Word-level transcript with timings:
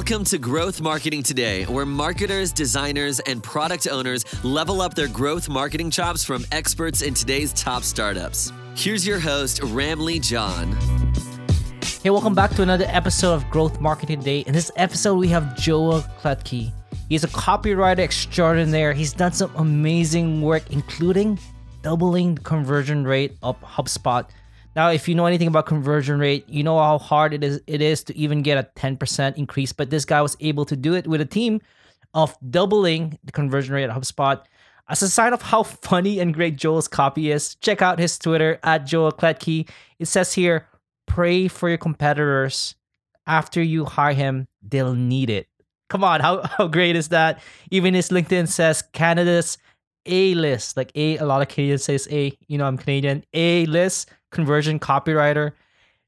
Welcome 0.00 0.24
to 0.24 0.38
Growth 0.38 0.80
Marketing 0.80 1.22
Today, 1.22 1.64
where 1.64 1.84
marketers, 1.84 2.52
designers, 2.52 3.20
and 3.20 3.42
product 3.42 3.86
owners 3.86 4.24
level 4.42 4.80
up 4.80 4.94
their 4.94 5.08
growth 5.08 5.46
marketing 5.46 5.90
chops 5.90 6.24
from 6.24 6.46
experts 6.52 7.02
in 7.02 7.12
today's 7.12 7.52
top 7.52 7.82
startups. 7.82 8.50
Here's 8.74 9.06
your 9.06 9.18
host, 9.18 9.60
Ramlee 9.60 10.22
John. 10.22 10.72
Hey, 12.02 12.08
welcome 12.08 12.34
back 12.34 12.50
to 12.52 12.62
another 12.62 12.86
episode 12.88 13.34
of 13.34 13.50
Growth 13.50 13.78
Marketing 13.78 14.20
Today. 14.20 14.40
In 14.40 14.54
this 14.54 14.70
episode, 14.76 15.16
we 15.16 15.28
have 15.28 15.54
Joel 15.54 16.00
Klettke. 16.22 16.72
He's 17.10 17.22
a 17.22 17.28
copywriter 17.28 17.98
extraordinaire. 17.98 18.94
He's 18.94 19.12
done 19.12 19.34
some 19.34 19.54
amazing 19.56 20.40
work, 20.40 20.70
including 20.70 21.38
doubling 21.82 22.36
the 22.36 22.40
conversion 22.40 23.04
rate 23.04 23.36
of 23.42 23.60
HubSpot 23.60 24.26
now, 24.76 24.90
if 24.90 25.08
you 25.08 25.14
know 25.14 25.26
anything 25.26 25.48
about 25.48 25.66
conversion 25.66 26.20
rate, 26.20 26.48
you 26.48 26.62
know 26.62 26.78
how 26.78 26.98
hard 26.98 27.34
it 27.34 27.42
is 27.42 27.60
it 27.66 27.82
is 27.82 28.04
to 28.04 28.16
even 28.16 28.42
get 28.42 28.58
a 28.58 28.68
10% 28.80 29.36
increase. 29.36 29.72
But 29.72 29.90
this 29.90 30.04
guy 30.04 30.22
was 30.22 30.36
able 30.40 30.64
to 30.66 30.76
do 30.76 30.94
it 30.94 31.06
with 31.06 31.20
a 31.20 31.26
team 31.26 31.60
of 32.14 32.36
doubling 32.50 33.18
the 33.24 33.32
conversion 33.32 33.74
rate 33.74 33.84
at 33.84 33.90
HubSpot. 33.90 34.42
As 34.88 35.02
a 35.02 35.08
sign 35.08 35.32
of 35.32 35.42
how 35.42 35.62
funny 35.62 36.18
and 36.18 36.34
great 36.34 36.56
Joel's 36.56 36.88
copy 36.88 37.30
is, 37.30 37.54
check 37.56 37.82
out 37.82 37.98
his 37.98 38.18
Twitter 38.18 38.58
at 38.62 38.86
Joel 38.86 39.12
Klettke. 39.12 39.68
It 39.98 40.06
says 40.06 40.32
here, 40.32 40.66
pray 41.06 41.48
for 41.48 41.68
your 41.68 41.78
competitors. 41.78 42.74
After 43.26 43.62
you 43.62 43.84
hire 43.84 44.14
him, 44.14 44.48
they'll 44.62 44.94
need 44.94 45.30
it. 45.30 45.46
Come 45.88 46.02
on, 46.02 46.20
how, 46.20 46.42
how 46.58 46.66
great 46.68 46.96
is 46.96 47.08
that? 47.08 47.40
Even 47.70 47.94
his 47.94 48.10
LinkedIn 48.10 48.48
says 48.48 48.82
Canada's 48.92 49.58
A 50.06 50.34
list. 50.34 50.76
Like 50.76 50.90
A, 50.94 51.18
a 51.18 51.24
lot 51.24 51.42
of 51.42 51.48
Canadians 51.48 51.84
says 51.84 52.08
A, 52.10 52.36
you 52.48 52.58
know, 52.58 52.66
I'm 52.66 52.78
Canadian. 52.78 53.24
A 53.32 53.66
list 53.66 54.10
conversion 54.30 54.78
copywriter. 54.78 55.52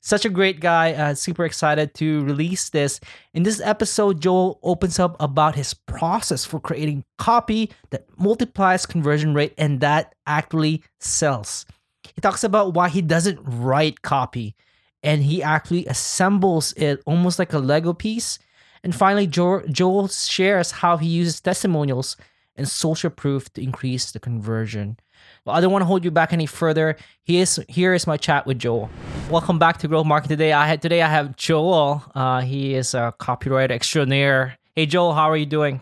Such 0.00 0.24
a 0.24 0.30
great 0.30 0.58
guy. 0.58 0.92
Uh, 0.92 1.14
super 1.14 1.44
excited 1.44 1.94
to 1.94 2.24
release 2.24 2.70
this. 2.70 2.98
In 3.34 3.44
this 3.44 3.60
episode, 3.60 4.20
Joel 4.20 4.58
opens 4.64 4.98
up 4.98 5.16
about 5.20 5.54
his 5.54 5.74
process 5.74 6.44
for 6.44 6.58
creating 6.58 7.04
copy 7.18 7.70
that 7.90 8.06
multiplies 8.18 8.84
conversion 8.84 9.32
rate 9.32 9.54
and 9.56 9.80
that 9.80 10.14
actually 10.26 10.82
sells. 10.98 11.66
He 12.14 12.20
talks 12.20 12.42
about 12.42 12.74
why 12.74 12.88
he 12.88 13.00
doesn't 13.00 13.38
write 13.44 14.02
copy 14.02 14.56
and 15.04 15.22
he 15.22 15.42
actually 15.42 15.86
assembles 15.86 16.72
it 16.72 17.00
almost 17.06 17.38
like 17.38 17.52
a 17.52 17.58
Lego 17.58 17.92
piece. 17.92 18.38
And 18.84 18.94
finally, 18.94 19.26
jo- 19.28 19.62
Joel 19.68 20.08
shares 20.08 20.72
how 20.72 20.96
he 20.96 21.06
uses 21.06 21.40
testimonials 21.40 22.16
and 22.56 22.68
social 22.68 23.10
proof 23.10 23.52
to 23.54 23.62
increase 23.62 24.10
the 24.10 24.20
conversion. 24.20 24.98
Well, 25.44 25.56
I 25.56 25.60
don't 25.60 25.72
want 25.72 25.82
to 25.82 25.86
hold 25.86 26.04
you 26.04 26.12
back 26.12 26.32
any 26.32 26.46
further. 26.46 26.96
Here 27.24 27.42
is 27.42 27.60
here 27.68 27.94
is 27.94 28.06
my 28.06 28.16
chat 28.16 28.46
with 28.46 28.60
Joel. 28.60 28.88
Welcome 29.28 29.58
back 29.58 29.78
to 29.78 29.88
Growth 29.88 30.06
Market 30.06 30.28
today. 30.28 30.52
I 30.52 30.68
had 30.68 30.80
today 30.80 31.02
I 31.02 31.08
have 31.08 31.34
Joel. 31.34 32.04
Uh, 32.14 32.42
he 32.42 32.74
is 32.74 32.94
a 32.94 33.12
copyright 33.18 33.72
extraordinaire. 33.72 34.56
Hey 34.76 34.86
Joel, 34.86 35.14
how 35.14 35.28
are 35.28 35.36
you 35.36 35.46
doing? 35.46 35.80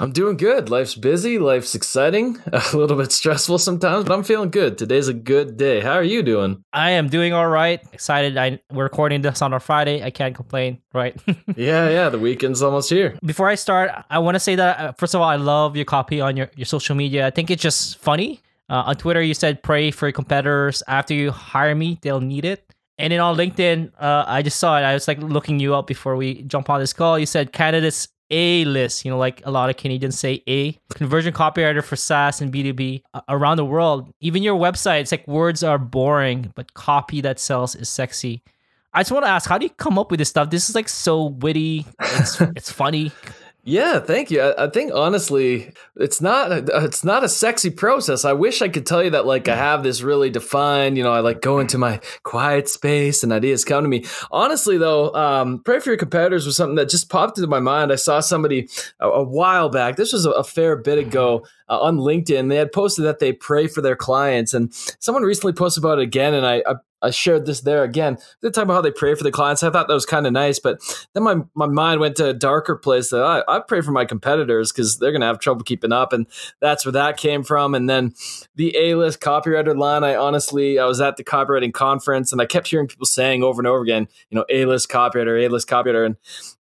I'm 0.00 0.10
doing 0.10 0.36
good. 0.36 0.70
Life's 0.70 0.96
busy. 0.96 1.38
Life's 1.38 1.76
exciting. 1.76 2.36
A 2.52 2.60
little 2.76 2.96
bit 2.96 3.12
stressful 3.12 3.58
sometimes, 3.58 4.06
but 4.06 4.12
I'm 4.12 4.24
feeling 4.24 4.50
good. 4.50 4.76
Today's 4.76 5.06
a 5.06 5.14
good 5.14 5.56
day. 5.56 5.80
How 5.80 5.92
are 5.92 6.02
you 6.02 6.24
doing? 6.24 6.64
I 6.72 6.90
am 6.90 7.08
doing 7.08 7.32
all 7.32 7.46
right. 7.46 7.80
Excited. 7.92 8.36
I 8.36 8.58
we're 8.72 8.82
recording 8.82 9.22
this 9.22 9.40
on 9.40 9.52
a 9.54 9.60
Friday. 9.60 10.02
I 10.02 10.10
can't 10.10 10.34
complain, 10.34 10.82
right? 10.92 11.14
yeah, 11.56 11.88
yeah. 11.90 12.08
The 12.08 12.18
weekend's 12.18 12.60
almost 12.60 12.90
here. 12.90 13.16
Before 13.24 13.48
I 13.48 13.54
start, 13.54 13.92
I 14.10 14.18
want 14.18 14.34
to 14.34 14.40
say 14.40 14.56
that 14.56 14.80
uh, 14.80 14.92
first 14.98 15.14
of 15.14 15.20
all, 15.20 15.28
I 15.28 15.36
love 15.36 15.76
your 15.76 15.84
copy 15.84 16.20
on 16.20 16.36
your 16.36 16.50
your 16.56 16.66
social 16.66 16.96
media. 16.96 17.24
I 17.24 17.30
think 17.30 17.52
it's 17.52 17.62
just 17.62 17.98
funny. 17.98 18.42
Uh, 18.68 18.82
on 18.86 18.96
Twitter, 18.96 19.22
you 19.22 19.34
said 19.34 19.62
pray 19.62 19.90
for 19.90 20.06
your 20.06 20.12
competitors. 20.12 20.82
After 20.88 21.14
you 21.14 21.30
hire 21.30 21.74
me, 21.74 21.98
they'll 22.02 22.20
need 22.20 22.44
it. 22.44 22.72
And 22.98 23.12
then 23.12 23.20
on 23.20 23.36
LinkedIn, 23.36 23.92
uh, 23.98 24.24
I 24.26 24.42
just 24.42 24.58
saw 24.58 24.78
it. 24.78 24.82
I 24.82 24.94
was 24.94 25.06
like 25.06 25.18
looking 25.18 25.60
you 25.60 25.74
up 25.74 25.86
before 25.86 26.16
we 26.16 26.42
jump 26.42 26.70
on 26.70 26.80
this 26.80 26.92
call. 26.92 27.18
You 27.18 27.26
said 27.26 27.52
Canada's 27.52 28.08
A 28.30 28.64
list, 28.64 29.04
you 29.04 29.10
know, 29.10 29.18
like 29.18 29.42
a 29.44 29.50
lot 29.50 29.68
of 29.68 29.76
Canadians 29.76 30.18
say 30.18 30.42
A. 30.48 30.72
Conversion 30.94 31.34
copywriter 31.34 31.84
for 31.84 31.96
SaaS 31.96 32.40
and 32.40 32.52
B2B 32.52 33.02
uh, 33.12 33.20
around 33.28 33.58
the 33.58 33.66
world. 33.66 34.12
Even 34.20 34.42
your 34.42 34.58
website, 34.58 35.02
it's 35.02 35.12
like 35.12 35.28
words 35.28 35.62
are 35.62 35.78
boring, 35.78 36.52
but 36.54 36.72
copy 36.74 37.20
that 37.20 37.38
sells 37.38 37.74
is 37.74 37.88
sexy. 37.88 38.42
I 38.94 39.00
just 39.00 39.12
want 39.12 39.26
to 39.26 39.30
ask, 39.30 39.46
how 39.46 39.58
do 39.58 39.66
you 39.66 39.70
come 39.70 39.98
up 39.98 40.10
with 40.10 40.18
this 40.18 40.30
stuff? 40.30 40.48
This 40.48 40.70
is 40.70 40.74
like 40.74 40.88
so 40.88 41.24
witty. 41.24 41.84
It's, 42.00 42.40
it's 42.56 42.72
funny. 42.72 43.12
Yeah, 43.68 43.98
thank 43.98 44.30
you. 44.30 44.40
I, 44.42 44.66
I, 44.66 44.70
think 44.70 44.92
honestly, 44.94 45.72
it's 45.96 46.20
not 46.20 46.52
it's 46.52 47.02
not 47.02 47.24
a 47.24 47.28
sexy 47.28 47.68
process. 47.68 48.24
I 48.24 48.32
wish 48.32 48.62
I 48.62 48.68
could 48.68 48.86
tell 48.86 49.02
you 49.02 49.10
that 49.10 49.26
like 49.26 49.48
I 49.48 49.56
have 49.56 49.82
this 49.82 50.02
really 50.02 50.30
defined. 50.30 50.96
You 50.96 51.02
know, 51.02 51.12
I 51.12 51.18
like 51.18 51.40
go 51.42 51.58
into 51.58 51.76
my 51.76 52.00
quiet 52.22 52.68
space 52.68 53.24
and 53.24 53.32
ideas 53.32 53.64
come 53.64 53.82
to 53.82 53.88
me. 53.88 54.04
Honestly, 54.30 54.78
though, 54.78 55.12
um, 55.16 55.62
pray 55.64 55.80
for 55.80 55.90
your 55.90 55.96
competitors 55.96 56.46
was 56.46 56.56
something 56.56 56.76
that 56.76 56.88
just 56.88 57.10
popped 57.10 57.38
into 57.38 57.48
my 57.48 57.58
mind. 57.58 57.90
I 57.90 57.96
saw 57.96 58.20
somebody 58.20 58.68
a, 59.00 59.08
a 59.08 59.24
while 59.24 59.68
back. 59.68 59.96
This 59.96 60.12
was 60.12 60.26
a, 60.26 60.30
a 60.30 60.44
fair 60.44 60.76
bit 60.76 60.98
ago 60.98 61.44
uh, 61.68 61.80
on 61.80 61.96
LinkedIn. 61.96 62.48
They 62.48 62.56
had 62.56 62.70
posted 62.70 63.04
that 63.04 63.18
they 63.18 63.32
pray 63.32 63.66
for 63.66 63.82
their 63.82 63.96
clients, 63.96 64.54
and 64.54 64.72
someone 65.00 65.24
recently 65.24 65.54
posted 65.54 65.82
about 65.82 65.98
it 65.98 66.02
again. 66.02 66.34
And 66.34 66.46
I, 66.46 66.62
I 66.68 66.74
I 67.06 67.10
shared 67.10 67.46
this 67.46 67.60
there 67.60 67.84
again. 67.84 68.18
They 68.42 68.50
talk 68.50 68.64
about 68.64 68.74
how 68.74 68.80
they 68.80 68.90
pray 68.90 69.14
for 69.14 69.22
the 69.24 69.30
clients. 69.30 69.62
I 69.62 69.70
thought 69.70 69.88
that 69.88 69.94
was 69.94 70.06
kind 70.06 70.26
of 70.26 70.32
nice, 70.32 70.58
but 70.58 70.80
then 71.14 71.22
my, 71.22 71.36
my 71.54 71.66
mind 71.66 72.00
went 72.00 72.16
to 72.16 72.28
a 72.28 72.34
darker 72.34 72.76
place 72.76 73.10
that 73.10 73.22
I, 73.22 73.42
I 73.48 73.60
pray 73.60 73.80
for 73.80 73.92
my 73.92 74.04
competitors 74.04 74.72
because 74.72 74.98
they're 74.98 75.12
going 75.12 75.20
to 75.20 75.26
have 75.26 75.38
trouble 75.38 75.62
keeping 75.62 75.92
up. 75.92 76.12
And 76.12 76.26
that's 76.60 76.84
where 76.84 76.92
that 76.92 77.16
came 77.16 77.42
from. 77.44 77.74
And 77.74 77.88
then 77.88 78.14
the 78.56 78.76
A 78.76 78.96
list 78.96 79.20
copywriter 79.20 79.76
line, 79.76 80.04
I 80.04 80.16
honestly, 80.16 80.78
I 80.78 80.86
was 80.86 81.00
at 81.00 81.16
the 81.16 81.24
copywriting 81.24 81.72
conference 81.72 82.32
and 82.32 82.40
I 82.40 82.46
kept 82.46 82.68
hearing 82.68 82.88
people 82.88 83.06
saying 83.06 83.42
over 83.42 83.60
and 83.60 83.66
over 83.66 83.82
again, 83.82 84.08
you 84.30 84.36
know, 84.36 84.44
A 84.50 84.64
list 84.66 84.88
copywriter, 84.88 85.44
A 85.44 85.48
list 85.48 85.68
copywriter. 85.68 86.04
And, 86.04 86.16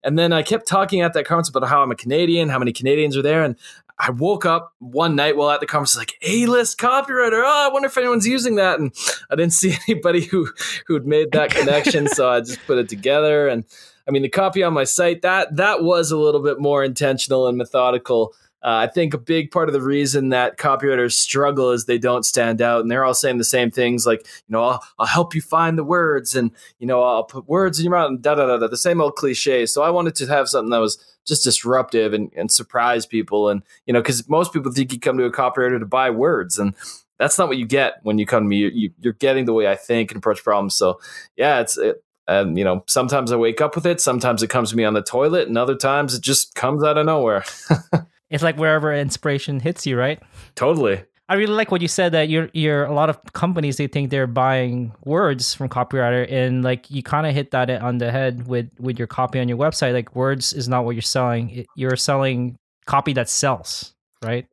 and 0.04 0.20
then 0.20 0.34
I 0.34 0.44
kept 0.44 0.68
talking 0.68 1.02
at 1.02 1.14
that 1.14 1.26
conference 1.26 1.50
about 1.50 1.68
how 1.70 1.82
I'm 1.82 1.92
a 1.92 1.96
Canadian, 1.96 2.50
how 2.50 2.60
many 2.60 2.74
Canadians 2.74 3.16
are 3.16 3.22
there. 3.22 3.44
And 3.44 3.56
I 4.00 4.10
woke 4.10 4.46
up 4.46 4.74
one 4.80 5.16
night 5.16 5.38
while 5.38 5.52
at 5.52 5.60
the 5.60 5.66
conference, 5.66 5.98
like 5.98 6.16
A 6.24 6.46
list 6.46 6.78
copywriter. 6.78 7.44
Oh, 7.46 7.68
I 7.70 7.72
wonder 7.72 7.88
if 7.88 7.98
anyone's 7.98 8.28
using 8.28 8.56
that. 8.56 8.80
And 8.80 8.94
I 9.30 9.36
didn't 9.36 9.54
see 9.54 9.76
anybody 9.88 10.22
who 10.22 10.50
who'd 10.88 11.06
made 11.06 11.32
that 11.32 11.52
connection, 11.52 12.08
so 12.08 12.30
I 12.30 12.40
just 12.40 12.66
put 12.66 12.78
it 12.78 12.90
together. 12.90 13.48
And 13.48 13.66
I 14.08 14.12
mean, 14.12 14.24
the 14.24 14.30
copy 14.30 14.64
on 14.64 14.74
my 14.74 14.84
site 14.84 15.22
that 15.22 15.56
that 15.56 15.84
was 15.84 16.12
a 16.12 16.18
little 16.18 16.42
bit 16.42 16.60
more 16.60 16.84
intentional 16.84 17.48
and 17.48 17.58
methodical. 17.58 18.34
Uh, 18.64 18.88
I 18.88 18.88
think 18.88 19.14
a 19.14 19.18
big 19.18 19.52
part 19.52 19.68
of 19.68 19.74
the 19.74 19.82
reason 19.82 20.30
that 20.30 20.58
copywriters 20.58 21.14
struggle 21.14 21.72
is 21.72 21.86
they 21.86 21.98
don't 21.98 22.26
stand 22.26 22.62
out, 22.62 22.82
and 22.82 22.90
they're 22.90 23.06
all 23.06 23.14
saying 23.14 23.38
the 23.38 23.44
same 23.44 23.72
things, 23.72 24.06
like 24.06 24.22
you 24.48 24.54
know, 24.54 24.64
I'll, 24.64 24.84
I'll 25.00 25.06
help 25.06 25.36
you 25.36 25.42
find 25.42 25.78
the 25.78 25.84
words, 25.84 26.36
and 26.36 26.52
you 26.80 26.88
know, 26.88 27.04
I'll 27.04 27.26
put 27.26 27.48
words 27.48 27.80
in 27.80 27.86
your 27.86 27.92
mouth, 27.92 28.10
and 28.10 28.22
da 28.22 28.36
da 28.36 28.48
da 28.48 28.58
da, 28.58 28.68
the 28.68 28.78
same 28.78 29.02
old 29.02 29.16
cliches. 29.16 29.74
So 29.74 29.84
I 29.84 29.90
wanted 29.90 30.16
to 30.16 30.28
have 30.28 30.48
something 30.48 30.70
that 30.70 30.80
was 30.80 30.98
just 31.26 31.44
disruptive 31.44 32.14
and, 32.14 32.32
and 32.36 32.52
surprise 32.52 33.06
people. 33.06 33.50
And, 33.50 33.64
you 33.86 33.94
know, 33.94 34.02
because 34.02 34.28
most 34.30 34.54
people 34.54 34.72
think 34.72 34.92
you 34.94 35.00
come 35.00 35.18
to 35.18 35.26
a 35.26 35.32
copywriter 35.32 35.80
to 35.80 35.86
buy 35.86 36.10
words. 36.10 36.60
And 36.60 36.76
that's 37.18 37.38
not 37.38 37.48
what 37.48 37.58
you 37.58 37.66
get 37.66 38.00
when 38.04 38.18
you 38.18 38.26
come 38.26 38.44
to 38.44 38.48
me. 38.48 38.58
You, 38.58 38.92
are 39.06 39.14
getting 39.14 39.46
the 39.46 39.54
way 39.54 39.68
I 39.68 39.76
think 39.76 40.12
and 40.12 40.18
approach 40.18 40.44
problems. 40.44 40.76
So, 40.76 41.00
yeah, 41.38 41.60
it's, 41.60 41.78
it, 41.78 42.04
and 42.26 42.58
you 42.58 42.64
know 42.64 42.82
sometimes 42.88 43.34
i 43.34 43.36
wake 43.36 43.60
up 43.60 43.76
with 43.76 43.86
it 43.86 44.00
sometimes 44.00 44.42
it 44.42 44.50
comes 44.50 44.70
to 44.70 44.78
me 44.78 44.86
on 44.86 44.94
the 44.94 45.02
toilet 45.02 45.50
and 45.50 45.58
other 45.58 45.76
times 45.76 46.14
it 46.14 46.22
just 46.22 46.56
comes 46.56 46.82
out 46.82 46.98
of 46.98 47.06
nowhere 47.06 47.44
it's 48.34 48.44
like 48.44 48.58
wherever 48.58 48.94
inspiration 48.94 49.60
hits 49.60 49.86
you 49.86 49.98
right? 49.98 50.22
Totally. 50.56 51.04
I 51.30 51.36
really 51.36 51.54
like 51.54 51.72
what 51.72 51.82
you 51.82 51.88
said 51.88 52.12
that 52.12 52.30
you're 52.30 52.50
you're 52.54 52.84
a 52.84 52.94
lot 52.94 53.10
of 53.10 53.18
companies 53.34 53.78
they 53.78 53.88
think 53.88 54.10
they're 54.10 54.28
buying 54.28 54.94
words 55.06 55.54
from 55.54 55.70
copywriter 55.70 56.30
and 56.30 56.64
like 56.64 56.92
you 56.92 57.02
kind 57.02 57.26
of 57.26 57.34
hit 57.34 57.52
that 57.52 57.70
on 57.70 57.98
the 58.00 58.12
head 58.12 58.46
with 58.48 58.70
with 58.78 59.00
your 59.00 59.08
copy 59.08 59.40
on 59.40 59.48
your 59.48 59.58
website. 59.58 59.94
Like 59.94 60.16
words 60.16 60.52
is 60.52 60.68
not 60.68 60.84
what 60.84 60.96
you're 60.96 61.02
selling. 61.02 61.66
You're 61.76 61.96
selling 61.96 62.58
copy 62.86 63.14
that 63.14 63.30
sells 63.30 63.94
right? 64.24 64.48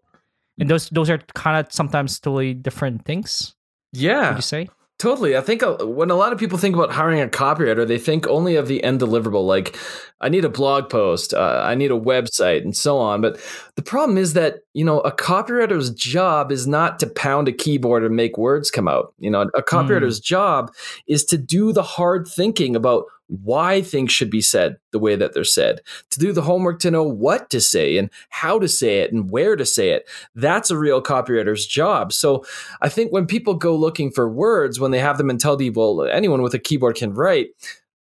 And 0.58 0.66
mm. 0.66 0.70
those 0.70 0.90
those 0.90 1.08
are 1.08 1.18
kind 1.34 1.64
of 1.64 1.72
sometimes 1.72 2.18
totally 2.18 2.54
different 2.54 3.04
things 3.04 3.54
yeah. 3.92 4.30
would 4.30 4.38
you 4.38 4.42
say 4.42 4.68
Totally. 5.00 5.34
I 5.34 5.40
think 5.40 5.62
when 5.80 6.10
a 6.10 6.14
lot 6.14 6.34
of 6.34 6.38
people 6.38 6.58
think 6.58 6.76
about 6.76 6.92
hiring 6.92 7.22
a 7.22 7.26
copywriter, 7.26 7.88
they 7.88 7.96
think 7.96 8.26
only 8.26 8.56
of 8.56 8.68
the 8.68 8.84
end 8.84 9.00
deliverable, 9.00 9.46
like 9.46 9.74
I 10.20 10.28
need 10.28 10.44
a 10.44 10.50
blog 10.50 10.90
post, 10.90 11.32
uh, 11.32 11.62
I 11.64 11.74
need 11.74 11.90
a 11.90 11.98
website, 11.98 12.60
and 12.60 12.76
so 12.76 12.98
on. 12.98 13.22
But 13.22 13.40
the 13.76 13.82
problem 13.82 14.18
is 14.18 14.34
that 14.34 14.56
you 14.74 14.84
know 14.84 15.00
a 15.00 15.10
copywriter's 15.10 15.88
job 15.88 16.52
is 16.52 16.66
not 16.66 16.98
to 16.98 17.06
pound 17.06 17.48
a 17.48 17.52
keyboard 17.52 18.04
and 18.04 18.14
make 18.14 18.36
words 18.36 18.70
come 18.70 18.88
out. 18.88 19.14
You 19.18 19.30
know, 19.30 19.48
a 19.54 19.62
copywriter's 19.62 20.20
mm. 20.20 20.24
job 20.24 20.70
is 21.06 21.24
to 21.24 21.38
do 21.38 21.72
the 21.72 21.82
hard 21.82 22.28
thinking 22.28 22.76
about 22.76 23.06
why 23.30 23.80
things 23.80 24.10
should 24.10 24.30
be 24.30 24.40
said 24.40 24.76
the 24.90 24.98
way 24.98 25.14
that 25.14 25.34
they're 25.34 25.44
said, 25.44 25.80
to 26.10 26.18
do 26.18 26.32
the 26.32 26.42
homework 26.42 26.80
to 26.80 26.90
know 26.90 27.04
what 27.04 27.48
to 27.50 27.60
say 27.60 27.96
and 27.96 28.10
how 28.28 28.58
to 28.58 28.66
say 28.66 28.98
it 28.98 29.12
and 29.12 29.30
where 29.30 29.54
to 29.54 29.64
say 29.64 29.90
it. 29.90 30.08
That's 30.34 30.70
a 30.70 30.76
real 30.76 31.00
copywriter's 31.00 31.64
job. 31.64 32.12
So 32.12 32.44
I 32.82 32.88
think 32.88 33.12
when 33.12 33.26
people 33.26 33.54
go 33.54 33.76
looking 33.76 34.10
for 34.10 34.28
words, 34.28 34.80
when 34.80 34.90
they 34.90 34.98
have 34.98 35.16
them 35.16 35.30
in 35.30 35.38
Tell 35.38 35.56
well, 35.56 36.02
anyone 36.04 36.42
with 36.42 36.54
a 36.54 36.58
keyboard 36.58 36.96
can 36.96 37.14
write, 37.14 37.50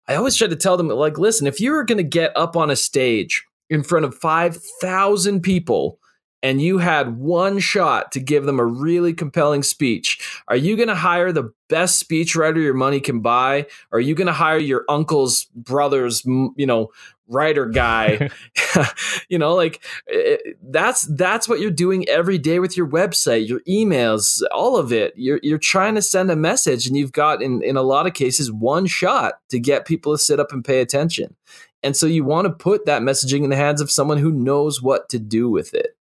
I 0.07 0.15
always 0.15 0.35
try 0.35 0.47
to 0.47 0.55
tell 0.55 0.77
them, 0.77 0.87
like, 0.87 1.19
listen, 1.19 1.45
if 1.45 1.59
you 1.59 1.71
were 1.71 1.83
going 1.83 1.99
to 1.99 2.03
get 2.03 2.35
up 2.35 2.57
on 2.57 2.71
a 2.71 2.75
stage 2.75 3.45
in 3.69 3.83
front 3.83 4.05
of 4.05 4.15
5,000 4.15 5.41
people 5.41 5.98
and 6.41 6.61
you 6.61 6.77
had 6.77 7.17
one 7.17 7.59
shot 7.59 8.11
to 8.13 8.19
give 8.19 8.45
them 8.45 8.59
a 8.59 8.65
really 8.65 9.13
compelling 9.13 9.63
speech, 9.63 10.41
are 10.47 10.55
you 10.55 10.75
going 10.75 10.87
to 10.87 10.95
hire 10.95 11.31
the 11.31 11.53
best 11.67 12.07
speechwriter 12.07 12.61
your 12.61 12.73
money 12.73 12.99
can 12.99 13.19
buy? 13.19 13.67
Or 13.91 13.97
are 13.97 14.01
you 14.01 14.15
going 14.15 14.27
to 14.27 14.33
hire 14.33 14.57
your 14.57 14.85
uncle's 14.87 15.45
brother's, 15.55 16.23
you 16.25 16.65
know, 16.65 16.91
writer 17.27 17.65
guy? 17.65 18.29
you 19.29 19.37
know, 19.37 19.53
like 19.53 19.83
it, 20.07 20.57
that's 20.63 21.01
that's 21.15 21.49
what 21.49 21.59
you're 21.59 21.71
doing 21.71 22.07
every 22.07 22.37
day 22.37 22.59
with 22.59 22.77
your 22.77 22.87
website, 22.87 23.47
your 23.47 23.61
emails, 23.61 24.41
all 24.51 24.77
of 24.77 24.93
it. 24.93 25.13
You're 25.15 25.39
you're 25.43 25.57
trying 25.57 25.95
to 25.95 26.01
send 26.01 26.31
a 26.31 26.35
message, 26.35 26.87
and 26.87 26.95
you've 26.95 27.11
got 27.11 27.41
in 27.41 27.61
in 27.63 27.75
a 27.77 27.81
lot 27.81 28.07
of 28.07 28.13
cases 28.13 28.51
one 28.51 28.85
shot 28.85 29.39
to 29.49 29.59
get 29.59 29.85
people 29.85 30.13
to 30.13 30.17
sit 30.17 30.39
up 30.39 30.51
and 30.51 30.63
pay 30.63 30.81
attention. 30.81 31.35
And 31.81 31.95
so 31.95 32.05
you 32.05 32.25
want 32.25 32.45
to 32.45 32.53
put 32.53 32.85
that 32.85 33.01
messaging 33.01 33.43
in 33.43 33.49
the 33.49 33.55
hands 33.55 33.79
of 33.79 33.89
someone 33.89 34.17
who 34.17 34.31
knows 34.31 34.81
what 34.81 35.07
to 35.09 35.19
do 35.19 35.49
with 35.49 35.73
it 35.73 35.95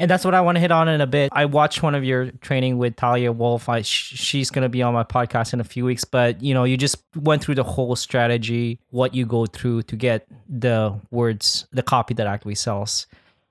and 0.00 0.10
that's 0.10 0.24
what 0.24 0.34
I 0.34 0.40
want 0.40 0.56
to 0.56 0.60
hit 0.60 0.72
on 0.72 0.88
in 0.88 1.00
a 1.00 1.06
bit. 1.06 1.30
I 1.32 1.44
watched 1.44 1.82
one 1.82 1.94
of 1.94 2.02
your 2.02 2.30
training 2.40 2.78
with 2.78 2.96
Talia 2.96 3.32
Wolf. 3.32 3.68
I, 3.68 3.82
sh- 3.82 4.14
she's 4.16 4.50
going 4.50 4.62
to 4.62 4.68
be 4.68 4.82
on 4.82 4.94
my 4.94 5.04
podcast 5.04 5.52
in 5.52 5.60
a 5.60 5.64
few 5.64 5.84
weeks, 5.84 6.04
but 6.04 6.42
you 6.42 6.54
know, 6.54 6.64
you 6.64 6.76
just 6.76 6.96
went 7.14 7.44
through 7.44 7.56
the 7.56 7.62
whole 7.62 7.94
strategy, 7.96 8.80
what 8.90 9.14
you 9.14 9.26
go 9.26 9.46
through 9.46 9.82
to 9.82 9.96
get 9.96 10.26
the 10.48 10.98
words, 11.10 11.66
the 11.72 11.82
copy 11.82 12.14
that 12.14 12.26
actually 12.26 12.54
sells. 12.54 13.06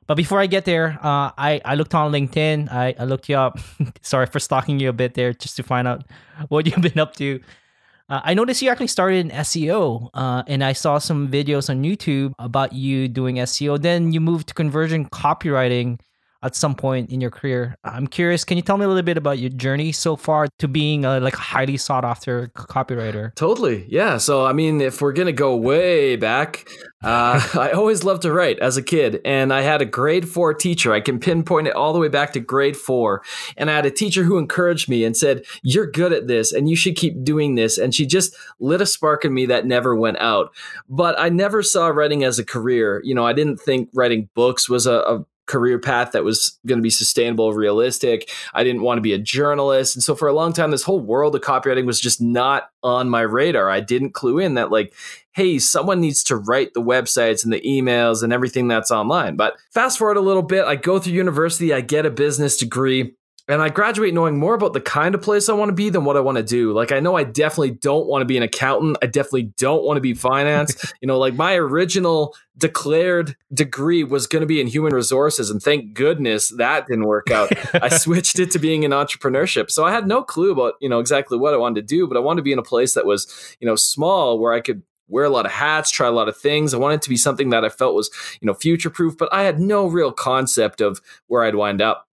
But 0.08 0.16
before 0.16 0.40
I 0.40 0.48
get 0.48 0.66
there, 0.66 0.98
uh, 1.04 1.30
I, 1.38 1.62
I 1.64 1.76
looked 1.76 1.94
on 1.94 2.12
LinkedIn. 2.12 2.72
I, 2.72 2.96
I 2.98 3.04
looked 3.06 3.30
you 3.30 3.38
up. 3.38 3.60
Sorry 4.02 4.26
for 4.26 4.40
stalking 4.40 4.80
you 4.80 4.90
a 4.90 4.94
bit 4.94 5.14
there 5.14 5.34
just 5.34 5.56
to 5.58 5.64
find 5.64 5.88
out 5.88 6.04
what 6.48 6.66
you've 6.66 6.82
been 6.82 6.98
up 6.98 7.16
to. 7.18 7.40
Uh, 8.10 8.22
I 8.24 8.34
noticed 8.34 8.64
you 8.64 8.72
actually 8.72 8.88
started 8.88 9.28
in 9.28 9.30
SEO, 9.30 10.10
uh, 10.16 10.42
and 10.48 10.64
I 10.64 10.74
saw 10.74 10.98
some 10.98 11.28
videos 11.28 11.70
on 11.70 11.84
YouTube 11.84 12.34
about 12.40 12.74
you 12.74 13.08
doing 13.08 13.36
SEO. 13.36 13.80
Then 13.80 14.12
you 14.12 14.20
moved 14.20 14.48
to 14.48 14.56
conversion 14.56 15.08
copywriting 15.08 16.00
at 16.42 16.56
some 16.56 16.76
point 16.76 17.12
in 17.12 17.20
your 17.20 17.32
career. 17.32 17.76
I'm 17.84 18.08
curious, 18.08 18.44
can 18.46 18.58
you 18.58 18.64
tell 18.64 18.78
me 18.78 18.86
a 18.86 18.88
little 18.88 19.04
bit 19.04 19.18
about 19.18 19.40
your 19.40 19.50
journey 19.50 19.92
so 19.92 20.16
far 20.16 20.48
to 20.60 20.68
being 20.68 21.04
a 21.04 21.20
like 21.20 21.36
highly 21.36 21.78
sought 21.78 22.06
after 22.06 22.48
copywriter? 22.56 23.36
Totally. 23.36 23.86
Yeah. 23.90 24.18
So, 24.18 24.46
I 24.46 24.54
mean, 24.54 24.80
if 24.80 25.02
we're 25.02 25.14
going 25.14 25.26
to 25.26 25.34
go 25.34 25.56
way 25.56 26.16
back, 26.16 26.70
uh, 27.04 27.46
I 27.60 27.72
always 27.72 28.04
loved 28.04 28.22
to 28.22 28.32
write 28.32 28.60
as 28.60 28.78
a 28.78 28.84
kid. 28.84 29.20
And 29.26 29.54
I 29.54 29.62
had 29.62 29.82
a 29.82 29.86
grade 29.86 30.30
four 30.30 30.54
teacher. 30.54 30.94
I 30.94 31.02
can 31.02 31.20
pinpoint 31.20 31.68
it 31.68 31.76
all 31.76 31.92
the 31.92 32.00
way 32.00 32.08
back 32.08 32.34
to 32.34 32.40
grade 32.40 32.78
four. 32.78 33.22
And 33.58 33.70
I 33.70 33.76
had 33.76 33.86
a 33.86 33.92
teacher 33.92 34.24
who 34.24 34.38
encouraged 34.38 34.88
me 34.88 35.04
and 35.04 35.18
said, 35.18 35.44
You're 35.62 35.92
good 35.92 36.14
at 36.14 36.28
this 36.28 36.54
and 36.54 36.70
you 36.70 36.76
should 36.76 36.96
keep 36.96 37.24
doing 37.24 37.56
this. 37.56 37.78
And 37.78 37.94
she 37.94 38.06
just 38.06 38.36
lit 38.60 38.82
a 38.82 38.86
spark 38.86 39.26
in 39.26 39.34
me 39.34 39.46
that 39.48 39.66
never 39.66 39.96
went 39.96 40.18
out. 40.20 40.54
But 40.88 41.20
I 41.20 41.30
never 41.30 41.62
saw 41.64 41.88
writing 41.88 42.24
as 42.24 42.40
a 42.40 42.46
career. 42.46 43.02
You 43.04 43.16
know, 43.16 43.26
I 43.26 43.34
didn't 43.34 43.58
think 43.58 43.90
writing 43.94 44.30
books 44.36 44.70
was 44.70 44.88
a, 44.88 45.00
a 45.00 45.26
career 45.50 45.80
path 45.80 46.14
that 46.14 46.24
was 46.24 46.58
going 46.66 46.78
to 46.78 46.84
be 46.84 46.90
sustainable, 46.90 47.52
realistic. 47.52 48.32
I 48.54 48.64
didn't 48.64 48.84
want 48.84 49.00
to 49.00 49.02
be 49.02 49.14
a 49.14 49.18
journalist. 49.18 49.96
And 49.96 50.04
so 50.04 50.16
for 50.16 50.30
a 50.30 50.34
long 50.34 50.54
time, 50.54 50.72
this 50.72 50.84
whole 50.84 51.02
world 51.02 51.36
of 51.36 51.42
copywriting 51.42 51.86
was 51.86 52.00
just 52.00 52.22
not 52.22 52.70
on 52.84 53.10
my 53.10 53.22
radar. 53.22 53.70
I 53.70 53.82
didn't 53.82 54.14
clue 54.14 54.40
in 54.40 54.54
that, 54.54 54.72
like, 54.72 54.94
hey, 55.34 55.60
someone 55.60 56.00
needs 56.00 56.24
to 56.26 56.36
write 56.36 56.74
the 56.74 56.82
websites 56.82 57.44
and 57.44 57.52
the 57.52 57.62
emails 57.62 58.24
and 58.24 58.32
everything 58.32 58.68
that's 58.68 58.92
online. 58.92 59.36
But 59.36 59.58
fast 59.72 59.98
forward 59.98 60.18
a 60.18 60.22
little 60.22 60.44
bit, 60.44 60.66
I 60.66 60.76
go 60.76 61.00
through 61.00 61.14
university, 61.14 61.74
I 61.74 61.82
get 61.82 62.06
a 62.06 62.12
business 62.12 62.58
degree 62.58 63.16
and 63.50 63.64
I 63.64 63.70
graduate 63.70 64.14
knowing 64.14 64.38
more 64.38 64.54
about 64.54 64.74
the 64.74 64.80
kind 64.80 65.16
of 65.16 65.24
place 65.24 65.50
I 65.50 65.54
want 65.54 65.70
to 65.70 65.74
be 65.74 65.90
than 65.90 66.06
what 66.06 66.16
I 66.16 66.20
want 66.20 66.38
to 66.38 66.44
do. 66.44 66.72
Like 66.72 66.92
I 66.92 67.00
know 67.00 67.16
I 67.16 67.24
definitely 67.24 67.72
don't 67.72 68.06
want 68.06 68.22
to 68.22 68.26
be 68.26 68.38
an 68.38 68.44
accountant. 68.44 68.98
I 69.02 69.08
definitely 69.08 69.52
don't 69.58 69.84
want 69.84 69.98
to 69.98 70.02
be 70.02 70.14
finance. 70.14 70.94
you 71.02 71.08
know, 71.08 71.18
like 71.18 71.34
my 71.34 71.56
original 71.56 72.36
declared 72.60 73.36
degree 73.52 74.04
was 74.04 74.28
going 74.28 74.42
to 74.42 74.46
be 74.46 74.62
in 74.62 74.68
human 74.68 74.94
resources 74.94 75.50
and 75.50 75.64
thank 75.64 75.96
goodness 75.96 76.50
that 76.58 76.86
didn't 76.86 77.06
work 77.06 77.32
out. 77.32 77.50
I 77.82 77.90
switched 77.98 78.38
it 78.38 78.52
to 78.52 78.60
being 78.60 78.84
in 78.84 78.92
entrepreneurship. 78.92 79.72
So 79.72 79.84
I 79.84 79.92
had 79.92 80.08
no 80.08 80.22
clue 80.22 80.52
about, 80.52 80.76
you 80.80 80.88
know, 80.88 81.00
exactly 81.00 81.38
what 81.38 81.56
I 81.56 81.58
wanted 81.58 81.82
to 81.82 81.88
do, 81.88 82.08
but 82.08 82.18
I 82.18 82.20
wanted 82.20 82.42
to 82.42 82.44
be 82.44 82.52
in 82.52 82.60
a 82.60 82.64
place 82.64 82.94
that 82.94 83.08
was, 83.08 83.58
you 83.60 83.68
know, 83.68 83.76
small 83.76 84.38
where 84.38 84.54
I 84.54 84.62
could 84.62 84.84
wear 85.08 85.26
a 85.26 85.30
lot 85.30 85.48
of 85.48 85.52
hats, 85.52 85.90
try 85.90 86.08
a 86.08 86.12
lot 86.12 86.30
of 86.30 86.38
things. 86.38 86.74
I 86.74 86.78
wanted 86.78 87.02
to 87.02 87.10
be 87.10 87.18
something 87.18 87.50
that 87.50 87.66
I 87.66 87.70
felt 87.70 87.96
was, 87.96 88.12
you 88.42 88.46
know, 88.46 88.54
future 88.54 88.92
proof, 88.92 89.18
but 89.18 89.34
I 89.34 89.42
had 89.42 89.60
no 89.60 89.88
real 89.88 90.12
concept 90.12 90.82
of 90.82 91.02
where 91.26 91.44
I'd 91.44 91.56
wind 91.56 91.82
up. 91.82 92.09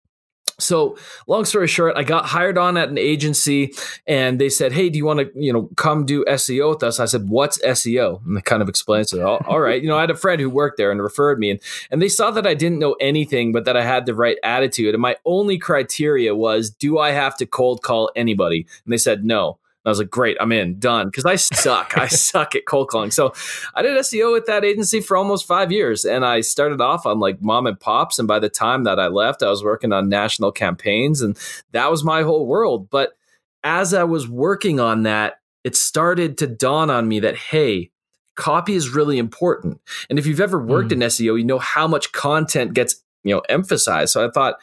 So, 0.58 0.96
long 1.26 1.44
story 1.44 1.68
short, 1.68 1.96
I 1.96 2.02
got 2.02 2.26
hired 2.26 2.56
on 2.56 2.78
at 2.78 2.88
an 2.88 2.96
agency 2.96 3.74
and 4.06 4.40
they 4.40 4.48
said, 4.48 4.72
Hey, 4.72 4.88
do 4.88 4.96
you 4.96 5.04
want 5.04 5.20
to, 5.20 5.30
you 5.34 5.52
know, 5.52 5.68
come 5.76 6.06
do 6.06 6.24
SEO 6.24 6.70
with 6.70 6.82
us? 6.82 6.98
I 6.98 7.04
said, 7.04 7.28
What's 7.28 7.58
SEO? 7.58 8.24
And 8.24 8.36
they 8.36 8.40
kind 8.40 8.62
of 8.62 8.68
explained 8.68 9.08
it. 9.12 9.20
All, 9.20 9.42
all 9.46 9.60
right. 9.60 9.82
You 9.82 9.88
know, 9.88 9.98
I 9.98 10.00
had 10.00 10.10
a 10.10 10.16
friend 10.16 10.40
who 10.40 10.48
worked 10.48 10.78
there 10.78 10.90
and 10.90 11.02
referred 11.02 11.38
me 11.38 11.50
and, 11.50 11.60
and 11.90 12.00
they 12.00 12.08
saw 12.08 12.30
that 12.30 12.46
I 12.46 12.54
didn't 12.54 12.78
know 12.78 12.96
anything, 13.00 13.52
but 13.52 13.66
that 13.66 13.76
I 13.76 13.84
had 13.84 14.06
the 14.06 14.14
right 14.14 14.38
attitude. 14.42 14.94
And 14.94 15.02
my 15.02 15.16
only 15.26 15.58
criteria 15.58 16.34
was, 16.34 16.70
do 16.70 16.98
I 16.98 17.10
have 17.10 17.36
to 17.36 17.46
cold 17.46 17.82
call 17.82 18.10
anybody? 18.16 18.66
And 18.84 18.92
they 18.92 18.98
said, 18.98 19.24
no. 19.24 19.58
I 19.86 19.90
was 19.90 19.98
like, 19.98 20.10
great, 20.10 20.36
I'm 20.40 20.52
in, 20.52 20.78
done. 20.78 21.06
Because 21.06 21.24
I 21.24 21.36
suck. 21.36 21.96
I 21.96 22.06
suck 22.08 22.54
at 22.54 22.66
cold 22.66 22.88
calling. 22.88 23.10
So 23.10 23.32
I 23.74 23.82
did 23.82 23.96
SEO 23.98 24.36
at 24.36 24.46
that 24.46 24.64
agency 24.64 25.00
for 25.00 25.16
almost 25.16 25.46
five 25.46 25.70
years. 25.70 26.04
And 26.04 26.24
I 26.24 26.40
started 26.40 26.80
off 26.80 27.06
on 27.06 27.20
like 27.20 27.40
mom 27.40 27.66
and 27.66 27.78
pops. 27.78 28.18
And 28.18 28.26
by 28.26 28.38
the 28.38 28.48
time 28.48 28.84
that 28.84 28.98
I 28.98 29.06
left, 29.06 29.42
I 29.42 29.50
was 29.50 29.62
working 29.62 29.92
on 29.92 30.08
national 30.08 30.52
campaigns. 30.52 31.22
And 31.22 31.38
that 31.72 31.90
was 31.90 32.04
my 32.04 32.22
whole 32.22 32.46
world. 32.46 32.90
But 32.90 33.16
as 33.62 33.94
I 33.94 34.04
was 34.04 34.28
working 34.28 34.80
on 34.80 35.04
that, 35.04 35.40
it 35.64 35.76
started 35.76 36.38
to 36.38 36.46
dawn 36.46 36.90
on 36.90 37.08
me 37.08 37.20
that, 37.20 37.36
hey, 37.36 37.90
copy 38.36 38.74
is 38.74 38.90
really 38.90 39.18
important. 39.18 39.80
And 40.10 40.18
if 40.18 40.26
you've 40.26 40.40
ever 40.40 40.62
worked 40.62 40.90
mm. 40.90 40.94
in 40.94 40.98
SEO, 41.00 41.38
you 41.38 41.44
know 41.44 41.58
how 41.58 41.88
much 41.88 42.12
content 42.12 42.74
gets 42.74 43.02
you 43.24 43.34
know 43.34 43.42
emphasized. 43.48 44.12
So 44.12 44.26
I 44.26 44.30
thought, 44.30 44.56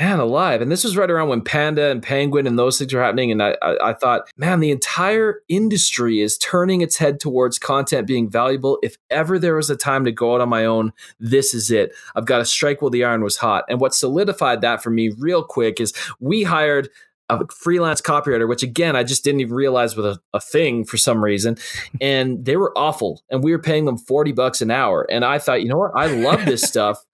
man 0.00 0.18
alive 0.18 0.60
and 0.60 0.70
this 0.70 0.84
was 0.84 0.96
right 0.96 1.10
around 1.10 1.28
when 1.28 1.40
panda 1.40 1.90
and 1.90 2.02
penguin 2.02 2.46
and 2.46 2.58
those 2.58 2.78
things 2.78 2.92
were 2.92 3.02
happening 3.02 3.30
and 3.30 3.42
I, 3.42 3.56
I, 3.62 3.90
I, 3.90 3.92
thought 3.94 4.28
man 4.36 4.60
the 4.60 4.70
entire 4.70 5.40
industry 5.48 6.20
is 6.20 6.36
turning 6.38 6.80
its 6.80 6.96
head 6.96 7.18
towards 7.18 7.58
content 7.58 8.06
being 8.06 8.28
valuable 8.28 8.78
if 8.82 8.96
ever 9.10 9.38
there 9.38 9.56
was 9.56 9.70
a 9.70 9.76
time 9.76 10.04
to 10.04 10.12
go 10.12 10.34
out 10.34 10.40
on 10.40 10.48
my 10.48 10.64
own 10.64 10.92
this 11.18 11.54
is 11.54 11.70
it 11.70 11.92
i've 12.14 12.26
got 12.26 12.38
to 12.38 12.44
strike 12.44 12.82
while 12.82 12.90
the 12.90 13.04
iron 13.04 13.22
was 13.22 13.38
hot 13.38 13.64
and 13.68 13.80
what 13.80 13.94
solidified 13.94 14.60
that 14.60 14.82
for 14.82 14.90
me 14.90 15.12
real 15.18 15.42
quick 15.42 15.80
is 15.80 15.92
we 16.20 16.42
hired 16.42 16.90
a 17.28 17.46
freelance 17.48 18.00
copywriter, 18.00 18.48
which 18.48 18.62
again, 18.62 18.94
I 18.94 19.02
just 19.02 19.24
didn't 19.24 19.40
even 19.40 19.54
realize 19.54 19.96
was 19.96 20.16
a, 20.16 20.36
a, 20.36 20.40
thing 20.40 20.84
for 20.84 20.96
some 20.96 21.22
reason. 21.22 21.56
And 22.00 22.44
they 22.44 22.56
were 22.56 22.76
awful. 22.76 23.22
And 23.30 23.42
we 23.42 23.52
were 23.52 23.58
paying 23.58 23.86
them 23.86 23.98
40 23.98 24.32
bucks 24.32 24.60
an 24.60 24.70
hour. 24.70 25.06
And 25.10 25.24
I 25.24 25.38
thought, 25.38 25.62
you 25.62 25.68
know 25.68 25.78
what? 25.78 25.92
I 25.96 26.06
love 26.06 26.44
this 26.44 26.62
stuff. 26.68 27.04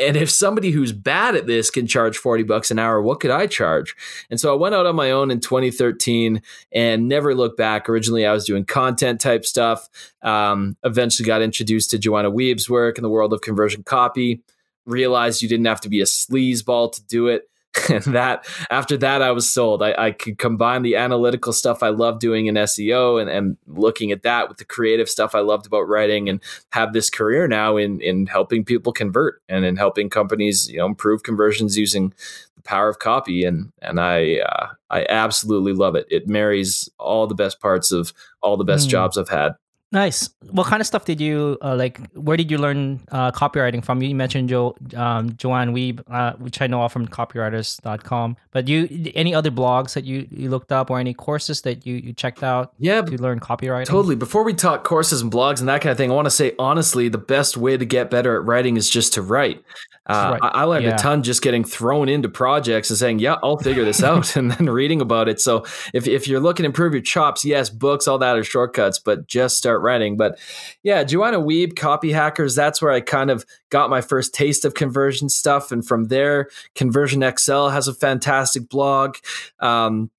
And 0.00 0.16
if 0.16 0.30
somebody 0.30 0.70
who's 0.70 0.92
bad 0.92 1.36
at 1.36 1.46
this 1.46 1.70
can 1.70 1.86
charge 1.86 2.16
40 2.16 2.44
bucks 2.44 2.70
an 2.70 2.78
hour, 2.78 3.02
what 3.02 3.20
could 3.20 3.30
I 3.30 3.46
charge? 3.46 3.94
And 4.30 4.40
so 4.40 4.50
I 4.52 4.56
went 4.56 4.74
out 4.74 4.86
on 4.86 4.96
my 4.96 5.10
own 5.10 5.30
in 5.30 5.40
2013 5.40 6.40
and 6.72 7.08
never 7.08 7.34
looked 7.34 7.58
back. 7.58 7.88
Originally, 7.88 8.24
I 8.24 8.32
was 8.32 8.46
doing 8.46 8.64
content 8.64 9.20
type 9.20 9.44
stuff. 9.44 9.88
Um, 10.22 10.76
eventually 10.84 11.26
got 11.26 11.42
introduced 11.42 11.90
to 11.90 11.98
Joanna 11.98 12.30
Wiebe's 12.30 12.70
work 12.70 12.96
in 12.96 13.02
the 13.02 13.10
world 13.10 13.34
of 13.34 13.42
conversion 13.42 13.82
copy. 13.82 14.42
Realized 14.86 15.42
you 15.42 15.48
didn't 15.48 15.66
have 15.66 15.82
to 15.82 15.90
be 15.90 16.00
a 16.00 16.04
sleazeball 16.04 16.92
to 16.92 17.02
do 17.04 17.26
it. 17.28 17.49
And 17.88 18.04
that 18.14 18.46
after 18.70 18.96
that 18.96 19.22
i 19.22 19.30
was 19.30 19.52
sold. 19.52 19.82
I, 19.82 19.94
I, 19.96 20.10
could 20.10 20.38
combine 20.38 20.82
the 20.82 20.96
analytical 20.96 21.52
stuff 21.52 21.82
i 21.82 21.88
love 21.88 22.18
doing 22.18 22.46
in 22.46 22.54
seo 22.56 23.20
and, 23.20 23.30
and 23.30 23.56
looking 23.66 24.10
at 24.12 24.22
that 24.22 24.48
with 24.48 24.58
the 24.58 24.64
creative 24.64 25.08
stuff 25.08 25.34
i 25.34 25.40
loved 25.40 25.66
about 25.66 25.82
writing 25.82 26.28
and 26.28 26.42
have 26.72 26.92
this 26.92 27.10
career 27.10 27.46
now 27.46 27.76
in 27.76 28.00
in 28.00 28.26
helping 28.26 28.64
people 28.64 28.92
convert 28.92 29.40
and 29.48 29.64
in 29.64 29.76
helping 29.76 30.10
companies 30.10 30.68
you 30.68 30.78
know 30.78 30.86
improve 30.86 31.22
conversions 31.22 31.78
using 31.78 32.12
the 32.60 32.68
power 32.68 32.88
of 32.88 32.98
copy. 32.98 33.44
And 33.44 33.72
and 33.82 34.00
i 34.00 34.38
uh, 34.38 34.68
i 34.90 35.06
absolutely 35.08 35.72
love 35.72 35.94
it. 35.94 36.06
It 36.10 36.28
marries 36.28 36.88
all 36.98 37.26
the 37.26 37.34
best 37.34 37.60
parts 37.60 37.92
of 37.92 38.12
all 38.42 38.56
the 38.56 38.64
best 38.64 38.88
mm. 38.88 38.90
jobs 38.90 39.16
i've 39.16 39.28
had 39.28 39.52
Nice. 39.92 40.30
What 40.50 40.68
kind 40.68 40.80
of 40.80 40.86
stuff 40.86 41.04
did 41.04 41.20
you 41.20 41.58
uh, 41.62 41.74
like? 41.74 42.00
Where 42.12 42.36
did 42.36 42.48
you 42.48 42.58
learn 42.58 43.00
uh, 43.10 43.32
copywriting 43.32 43.84
from? 43.84 44.00
You 44.00 44.14
mentioned 44.14 44.48
Jo 44.48 44.76
um, 44.94 45.34
Joanne 45.36 45.74
Wiebe, 45.74 46.00
uh, 46.08 46.34
which 46.34 46.62
I 46.62 46.68
know 46.68 46.80
all 46.80 46.88
from 46.88 47.08
copywriters.com. 47.08 48.36
But 48.52 48.68
you 48.68 49.10
any 49.16 49.34
other 49.34 49.50
blogs 49.50 49.94
that 49.94 50.04
you, 50.04 50.28
you 50.30 50.48
looked 50.48 50.70
up 50.70 50.90
or 50.90 51.00
any 51.00 51.12
courses 51.12 51.62
that 51.62 51.86
you, 51.86 51.96
you 51.96 52.12
checked 52.12 52.44
out? 52.44 52.72
Yeah, 52.78 53.02
to 53.02 53.16
learn 53.16 53.40
copywriting. 53.40 53.86
Totally. 53.86 54.14
Before 54.14 54.44
we 54.44 54.54
talk 54.54 54.84
courses 54.84 55.22
and 55.22 55.32
blogs 55.32 55.58
and 55.58 55.68
that 55.68 55.80
kind 55.80 55.90
of 55.90 55.96
thing, 55.96 56.12
I 56.12 56.14
want 56.14 56.26
to 56.26 56.30
say 56.30 56.54
honestly, 56.56 57.08
the 57.08 57.18
best 57.18 57.56
way 57.56 57.76
to 57.76 57.84
get 57.84 58.10
better 58.10 58.36
at 58.36 58.44
writing 58.44 58.76
is 58.76 58.88
just 58.88 59.12
to 59.14 59.22
write. 59.22 59.64
Uh, 60.10 60.30
right. 60.32 60.40
I, 60.42 60.62
I, 60.62 60.64
learned 60.64 60.84
yeah. 60.84 60.94
a 60.94 60.98
ton 60.98 61.22
just 61.22 61.40
getting 61.40 61.62
thrown 61.62 62.08
into 62.08 62.28
projects 62.28 62.90
and 62.90 62.98
saying, 62.98 63.20
"Yeah, 63.20 63.36
I'll 63.42 63.56
figure 63.56 63.84
this 63.84 64.02
out," 64.02 64.34
and 64.36 64.50
then 64.50 64.68
reading 64.68 65.00
about 65.00 65.28
it. 65.28 65.40
So 65.40 65.64
if 65.94 66.08
if 66.08 66.26
you're 66.26 66.40
looking 66.40 66.64
to 66.64 66.68
improve 66.68 66.92
your 66.92 67.02
chops, 67.02 67.44
yes, 67.44 67.70
books, 67.70 68.08
all 68.08 68.18
that 68.18 68.36
are 68.36 68.42
shortcuts, 68.42 68.98
but 68.98 69.26
just 69.26 69.56
start 69.56 69.82
writing. 69.82 70.16
But 70.16 70.38
yeah, 70.82 71.04
Joanna 71.04 71.38
Wiebe, 71.38 71.76
Copy 71.76 72.10
Hackers, 72.10 72.54
that's 72.54 72.82
where 72.82 72.90
I 72.90 73.00
kind 73.00 73.30
of 73.30 73.46
got 73.70 73.88
my 73.88 74.00
first 74.00 74.34
taste 74.34 74.64
of 74.64 74.74
conversion 74.74 75.28
stuff, 75.28 75.70
and 75.70 75.86
from 75.86 76.04
there, 76.04 76.48
Conversion 76.74 77.22
XL 77.36 77.68
has 77.68 77.86
a 77.86 77.94
fantastic 77.94 78.68
blog. 78.68 79.16
Um, 79.60 80.10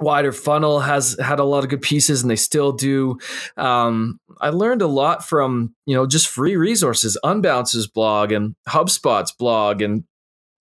wider 0.00 0.32
funnel 0.32 0.80
has 0.80 1.16
had 1.20 1.38
a 1.38 1.44
lot 1.44 1.64
of 1.64 1.70
good 1.70 1.82
pieces 1.82 2.22
and 2.22 2.30
they 2.30 2.36
still 2.36 2.72
do. 2.72 3.18
Um, 3.56 4.20
i 4.40 4.50
learned 4.50 4.82
a 4.82 4.86
lot 4.86 5.24
from 5.24 5.74
you 5.86 5.94
know 5.94 6.06
just 6.06 6.28
free 6.28 6.56
resources 6.56 7.16
unbounce's 7.24 7.86
blog 7.86 8.32
and 8.32 8.54
hubspot's 8.68 9.32
blog 9.32 9.80
and 9.82 10.04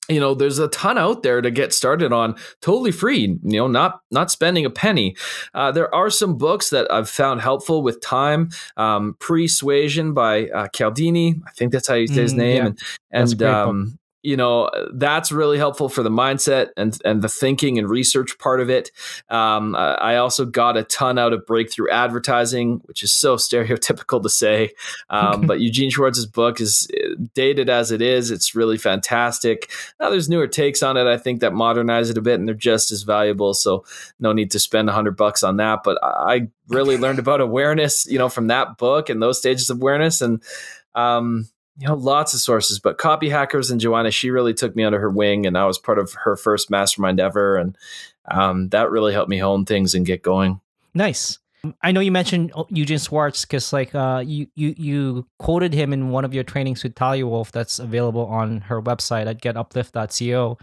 you 0.07 0.19
know 0.19 0.35
there's 0.35 0.59
a 0.59 0.67
ton 0.67 0.97
out 0.97 1.23
there 1.23 1.41
to 1.41 1.49
get 1.49 1.73
started 1.73 2.13
on 2.13 2.35
totally 2.61 2.91
free 2.91 3.39
you 3.43 3.57
know 3.57 3.67
not 3.67 4.01
not 4.11 4.29
spending 4.29 4.65
a 4.65 4.69
penny. 4.69 5.15
Uh, 5.53 5.71
there 5.71 5.93
are 5.93 6.09
some 6.09 6.37
books 6.37 6.69
that 6.69 6.89
i've 6.91 7.09
found 7.09 7.41
helpful 7.41 7.81
with 7.81 8.01
time. 8.01 8.49
Um, 8.77 9.15
persuasion 9.19 10.13
by 10.13 10.47
uh, 10.49 10.67
cialdini 10.69 11.35
i 11.47 11.51
think 11.51 11.71
that's 11.71 11.87
how 11.87 11.95
you 11.95 12.07
say 12.07 12.21
his 12.21 12.33
mm, 12.33 12.37
name 12.37 12.57
yeah. 12.57 12.65
and, 12.65 13.31
and 13.31 13.43
um, 13.43 13.99
you 14.25 14.35
know 14.35 14.69
that's 14.93 15.31
really 15.31 15.57
helpful 15.59 15.87
for 15.87 16.01
the 16.01 16.09
mindset 16.09 16.69
and 16.75 16.97
and 17.05 17.21
the 17.21 17.29
thinking 17.29 17.77
and 17.77 17.87
research 17.87 18.37
part 18.39 18.59
of 18.59 18.69
it. 18.71 18.91
Um, 19.29 19.75
I 19.75 20.15
also 20.15 20.45
got 20.45 20.77
a 20.77 20.83
ton 20.83 21.19
out 21.19 21.31
of 21.31 21.45
breakthrough 21.45 21.91
advertising, 21.91 22.81
which 22.85 23.03
is 23.03 23.13
so 23.13 23.35
stereotypical 23.35 24.21
to 24.23 24.29
say, 24.29 24.71
um, 25.09 25.41
but 25.47 25.59
Eugene 25.59 25.91
Schwartz's 25.91 26.25
book 26.25 26.59
is 26.59 26.87
uh, 26.93 27.15
dated 27.35 27.69
as 27.69 27.91
it 27.91 28.01
is. 28.01 28.31
It's 28.31 28.55
really 28.55 28.77
fantastic. 28.77 29.71
Now 29.99 30.09
there's 30.09 30.27
newer 30.27 30.47
takes 30.47 30.81
on 30.81 30.97
it. 30.97 31.05
I 31.05 31.17
think 31.17 31.41
that 31.41 31.53
modernize 31.53 32.09
it 32.09 32.17
a 32.17 32.21
bit, 32.21 32.39
and 32.39 32.47
they're 32.47 32.55
just 32.55 32.91
as 32.91 33.03
valuable. 33.03 33.53
So 33.53 33.85
no 34.19 34.33
need 34.33 34.49
to 34.51 34.59
spend 34.59 34.89
a 34.89 34.93
hundred 34.93 35.15
bucks 35.15 35.43
on 35.43 35.57
that. 35.57 35.81
But 35.83 35.99
I 36.01 36.49
really 36.67 36.97
learned 36.97 37.19
about 37.19 37.41
awareness, 37.41 38.07
you 38.07 38.17
know, 38.17 38.29
from 38.29 38.47
that 38.47 38.77
book 38.77 39.09
and 39.09 39.21
those 39.21 39.37
stages 39.37 39.69
of 39.69 39.77
awareness 39.77 40.21
and. 40.21 40.41
Um, 40.95 41.49
you 41.77 41.87
know, 41.87 41.95
lots 41.95 42.33
of 42.33 42.39
sources, 42.39 42.79
but 42.79 42.97
Copy 42.97 43.29
Hackers 43.29 43.69
and 43.69 43.81
Joanna, 43.81 44.11
she 44.11 44.31
really 44.31 44.53
took 44.53 44.75
me 44.75 44.83
under 44.83 44.99
her 44.99 45.09
wing, 45.09 45.45
and 45.45 45.57
I 45.57 45.65
was 45.65 45.77
part 45.77 45.99
of 45.99 46.13
her 46.23 46.37
first 46.37 46.69
mastermind 46.69 47.19
ever, 47.19 47.57
and 47.57 47.77
um, 48.31 48.69
that 48.69 48.91
really 48.91 49.13
helped 49.13 49.29
me 49.29 49.37
hone 49.37 49.65
things 49.65 49.93
and 49.93 50.05
get 50.05 50.23
going. 50.23 50.61
Nice. 50.93 51.37
I 51.81 51.91
know 51.91 51.99
you 51.99 52.11
mentioned 52.11 52.51
oh, 52.55 52.67
Eugene 52.69 52.99
Schwartz 52.99 53.43
because, 53.43 53.73
like, 53.73 53.93
uh, 53.93 54.23
you 54.25 54.47
you 54.55 54.75
you 54.77 55.27
quoted 55.39 55.73
him 55.73 55.91
in 55.91 56.09
one 56.09 56.23
of 56.23 56.33
your 56.33 56.43
trainings 56.43 56.83
with 56.83 56.95
Talia 56.95 57.27
Wolf 57.27 57.51
that's 57.51 57.79
available 57.79 58.25
on 58.27 58.61
her 58.61 58.81
website 58.81 59.27
at 59.27 59.41
getuplift.co. 59.41 60.57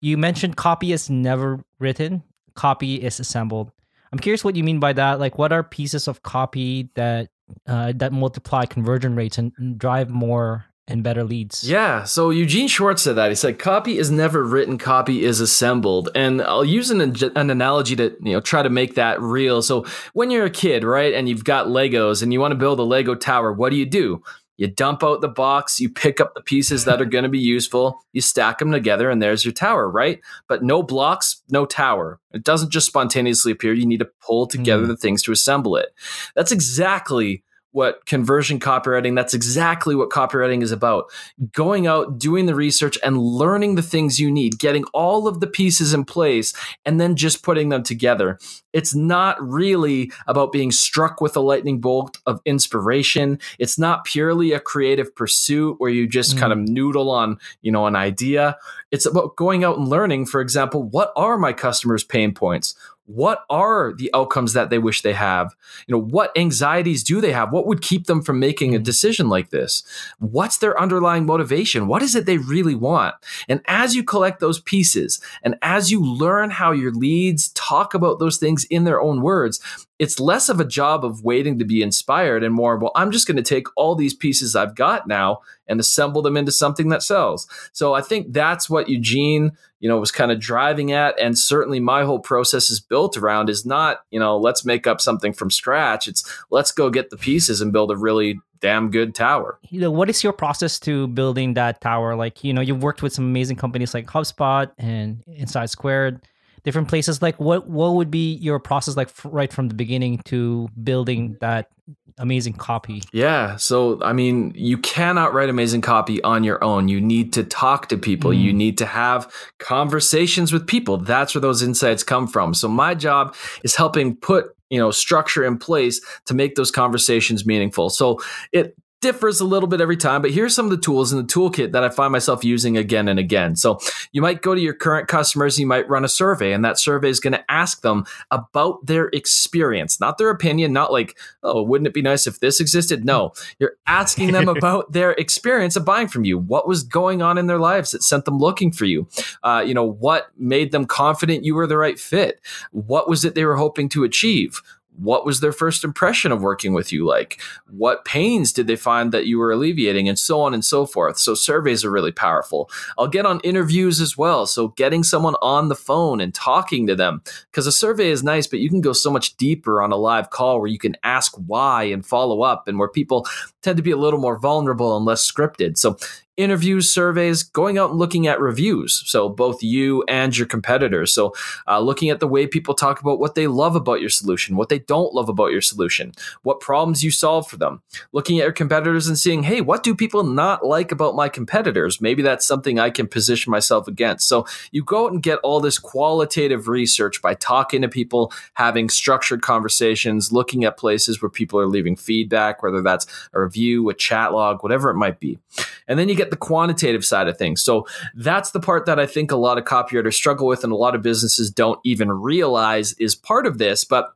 You 0.00 0.16
mentioned 0.18 0.56
copy 0.56 0.92
is 0.92 1.08
never 1.08 1.64
written, 1.78 2.22
copy 2.54 2.96
is 2.96 3.20
assembled. 3.20 3.70
I'm 4.12 4.18
curious 4.18 4.42
what 4.42 4.56
you 4.56 4.64
mean 4.64 4.80
by 4.80 4.92
that. 4.94 5.20
Like, 5.20 5.38
what 5.38 5.52
are 5.52 5.62
pieces 5.62 6.08
of 6.08 6.22
copy 6.22 6.90
that 6.94 7.28
uh, 7.66 7.92
that 7.96 8.12
multiply 8.12 8.64
conversion 8.66 9.14
rates 9.14 9.38
and 9.38 9.78
drive 9.78 10.08
more 10.08 10.66
and 10.90 11.04
better 11.04 11.22
leads. 11.22 11.68
Yeah. 11.68 12.04
So 12.04 12.30
Eugene 12.30 12.66
Schwartz 12.66 13.02
said 13.02 13.14
that. 13.14 13.30
He 13.30 13.36
said, 13.36 13.58
copy 13.58 13.96
is 13.96 14.10
never 14.10 14.44
written, 14.44 14.76
copy 14.76 15.24
is 15.24 15.40
assembled. 15.40 16.08
And 16.14 16.42
I'll 16.42 16.64
use 16.64 16.90
an, 16.90 17.00
an 17.00 17.50
analogy 17.50 17.94
to, 17.96 18.16
you 18.20 18.32
know, 18.32 18.40
try 18.40 18.62
to 18.62 18.70
make 18.70 18.96
that 18.96 19.20
real. 19.20 19.62
So 19.62 19.86
when 20.14 20.30
you're 20.30 20.46
a 20.46 20.50
kid, 20.50 20.82
right, 20.82 21.14
and 21.14 21.28
you've 21.28 21.44
got 21.44 21.68
Legos 21.68 22.22
and 22.22 22.32
you 22.32 22.40
want 22.40 22.52
to 22.52 22.58
build 22.58 22.80
a 22.80 22.82
Lego 22.82 23.14
tower, 23.14 23.52
what 23.52 23.70
do 23.70 23.76
you 23.76 23.86
do? 23.86 24.22
You 24.60 24.66
dump 24.66 25.02
out 25.02 25.22
the 25.22 25.28
box, 25.28 25.80
you 25.80 25.88
pick 25.88 26.20
up 26.20 26.34
the 26.34 26.42
pieces 26.42 26.84
that 26.84 27.00
are 27.00 27.06
going 27.06 27.24
to 27.24 27.30
be 27.30 27.38
useful, 27.38 28.02
you 28.12 28.20
stack 28.20 28.58
them 28.58 28.70
together, 28.70 29.08
and 29.08 29.22
there's 29.22 29.42
your 29.42 29.54
tower, 29.54 29.88
right? 29.88 30.20
But 30.48 30.62
no 30.62 30.82
blocks, 30.82 31.40
no 31.48 31.64
tower. 31.64 32.20
It 32.34 32.44
doesn't 32.44 32.70
just 32.70 32.86
spontaneously 32.86 33.52
appear. 33.52 33.72
You 33.72 33.86
need 33.86 34.00
to 34.00 34.10
pull 34.20 34.46
together 34.46 34.84
mm. 34.84 34.88
the 34.88 34.98
things 34.98 35.22
to 35.22 35.32
assemble 35.32 35.76
it. 35.76 35.94
That's 36.34 36.52
exactly 36.52 37.42
what 37.72 38.04
conversion 38.06 38.58
copywriting 38.58 39.14
that's 39.14 39.34
exactly 39.34 39.94
what 39.94 40.10
copywriting 40.10 40.62
is 40.62 40.72
about. 40.72 41.10
Going 41.52 41.86
out 41.86 42.18
doing 42.18 42.46
the 42.46 42.54
research 42.54 42.98
and 43.02 43.18
learning 43.18 43.76
the 43.76 43.82
things 43.82 44.18
you 44.18 44.30
need 44.30 44.58
getting 44.58 44.84
all 44.92 45.28
of 45.28 45.40
the 45.40 45.46
pieces 45.46 45.94
in 45.94 46.04
place 46.04 46.52
and 46.84 47.00
then 47.00 47.16
just 47.16 47.42
putting 47.42 47.68
them 47.68 47.82
together. 47.82 48.38
It's 48.72 48.94
not 48.94 49.36
really 49.40 50.12
about 50.26 50.52
being 50.52 50.70
struck 50.70 51.20
with 51.20 51.36
a 51.36 51.40
lightning 51.40 51.80
bolt 51.80 52.18
of 52.26 52.40
inspiration. 52.44 53.38
It's 53.58 53.78
not 53.78 54.04
purely 54.04 54.52
a 54.52 54.60
creative 54.60 55.14
pursuit 55.14 55.76
where 55.78 55.90
you 55.90 56.06
just 56.06 56.36
mm. 56.36 56.40
kind 56.40 56.52
of 56.52 56.58
noodle 56.58 57.10
on 57.10 57.38
you 57.62 57.70
know 57.70 57.86
an 57.86 57.96
idea. 57.96 58.56
It's 58.90 59.06
about 59.06 59.36
going 59.36 59.64
out 59.64 59.78
and 59.78 59.88
learning 59.88 60.26
for 60.26 60.40
example 60.40 60.82
what 60.82 61.12
are 61.16 61.38
my 61.38 61.52
customers 61.52 62.04
pain 62.04 62.34
points 62.34 62.74
what 63.14 63.44
are 63.50 63.92
the 63.92 64.10
outcomes 64.14 64.52
that 64.52 64.70
they 64.70 64.78
wish 64.78 65.02
they 65.02 65.12
have? 65.12 65.54
You 65.86 65.94
know 65.94 66.02
what 66.02 66.36
anxieties 66.36 67.02
do 67.02 67.20
they 67.20 67.32
have? 67.32 67.52
What 67.52 67.66
would 67.66 67.82
keep 67.82 68.06
them 68.06 68.22
from 68.22 68.38
making 68.38 68.74
a 68.74 68.78
mm. 68.78 68.84
decision 68.84 69.28
like 69.28 69.50
this? 69.50 69.82
What's 70.18 70.58
their 70.58 70.80
underlying 70.80 71.26
motivation? 71.26 71.88
What 71.88 72.02
is 72.02 72.14
it 72.14 72.26
they 72.26 72.38
really 72.38 72.74
want? 72.74 73.14
And 73.48 73.60
as 73.66 73.94
you 73.94 74.04
collect 74.04 74.40
those 74.40 74.60
pieces 74.60 75.20
and 75.42 75.56
as 75.62 75.90
you 75.90 76.04
learn 76.04 76.50
how 76.50 76.72
your 76.72 76.92
leads 76.92 77.48
talk 77.50 77.94
about 77.94 78.18
those 78.18 78.38
things 78.38 78.64
in 78.64 78.84
their 78.84 79.00
own 79.00 79.22
words 79.22 79.60
it's 80.00 80.18
less 80.18 80.48
of 80.48 80.58
a 80.58 80.64
job 80.64 81.04
of 81.04 81.22
waiting 81.22 81.58
to 81.58 81.64
be 81.64 81.82
inspired 81.82 82.42
and 82.42 82.54
more 82.54 82.76
well 82.76 82.90
i'm 82.96 83.12
just 83.12 83.26
going 83.26 83.36
to 83.36 83.42
take 83.42 83.66
all 83.76 83.94
these 83.94 84.14
pieces 84.14 84.56
i've 84.56 84.74
got 84.74 85.06
now 85.06 85.40
and 85.68 85.78
assemble 85.78 86.20
them 86.20 86.36
into 86.36 86.50
something 86.50 86.88
that 86.88 87.02
sells. 87.02 87.46
So 87.72 87.94
i 87.94 88.00
think 88.00 88.32
that's 88.32 88.68
what 88.68 88.88
eugene 88.88 89.52
you 89.80 89.88
know 89.88 89.98
was 89.98 90.12
kind 90.12 90.30
of 90.30 90.38
driving 90.38 90.92
at 90.92 91.18
and 91.18 91.36
certainly 91.36 91.80
my 91.80 92.04
whole 92.04 92.20
process 92.20 92.70
is 92.70 92.80
built 92.80 93.16
around 93.16 93.48
is 93.48 93.66
not 93.66 94.00
you 94.10 94.20
know 94.20 94.36
let's 94.38 94.64
make 94.64 94.86
up 94.86 95.00
something 95.00 95.32
from 95.32 95.50
scratch. 95.50 96.06
It's 96.06 96.22
let's 96.50 96.72
go 96.72 96.90
get 96.90 97.10
the 97.10 97.16
pieces 97.16 97.60
and 97.60 97.72
build 97.72 97.90
a 97.90 97.96
really 97.96 98.40
damn 98.60 98.90
good 98.90 99.14
tower. 99.14 99.58
You 99.70 99.80
know 99.80 99.90
what 99.90 100.10
is 100.10 100.22
your 100.22 100.34
process 100.34 100.78
to 100.80 101.08
building 101.08 101.54
that 101.54 101.80
tower? 101.80 102.14
Like 102.14 102.44
you 102.44 102.52
know 102.52 102.60
you've 102.60 102.82
worked 102.82 103.02
with 103.02 103.12
some 103.12 103.24
amazing 103.24 103.56
companies 103.56 103.94
like 103.94 104.06
hubspot 104.06 104.70
and 104.78 105.24
InsightSquared 105.26 106.20
different 106.64 106.88
places. 106.88 107.22
Like 107.22 107.38
what 107.38 107.68
what 107.68 107.94
would 107.94 108.10
be 108.10 108.34
your 108.34 108.58
process 108.58 108.96
like 108.96 109.08
f- 109.08 109.26
right 109.28 109.52
from 109.52 109.68
the 109.68 109.74
beginning 109.74 110.18
to 110.26 110.68
building 110.82 111.36
that 111.40 111.70
amazing 112.18 112.52
copy? 112.52 113.02
Yeah 113.12 113.56
so 113.56 114.02
i 114.02 114.12
mean 114.12 114.52
you 114.54 114.76
cannot 114.78 115.32
write 115.32 115.48
amazing 115.48 115.80
copy 115.80 116.22
on 116.22 116.44
your 116.44 116.62
own. 116.62 116.88
You 116.88 117.00
need 117.00 117.32
to 117.34 117.44
talk 117.44 117.88
to 117.88 117.96
people. 117.96 118.30
Mm. 118.30 118.40
you 118.40 118.52
need 118.52 118.78
to 118.78 118.86
have 118.86 119.32
conversations 119.58 120.52
with 120.52 120.66
people. 120.66 120.96
That's 120.96 121.34
where 121.34 121.42
those 121.42 121.62
insights 121.62 122.02
come 122.02 122.26
from. 122.26 122.54
So 122.54 122.68
my 122.68 122.94
job 122.94 123.34
is 123.64 123.76
helping 123.76 124.16
put 124.16 124.54
you 124.70 124.78
know 124.78 124.90
structure 124.90 125.44
in 125.44 125.58
place 125.58 126.00
to 126.26 126.34
make 126.34 126.54
those 126.54 126.70
conversations 126.70 127.44
meaningful. 127.44 127.90
So 127.90 128.20
it 128.52 128.76
differs 129.00 129.40
a 129.40 129.44
little 129.44 129.68
bit 129.68 129.80
every 129.80 129.96
time, 129.96 130.22
but 130.22 130.30
here's 130.30 130.54
some 130.54 130.66
of 130.66 130.70
the 130.70 130.76
tools 130.76 131.12
in 131.12 131.18
the 131.18 131.24
toolkit 131.24 131.72
that 131.72 131.82
I 131.82 131.88
find 131.88 132.12
myself 132.12 132.44
using 132.44 132.76
again 132.76 133.08
and 133.08 133.18
again. 133.18 133.56
So 133.56 133.80
you 134.12 134.20
might 134.20 134.42
go 134.42 134.54
to 134.54 134.60
your 134.60 134.74
current 134.74 135.08
customers, 135.08 135.58
you 135.58 135.66
might 135.66 135.88
run 135.88 136.04
a 136.04 136.08
survey, 136.08 136.52
and 136.52 136.64
that 136.64 136.78
survey 136.78 137.08
is 137.08 137.20
going 137.20 137.32
to 137.32 137.50
ask 137.50 137.80
them 137.80 138.04
about 138.30 138.84
their 138.86 139.06
experience, 139.08 140.00
not 140.00 140.18
their 140.18 140.30
opinion, 140.30 140.72
not 140.72 140.92
like, 140.92 141.18
oh, 141.42 141.62
wouldn't 141.62 141.88
it 141.88 141.94
be 141.94 142.02
nice 142.02 142.26
if 142.26 142.40
this 142.40 142.60
existed? 142.60 143.04
No, 143.04 143.32
you're 143.58 143.76
asking 143.86 144.32
them 144.32 144.48
about 144.56 144.92
their 144.92 145.12
experience 145.12 145.76
of 145.76 145.84
buying 145.84 146.08
from 146.08 146.24
you. 146.24 146.38
What 146.38 146.68
was 146.68 146.82
going 146.82 147.22
on 147.22 147.38
in 147.38 147.46
their 147.46 147.58
lives 147.58 147.92
that 147.92 148.02
sent 148.02 148.26
them 148.26 148.38
looking 148.38 148.70
for 148.70 148.84
you? 148.84 149.08
Uh, 149.42 149.64
you 149.66 149.74
know, 149.74 149.84
what 149.84 150.28
made 150.36 150.72
them 150.72 150.84
confident 150.84 151.44
you 151.44 151.54
were 151.54 151.66
the 151.66 151.78
right 151.78 151.98
fit? 151.98 152.40
What 152.72 153.08
was 153.08 153.24
it 153.24 153.34
they 153.34 153.44
were 153.44 153.56
hoping 153.56 153.88
to 153.90 154.04
achieve? 154.04 154.60
What 155.00 155.24
was 155.24 155.40
their 155.40 155.52
first 155.52 155.82
impression 155.82 156.30
of 156.30 156.42
working 156.42 156.74
with 156.74 156.92
you 156.92 157.06
like? 157.06 157.40
What 157.70 158.04
pains 158.04 158.52
did 158.52 158.66
they 158.66 158.76
find 158.76 159.12
that 159.12 159.26
you 159.26 159.38
were 159.38 159.50
alleviating, 159.50 160.08
and 160.08 160.18
so 160.18 160.40
on 160.40 160.52
and 160.52 160.64
so 160.64 160.86
forth? 160.86 161.18
So, 161.18 161.34
surveys 161.34 161.84
are 161.84 161.90
really 161.90 162.12
powerful. 162.12 162.70
I'll 162.98 163.08
get 163.08 163.26
on 163.26 163.40
interviews 163.40 164.00
as 164.00 164.16
well. 164.16 164.46
So, 164.46 164.68
getting 164.68 165.02
someone 165.02 165.36
on 165.40 165.68
the 165.68 165.74
phone 165.74 166.20
and 166.20 166.34
talking 166.34 166.86
to 166.86 166.94
them, 166.94 167.22
because 167.50 167.66
a 167.66 167.72
survey 167.72 168.10
is 168.10 168.22
nice, 168.22 168.46
but 168.46 168.60
you 168.60 168.68
can 168.68 168.80
go 168.80 168.92
so 168.92 169.10
much 169.10 169.36
deeper 169.36 169.80
on 169.82 169.92
a 169.92 169.96
live 169.96 170.30
call 170.30 170.60
where 170.60 170.68
you 170.68 170.78
can 170.78 170.96
ask 171.02 171.34
why 171.46 171.84
and 171.84 172.04
follow 172.04 172.42
up, 172.42 172.68
and 172.68 172.78
where 172.78 172.88
people 172.88 173.26
tend 173.62 173.76
to 173.76 173.82
be 173.82 173.90
a 173.90 173.96
little 173.96 174.20
more 174.20 174.38
vulnerable 174.38 174.96
and 174.96 175.06
less 175.06 175.30
scripted. 175.30 175.78
So, 175.78 175.96
interviews, 176.40 176.90
surveys, 176.90 177.42
going 177.42 177.78
out 177.78 177.90
and 177.90 177.98
looking 177.98 178.26
at 178.26 178.40
reviews. 178.40 179.02
So 179.06 179.28
both 179.28 179.62
you 179.62 180.04
and 180.08 180.36
your 180.36 180.46
competitors. 180.46 181.12
So 181.12 181.34
uh, 181.66 181.80
looking 181.80 182.10
at 182.10 182.20
the 182.20 182.28
way 182.28 182.46
people 182.46 182.74
talk 182.74 183.00
about 183.00 183.20
what 183.20 183.34
they 183.34 183.46
love 183.46 183.76
about 183.76 184.00
your 184.00 184.10
solution, 184.10 184.56
what 184.56 184.68
they 184.68 184.78
don't 184.78 185.14
love 185.14 185.28
about 185.28 185.52
your 185.52 185.60
solution, 185.60 186.12
what 186.42 186.60
problems 186.60 187.04
you 187.04 187.10
solve 187.10 187.48
for 187.48 187.56
them. 187.56 187.82
Looking 188.12 188.38
at 188.38 188.44
your 188.44 188.52
competitors 188.52 189.06
and 189.06 189.18
seeing, 189.18 189.42
hey, 189.42 189.60
what 189.60 189.82
do 189.82 189.94
people 189.94 190.24
not 190.24 190.64
like 190.64 190.92
about 190.92 191.14
my 191.14 191.28
competitors? 191.28 192.00
Maybe 192.00 192.22
that's 192.22 192.46
something 192.46 192.78
I 192.78 192.90
can 192.90 193.06
position 193.06 193.50
myself 193.50 193.86
against. 193.88 194.26
So 194.26 194.46
you 194.70 194.84
go 194.84 195.06
out 195.06 195.12
and 195.12 195.22
get 195.22 195.38
all 195.40 195.60
this 195.60 195.78
qualitative 195.78 196.68
research 196.68 197.20
by 197.22 197.34
talking 197.34 197.82
to 197.82 197.88
people, 197.88 198.32
having 198.54 198.88
structured 198.88 199.42
conversations, 199.42 200.32
looking 200.32 200.64
at 200.64 200.76
places 200.76 201.20
where 201.20 201.30
people 201.30 201.58
are 201.60 201.66
leaving 201.66 201.96
feedback, 201.96 202.62
whether 202.62 202.82
that's 202.82 203.06
a 203.32 203.40
review, 203.40 203.88
a 203.90 203.94
chat 203.94 204.32
log, 204.32 204.62
whatever 204.62 204.90
it 204.90 204.96
might 204.96 205.20
be. 205.20 205.38
And 205.86 205.98
then 205.98 206.08
you 206.08 206.14
get 206.14 206.29
the 206.30 206.36
quantitative 206.36 207.04
side 207.04 207.28
of 207.28 207.36
things. 207.36 207.62
So 207.62 207.86
that's 208.14 208.50
the 208.50 208.60
part 208.60 208.86
that 208.86 208.98
I 208.98 209.06
think 209.06 209.30
a 209.30 209.36
lot 209.36 209.58
of 209.58 209.64
copywriters 209.64 210.14
struggle 210.14 210.46
with 210.46 210.64
and 210.64 210.72
a 210.72 210.76
lot 210.76 210.94
of 210.94 211.02
businesses 211.02 211.50
don't 211.50 211.80
even 211.84 212.10
realize 212.10 212.92
is 212.94 213.14
part 213.14 213.46
of 213.46 213.58
this. 213.58 213.84
But 213.84 214.12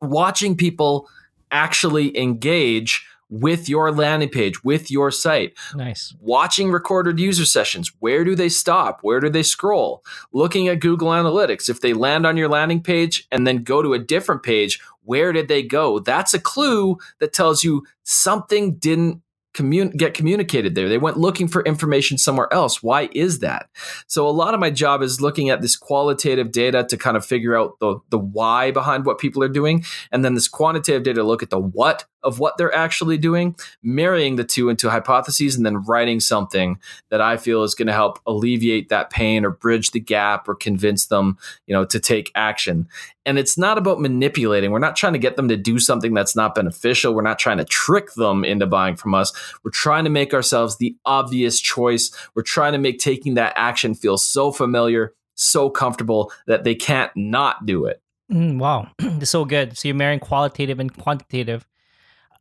watching 0.00 0.56
people 0.56 1.08
actually 1.50 2.16
engage 2.16 3.04
with 3.30 3.68
your 3.68 3.92
landing 3.92 4.28
page, 4.28 4.64
with 4.64 4.90
your 4.90 5.10
site. 5.12 5.56
Nice. 5.74 6.14
Watching 6.20 6.72
recorded 6.72 7.20
user 7.20 7.44
sessions. 7.44 7.92
Where 8.00 8.24
do 8.24 8.34
they 8.34 8.48
stop? 8.48 8.98
Where 9.02 9.20
do 9.20 9.30
they 9.30 9.44
scroll? 9.44 10.04
Looking 10.32 10.66
at 10.66 10.80
Google 10.80 11.10
Analytics. 11.10 11.68
If 11.68 11.80
they 11.80 11.92
land 11.92 12.26
on 12.26 12.36
your 12.36 12.48
landing 12.48 12.82
page 12.82 13.28
and 13.30 13.46
then 13.46 13.62
go 13.62 13.82
to 13.82 13.94
a 13.94 14.00
different 14.00 14.42
page, 14.42 14.80
where 15.04 15.32
did 15.32 15.46
they 15.46 15.62
go? 15.62 16.00
That's 16.00 16.34
a 16.34 16.40
clue 16.40 16.98
that 17.20 17.32
tells 17.32 17.62
you 17.62 17.86
something 18.02 18.74
didn't 18.76 19.22
commun- 19.54 19.90
get 19.90 20.14
communicated 20.14 20.74
there. 20.74 20.88
They 20.88 20.98
went 20.98 21.16
looking 21.16 21.48
for 21.48 21.62
information 21.62 22.18
somewhere 22.18 22.52
else. 22.52 22.82
Why 22.82 23.08
is 23.12 23.40
that? 23.40 23.68
So 24.06 24.26
a 24.26 24.30
lot 24.30 24.54
of 24.54 24.60
my 24.60 24.70
job 24.70 25.02
is 25.02 25.20
looking 25.20 25.50
at 25.50 25.60
this 25.60 25.76
qualitative 25.76 26.52
data 26.52 26.84
to 26.84 26.96
kind 26.96 27.16
of 27.16 27.24
figure 27.24 27.56
out 27.56 27.78
the 27.80 27.96
the 28.10 28.18
why 28.18 28.70
behind 28.70 29.04
what 29.04 29.18
people 29.18 29.42
are 29.42 29.48
doing, 29.48 29.84
and 30.12 30.24
then 30.24 30.34
this 30.34 30.48
quantitative 30.48 31.02
data 31.02 31.22
look 31.22 31.42
at 31.42 31.50
the 31.50 31.58
what 31.58 32.04
of 32.22 32.38
what 32.38 32.56
they're 32.56 32.74
actually 32.74 33.18
doing, 33.18 33.56
marrying 33.82 34.36
the 34.36 34.44
two 34.44 34.68
into 34.68 34.90
hypotheses, 34.90 35.56
and 35.56 35.64
then 35.64 35.82
writing 35.84 36.20
something 36.20 36.78
that 37.10 37.20
I 37.20 37.36
feel 37.36 37.62
is 37.62 37.74
going 37.74 37.86
to 37.86 37.92
help 37.92 38.18
alleviate 38.26 38.88
that 38.88 39.10
pain 39.10 39.44
or 39.44 39.50
bridge 39.50 39.90
the 39.90 40.00
gap 40.00 40.48
or 40.48 40.54
convince 40.54 41.06
them, 41.06 41.38
you 41.66 41.74
know, 41.74 41.84
to 41.86 42.00
take 42.00 42.30
action. 42.34 42.88
And 43.26 43.38
it's 43.38 43.58
not 43.58 43.78
about 43.78 44.00
manipulating. 44.00 44.70
We're 44.70 44.78
not 44.78 44.96
trying 44.96 45.12
to 45.12 45.18
get 45.18 45.36
them 45.36 45.48
to 45.48 45.56
do 45.56 45.78
something 45.78 46.14
that's 46.14 46.34
not 46.34 46.54
beneficial. 46.54 47.14
We're 47.14 47.22
not 47.22 47.38
trying 47.38 47.58
to 47.58 47.64
trick 47.64 48.14
them 48.14 48.44
into 48.44 48.66
buying 48.66 48.96
from 48.96 49.14
us. 49.14 49.32
We're 49.62 49.70
trying 49.70 50.04
to 50.04 50.10
make 50.10 50.32
ourselves 50.34 50.78
the 50.78 50.96
obvious 51.04 51.60
choice. 51.60 52.10
We're 52.34 52.42
trying 52.42 52.72
to 52.72 52.78
make 52.78 52.98
taking 52.98 53.34
that 53.34 53.52
action 53.56 53.94
feel 53.94 54.16
so 54.16 54.52
familiar, 54.52 55.14
so 55.34 55.70
comfortable 55.70 56.32
that 56.46 56.64
they 56.64 56.74
can't 56.74 57.10
not 57.14 57.66
do 57.66 57.86
it. 57.86 58.02
Mm, 58.30 58.58
wow, 58.58 58.88
so 59.24 59.44
good. 59.44 59.76
So 59.76 59.88
you're 59.88 59.96
marrying 59.96 60.20
qualitative 60.20 60.78
and 60.78 60.96
quantitative 60.96 61.66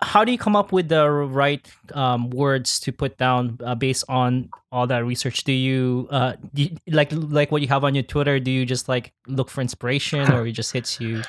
how 0.02 0.24
do 0.24 0.32
you 0.32 0.38
come 0.38 0.56
up 0.56 0.72
with 0.72 0.90
the 0.90 1.10
right 1.10 1.70
um, 1.94 2.30
words 2.30 2.80
to 2.82 2.92
put 2.92 3.18
down 3.18 3.60
uh, 3.64 3.76
based 3.76 4.06
on 4.08 4.50
all 4.72 4.88
that 4.88 5.06
research? 5.06 5.44
Do 5.44 5.52
you, 5.52 6.08
uh, 6.10 6.34
do 6.54 6.64
you, 6.64 6.78
like 6.88 7.10
like 7.12 7.52
what 7.52 7.62
you 7.62 7.68
have 7.68 7.84
on 7.84 7.96
your 7.96 8.04
Twitter? 8.04 8.40
Do 8.40 8.50
you 8.52 8.66
just 8.66 8.88
like 8.88 9.12
look 9.28 9.50
for 9.50 9.62
inspiration, 9.62 10.32
or 10.32 10.48
it 10.48 10.54
just 10.54 10.72
hits 10.72 11.02
you? 11.02 11.22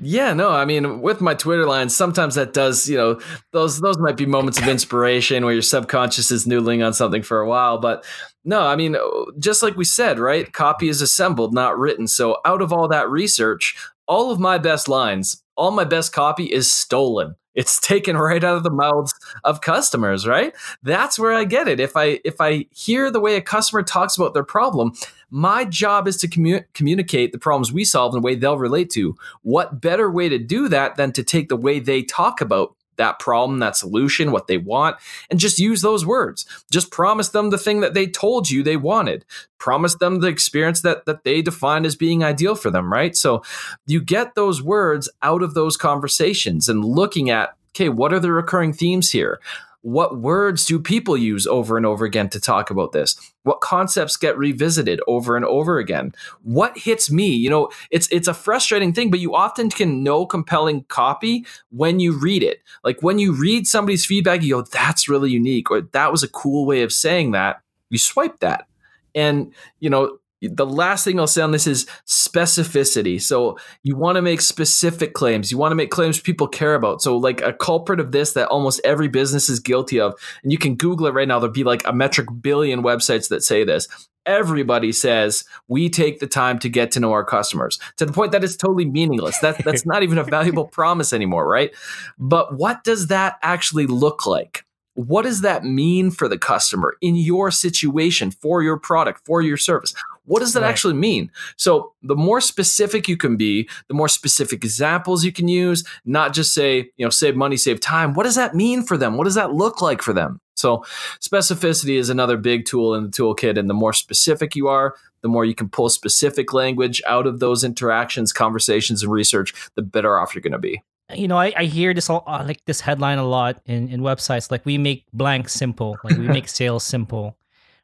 Yeah, 0.00 0.32
no, 0.32 0.50
I 0.50 0.64
mean, 0.64 1.02
with 1.02 1.20
my 1.20 1.34
Twitter 1.34 1.66
lines, 1.66 1.94
sometimes 1.94 2.34
that 2.36 2.54
does, 2.54 2.88
you 2.88 2.96
know, 2.96 3.20
those 3.52 3.80
those 3.80 3.98
might 3.98 4.16
be 4.16 4.24
moments 4.24 4.58
of 4.58 4.68
inspiration 4.68 5.44
where 5.44 5.52
your 5.52 5.62
subconscious 5.62 6.30
is 6.30 6.46
noodling 6.46 6.84
on 6.84 6.94
something 6.94 7.22
for 7.22 7.40
a 7.40 7.48
while. 7.48 7.78
But 7.78 8.04
no, 8.44 8.62
I 8.62 8.76
mean, 8.76 8.96
just 9.38 9.62
like 9.62 9.76
we 9.76 9.84
said, 9.84 10.18
right? 10.18 10.50
Copy 10.52 10.88
is 10.88 11.02
assembled, 11.02 11.52
not 11.52 11.78
written. 11.78 12.06
So 12.06 12.38
out 12.44 12.62
of 12.62 12.72
all 12.72 12.88
that 12.88 13.10
research, 13.10 13.76
all 14.06 14.30
of 14.30 14.40
my 14.40 14.58
best 14.58 14.88
lines, 14.88 15.42
all 15.62 15.70
my 15.70 15.84
best 15.84 16.12
copy 16.12 16.46
is 16.46 16.70
stolen. 16.70 17.36
It's 17.54 17.78
taken 17.78 18.16
right 18.16 18.42
out 18.42 18.56
of 18.56 18.64
the 18.64 18.70
mouths 18.70 19.14
of 19.44 19.60
customers 19.60 20.26
right? 20.26 20.52
That's 20.82 21.20
where 21.20 21.32
i 21.32 21.44
get 21.44 21.68
it. 21.68 21.78
If 21.78 21.96
i 21.96 22.18
if 22.24 22.40
i 22.40 22.66
hear 22.72 23.12
the 23.12 23.20
way 23.20 23.36
a 23.36 23.40
customer 23.40 23.84
talks 23.84 24.16
about 24.16 24.34
their 24.34 24.42
problem 24.42 24.92
my 25.30 25.64
job 25.64 26.06
is 26.06 26.18
to 26.18 26.28
commu- 26.28 26.64
communicate 26.74 27.32
the 27.32 27.38
problems 27.38 27.72
we 27.72 27.84
solve 27.84 28.12
in 28.12 28.18
a 28.18 28.20
way 28.20 28.34
they'll 28.34 28.58
relate 28.58 28.90
to. 28.90 29.16
What 29.42 29.80
better 29.80 30.10
way 30.10 30.28
to 30.28 30.38
do 30.38 30.68
that 30.68 30.96
than 30.96 31.12
to 31.12 31.22
take 31.22 31.48
the 31.48 31.56
way 31.56 31.78
they 31.78 32.02
talk 32.02 32.42
about 32.42 32.76
that 33.02 33.18
problem, 33.18 33.58
that 33.58 33.76
solution, 33.76 34.30
what 34.30 34.46
they 34.46 34.58
want, 34.58 34.96
and 35.28 35.40
just 35.40 35.58
use 35.58 35.82
those 35.82 36.06
words. 36.06 36.46
Just 36.70 36.90
promise 36.90 37.30
them 37.30 37.50
the 37.50 37.58
thing 37.58 37.80
that 37.80 37.94
they 37.94 38.06
told 38.06 38.48
you 38.48 38.62
they 38.62 38.76
wanted. 38.76 39.24
Promise 39.58 39.96
them 39.96 40.20
the 40.20 40.28
experience 40.28 40.80
that 40.82 41.04
that 41.06 41.24
they 41.24 41.42
define 41.42 41.84
as 41.84 41.96
being 41.96 42.24
ideal 42.24 42.54
for 42.54 42.70
them, 42.70 42.92
right? 42.92 43.16
So 43.16 43.42
you 43.86 44.00
get 44.00 44.34
those 44.34 44.62
words 44.62 45.08
out 45.22 45.42
of 45.42 45.54
those 45.54 45.76
conversations 45.76 46.68
and 46.68 46.84
looking 46.84 47.28
at, 47.30 47.56
okay, 47.70 47.88
what 47.88 48.12
are 48.12 48.20
the 48.20 48.32
recurring 48.32 48.72
themes 48.72 49.10
here? 49.10 49.40
What 49.82 50.18
words 50.18 50.64
do 50.64 50.78
people 50.78 51.16
use 51.16 51.46
over 51.46 51.76
and 51.76 51.84
over 51.84 52.04
again 52.04 52.28
to 52.30 52.40
talk 52.40 52.70
about 52.70 52.92
this? 52.92 53.16
What 53.42 53.60
concepts 53.60 54.16
get 54.16 54.38
revisited 54.38 55.00
over 55.08 55.36
and 55.36 55.44
over 55.44 55.78
again? 55.78 56.12
What 56.42 56.78
hits 56.78 57.10
me? 57.10 57.26
You 57.26 57.50
know, 57.50 57.70
it's 57.90 58.08
it's 58.12 58.28
a 58.28 58.34
frustrating 58.34 58.92
thing, 58.92 59.10
but 59.10 59.18
you 59.20 59.34
often 59.34 59.70
can 59.70 60.04
know 60.04 60.24
compelling 60.24 60.84
copy 60.84 61.44
when 61.70 61.98
you 61.98 62.12
read 62.12 62.44
it. 62.44 62.62
Like 62.84 63.02
when 63.02 63.18
you 63.18 63.32
read 63.32 63.66
somebody's 63.66 64.06
feedback, 64.06 64.42
you 64.42 64.54
go, 64.54 64.62
"That's 64.62 65.08
really 65.08 65.30
unique," 65.30 65.70
or 65.70 65.80
"That 65.80 66.12
was 66.12 66.22
a 66.22 66.28
cool 66.28 66.64
way 66.64 66.82
of 66.82 66.92
saying 66.92 67.32
that." 67.32 67.60
You 67.90 67.98
swipe 67.98 68.38
that, 68.38 68.68
and 69.16 69.52
you 69.80 69.90
know 69.90 70.18
the 70.42 70.66
last 70.66 71.04
thing 71.04 71.20
I'll 71.20 71.26
say 71.26 71.42
on 71.42 71.52
this 71.52 71.66
is 71.66 71.86
specificity. 72.06 73.20
So 73.20 73.58
you 73.82 73.96
want 73.96 74.16
to 74.16 74.22
make 74.22 74.40
specific 74.40 75.14
claims. 75.14 75.52
You 75.52 75.58
want 75.58 75.70
to 75.70 75.76
make 75.76 75.90
claims 75.90 76.20
people 76.20 76.48
care 76.48 76.74
about. 76.74 77.00
So 77.00 77.16
like 77.16 77.40
a 77.42 77.52
culprit 77.52 78.00
of 78.00 78.12
this 78.12 78.32
that 78.32 78.48
almost 78.48 78.80
every 78.84 79.08
business 79.08 79.48
is 79.48 79.60
guilty 79.60 80.00
of, 80.00 80.14
and 80.42 80.50
you 80.50 80.58
can 80.58 80.74
Google 80.74 81.06
it 81.06 81.14
right 81.14 81.28
now. 81.28 81.38
There'll 81.38 81.52
be 81.52 81.64
like 81.64 81.86
a 81.86 81.92
metric 81.92 82.28
billion 82.40 82.82
websites 82.82 83.28
that 83.28 83.44
say 83.44 83.64
this. 83.64 83.86
Everybody 84.26 84.92
says 84.92 85.44
we 85.68 85.88
take 85.88 86.20
the 86.20 86.28
time 86.28 86.58
to 86.60 86.68
get 86.68 86.92
to 86.92 87.00
know 87.00 87.12
our 87.12 87.24
customers 87.24 87.78
to 87.96 88.06
the 88.06 88.12
point 88.12 88.32
that 88.32 88.44
it's 88.44 88.56
totally 88.56 88.84
meaningless. 88.84 89.38
That 89.38 89.58
that's 89.64 89.86
not 89.86 90.02
even 90.02 90.18
a 90.18 90.24
valuable 90.24 90.66
promise 90.66 91.12
anymore, 91.12 91.48
right? 91.48 91.72
But 92.18 92.56
what 92.56 92.84
does 92.84 93.08
that 93.08 93.38
actually 93.42 93.86
look 93.86 94.26
like? 94.26 94.64
What 94.94 95.22
does 95.22 95.40
that 95.40 95.64
mean 95.64 96.10
for 96.10 96.28
the 96.28 96.36
customer 96.36 96.96
in 97.00 97.16
your 97.16 97.50
situation, 97.50 98.30
for 98.30 98.62
your 98.62 98.78
product, 98.78 99.24
for 99.24 99.40
your 99.40 99.56
service? 99.56 99.94
What 100.24 100.40
does 100.40 100.52
that 100.52 100.62
right. 100.62 100.68
actually 100.68 100.94
mean? 100.94 101.30
So, 101.56 101.94
the 102.02 102.14
more 102.14 102.40
specific 102.40 103.08
you 103.08 103.16
can 103.16 103.36
be, 103.36 103.68
the 103.88 103.94
more 103.94 104.08
specific 104.08 104.62
examples 104.62 105.24
you 105.24 105.32
can 105.32 105.48
use, 105.48 105.84
not 106.04 106.32
just 106.32 106.54
say, 106.54 106.90
you 106.96 107.04
know, 107.04 107.10
save 107.10 107.36
money, 107.36 107.56
save 107.56 107.80
time. 107.80 108.14
What 108.14 108.24
does 108.24 108.36
that 108.36 108.54
mean 108.54 108.84
for 108.84 108.96
them? 108.96 109.16
What 109.16 109.24
does 109.24 109.34
that 109.34 109.52
look 109.52 109.82
like 109.82 110.00
for 110.00 110.12
them? 110.12 110.40
So, 110.54 110.84
specificity 111.20 111.98
is 111.98 112.08
another 112.08 112.36
big 112.36 112.66
tool 112.66 112.94
in 112.94 113.04
the 113.04 113.10
toolkit. 113.10 113.58
And 113.58 113.68
the 113.68 113.74
more 113.74 113.92
specific 113.92 114.54
you 114.54 114.68
are, 114.68 114.94
the 115.22 115.28
more 115.28 115.44
you 115.44 115.54
can 115.54 115.68
pull 115.68 115.88
specific 115.88 116.52
language 116.52 117.02
out 117.06 117.26
of 117.26 117.40
those 117.40 117.64
interactions, 117.64 118.32
conversations, 118.32 119.02
and 119.02 119.12
research, 119.12 119.52
the 119.74 119.82
better 119.82 120.18
off 120.18 120.34
you're 120.34 120.42
going 120.42 120.52
to 120.52 120.58
be 120.58 120.82
you 121.14 121.28
know, 121.28 121.36
I, 121.36 121.52
I 121.56 121.64
hear 121.64 121.94
this 121.94 122.08
all, 122.08 122.24
uh, 122.26 122.44
like 122.46 122.64
this 122.64 122.80
headline 122.80 123.18
a 123.18 123.26
lot 123.26 123.60
in, 123.66 123.88
in 123.88 124.00
websites. 124.00 124.50
Like 124.50 124.64
we 124.64 124.78
make 124.78 125.04
blank 125.12 125.48
simple, 125.48 125.96
like 126.04 126.16
we 126.16 126.28
make 126.28 126.48
sales 126.48 126.84
simple, 126.84 127.36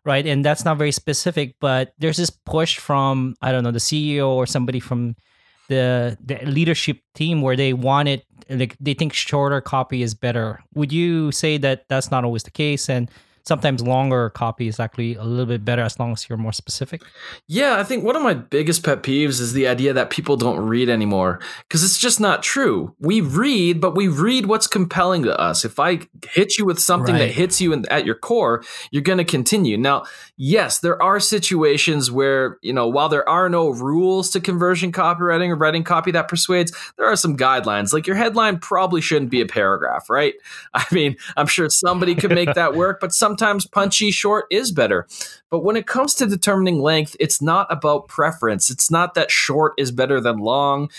right? 0.08 0.26
And 0.26 0.42
that's 0.42 0.64
not 0.64 0.78
very 0.78 0.90
specific, 0.90 1.56
but 1.60 1.92
there's 1.98 2.16
this 2.16 2.30
push 2.30 2.78
from 2.78 3.36
I 3.42 3.52
don't 3.52 3.62
know 3.62 3.70
the 3.70 3.78
CEO 3.78 4.28
or 4.28 4.46
somebody 4.46 4.80
from 4.80 5.14
the 5.68 6.16
the 6.24 6.38
leadership 6.46 6.98
team 7.14 7.42
where 7.42 7.54
they 7.54 7.74
want 7.74 8.08
it 8.08 8.24
like 8.48 8.74
they 8.80 8.94
think 8.94 9.12
shorter 9.12 9.60
copy 9.60 10.02
is 10.02 10.14
better. 10.14 10.64
Would 10.74 10.92
you 10.92 11.30
say 11.30 11.58
that 11.58 11.84
that's 11.88 12.10
not 12.10 12.24
always 12.24 12.42
the 12.42 12.50
case? 12.50 12.88
And 12.88 13.10
sometimes 13.48 13.82
longer 13.82 14.28
copy 14.30 14.68
is 14.68 14.78
actually 14.78 15.14
a 15.14 15.24
little 15.24 15.46
bit 15.46 15.64
better 15.64 15.82
as 15.82 15.98
long 15.98 16.12
as 16.12 16.28
you're 16.28 16.36
more 16.36 16.52
specific. 16.52 17.02
Yeah, 17.46 17.78
I 17.78 17.82
think 17.82 18.04
one 18.04 18.14
of 18.14 18.22
my 18.22 18.34
biggest 18.34 18.84
pet 18.84 19.02
peeves 19.02 19.40
is 19.40 19.54
the 19.54 19.66
idea 19.66 19.94
that 19.94 20.10
people 20.10 20.36
don't 20.36 20.60
read 20.60 20.90
anymore 20.90 21.40
because 21.62 21.82
it's 21.82 21.98
just 21.98 22.20
not 22.20 22.42
true. 22.42 22.94
We 23.00 23.22
read, 23.22 23.80
but 23.80 23.96
we 23.96 24.06
read 24.06 24.46
what's 24.46 24.66
compelling 24.66 25.22
to 25.22 25.36
us. 25.40 25.64
If 25.64 25.80
I 25.80 26.00
hit 26.30 26.58
you 26.58 26.66
with 26.66 26.78
something 26.78 27.14
right. 27.14 27.20
that 27.20 27.30
hits 27.30 27.60
you 27.60 27.72
in, 27.72 27.88
at 27.88 28.04
your 28.04 28.14
core, 28.14 28.62
you're 28.90 29.02
going 29.02 29.18
to 29.18 29.24
continue. 29.24 29.78
Now, 29.78 30.04
yes, 30.36 30.78
there 30.80 31.02
are 31.02 31.18
situations 31.18 32.10
where, 32.10 32.58
you 32.60 32.74
know, 32.74 32.86
while 32.86 33.08
there 33.08 33.26
are 33.26 33.48
no 33.48 33.70
rules 33.70 34.30
to 34.30 34.40
conversion 34.40 34.92
copywriting 34.92 35.48
or 35.48 35.56
writing 35.56 35.84
copy 35.84 36.10
that 36.10 36.28
persuades, 36.28 36.70
there 36.98 37.06
are 37.06 37.16
some 37.16 37.34
guidelines. 37.34 37.94
Like 37.94 38.06
your 38.06 38.16
headline 38.16 38.58
probably 38.58 39.00
shouldn't 39.00 39.30
be 39.30 39.40
a 39.40 39.46
paragraph, 39.46 40.10
right? 40.10 40.34
I 40.74 40.84
mean, 40.92 41.16
I'm 41.36 41.46
sure 41.46 41.70
somebody 41.70 42.14
could 42.14 42.30
make 42.30 42.52
that 42.52 42.74
work, 42.74 43.00
but 43.00 43.14
some 43.14 43.37
sometimes 43.38 43.66
punchy 43.66 44.10
short 44.10 44.46
is 44.50 44.72
better. 44.72 45.06
But 45.50 45.60
when 45.60 45.76
it 45.76 45.86
comes 45.86 46.14
to 46.14 46.26
determining 46.26 46.80
length, 46.80 47.16
it's 47.20 47.40
not 47.40 47.68
about 47.70 48.08
preference. 48.08 48.68
It's 48.68 48.90
not 48.90 49.14
that 49.14 49.30
short 49.30 49.74
is 49.78 49.92
better 49.92 50.20
than 50.20 50.38
long. 50.38 50.90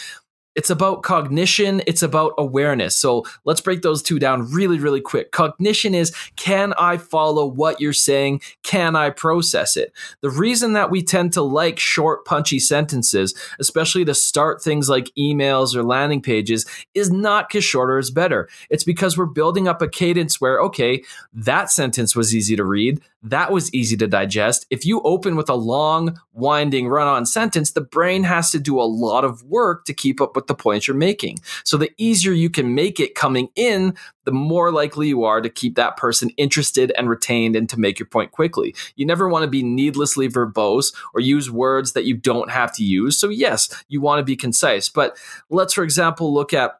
It's 0.59 0.69
about 0.69 1.03
cognition, 1.03 1.81
it's 1.87 2.03
about 2.03 2.33
awareness. 2.37 2.93
So 2.93 3.23
let's 3.45 3.61
break 3.61 3.81
those 3.81 4.03
two 4.03 4.19
down 4.19 4.51
really, 4.51 4.77
really 4.77 4.99
quick. 4.99 5.31
Cognition 5.31 5.95
is 5.95 6.13
can 6.35 6.73
I 6.77 6.97
follow 6.97 7.45
what 7.45 7.79
you're 7.79 7.93
saying? 7.93 8.41
Can 8.61 8.93
I 8.93 9.09
process 9.09 9.77
it? 9.77 9.93
The 10.19 10.29
reason 10.29 10.73
that 10.73 10.91
we 10.91 11.01
tend 11.01 11.31
to 11.31 11.41
like 11.41 11.79
short, 11.79 12.25
punchy 12.25 12.59
sentences, 12.59 13.33
especially 13.61 14.03
to 14.03 14.13
start 14.13 14.61
things 14.61 14.89
like 14.89 15.13
emails 15.17 15.77
or 15.77 15.83
landing 15.83 16.21
pages, 16.21 16.65
is 16.93 17.09
not 17.09 17.47
because 17.47 17.63
shorter 17.63 17.97
is 17.97 18.11
better. 18.11 18.49
It's 18.69 18.83
because 18.83 19.17
we're 19.17 19.27
building 19.27 19.69
up 19.69 19.81
a 19.81 19.87
cadence 19.87 20.41
where, 20.41 20.59
okay, 20.63 21.03
that 21.31 21.71
sentence 21.71 22.17
was 22.17 22.35
easy 22.35 22.57
to 22.57 22.65
read. 22.65 23.01
That 23.23 23.53
was 23.53 23.73
easy 23.73 23.95
to 23.97 24.07
digest. 24.07 24.65
If 24.69 24.85
you 24.85 25.01
open 25.01 25.37
with 25.37 25.49
a 25.49 25.55
long, 25.55 26.19
winding 26.33 26.87
run 26.87 27.07
on 27.07 27.25
sentence, 27.25 27.71
the 27.71 27.81
brain 27.81 28.23
has 28.23 28.51
to 28.51 28.59
do 28.59 28.79
a 28.79 28.83
lot 28.83 29.25
of 29.25 29.43
work 29.43 29.85
to 29.85 29.93
keep 29.93 30.19
up 30.21 30.35
with 30.35 30.48
the 30.49 30.55
points 30.55 30.85
you're 30.85 30.97
making. 30.97 31.39
So 31.63 31.77
the 31.77 31.91
easier 31.97 32.33
you 32.33 32.49
can 32.49 32.75
make 32.75 32.99
it 32.99 33.15
coming 33.15 33.47
in, 33.55 33.95
the 34.25 34.33
more 34.33 34.73
likely 34.73 35.07
you 35.07 35.23
are 35.23 35.39
to 35.39 35.49
keep 35.49 35.75
that 35.75 35.95
person 35.95 36.29
interested 36.31 36.91
and 36.97 37.09
retained 37.09 37.55
and 37.55 37.69
to 37.69 37.79
make 37.79 37.97
your 37.97 38.07
point 38.07 38.31
quickly. 38.31 38.75
You 38.97 39.05
never 39.05 39.29
want 39.29 39.43
to 39.43 39.49
be 39.49 39.63
needlessly 39.63 40.27
verbose 40.27 40.93
or 41.13 41.21
use 41.21 41.49
words 41.49 41.93
that 41.93 42.03
you 42.03 42.17
don't 42.17 42.51
have 42.51 42.73
to 42.73 42.83
use. 42.83 43.17
So, 43.17 43.29
yes, 43.29 43.69
you 43.87 44.01
want 44.01 44.19
to 44.19 44.23
be 44.25 44.35
concise. 44.35 44.89
But 44.89 45.17
let's, 45.49 45.73
for 45.73 45.83
example, 45.85 46.33
look 46.33 46.53
at 46.53 46.79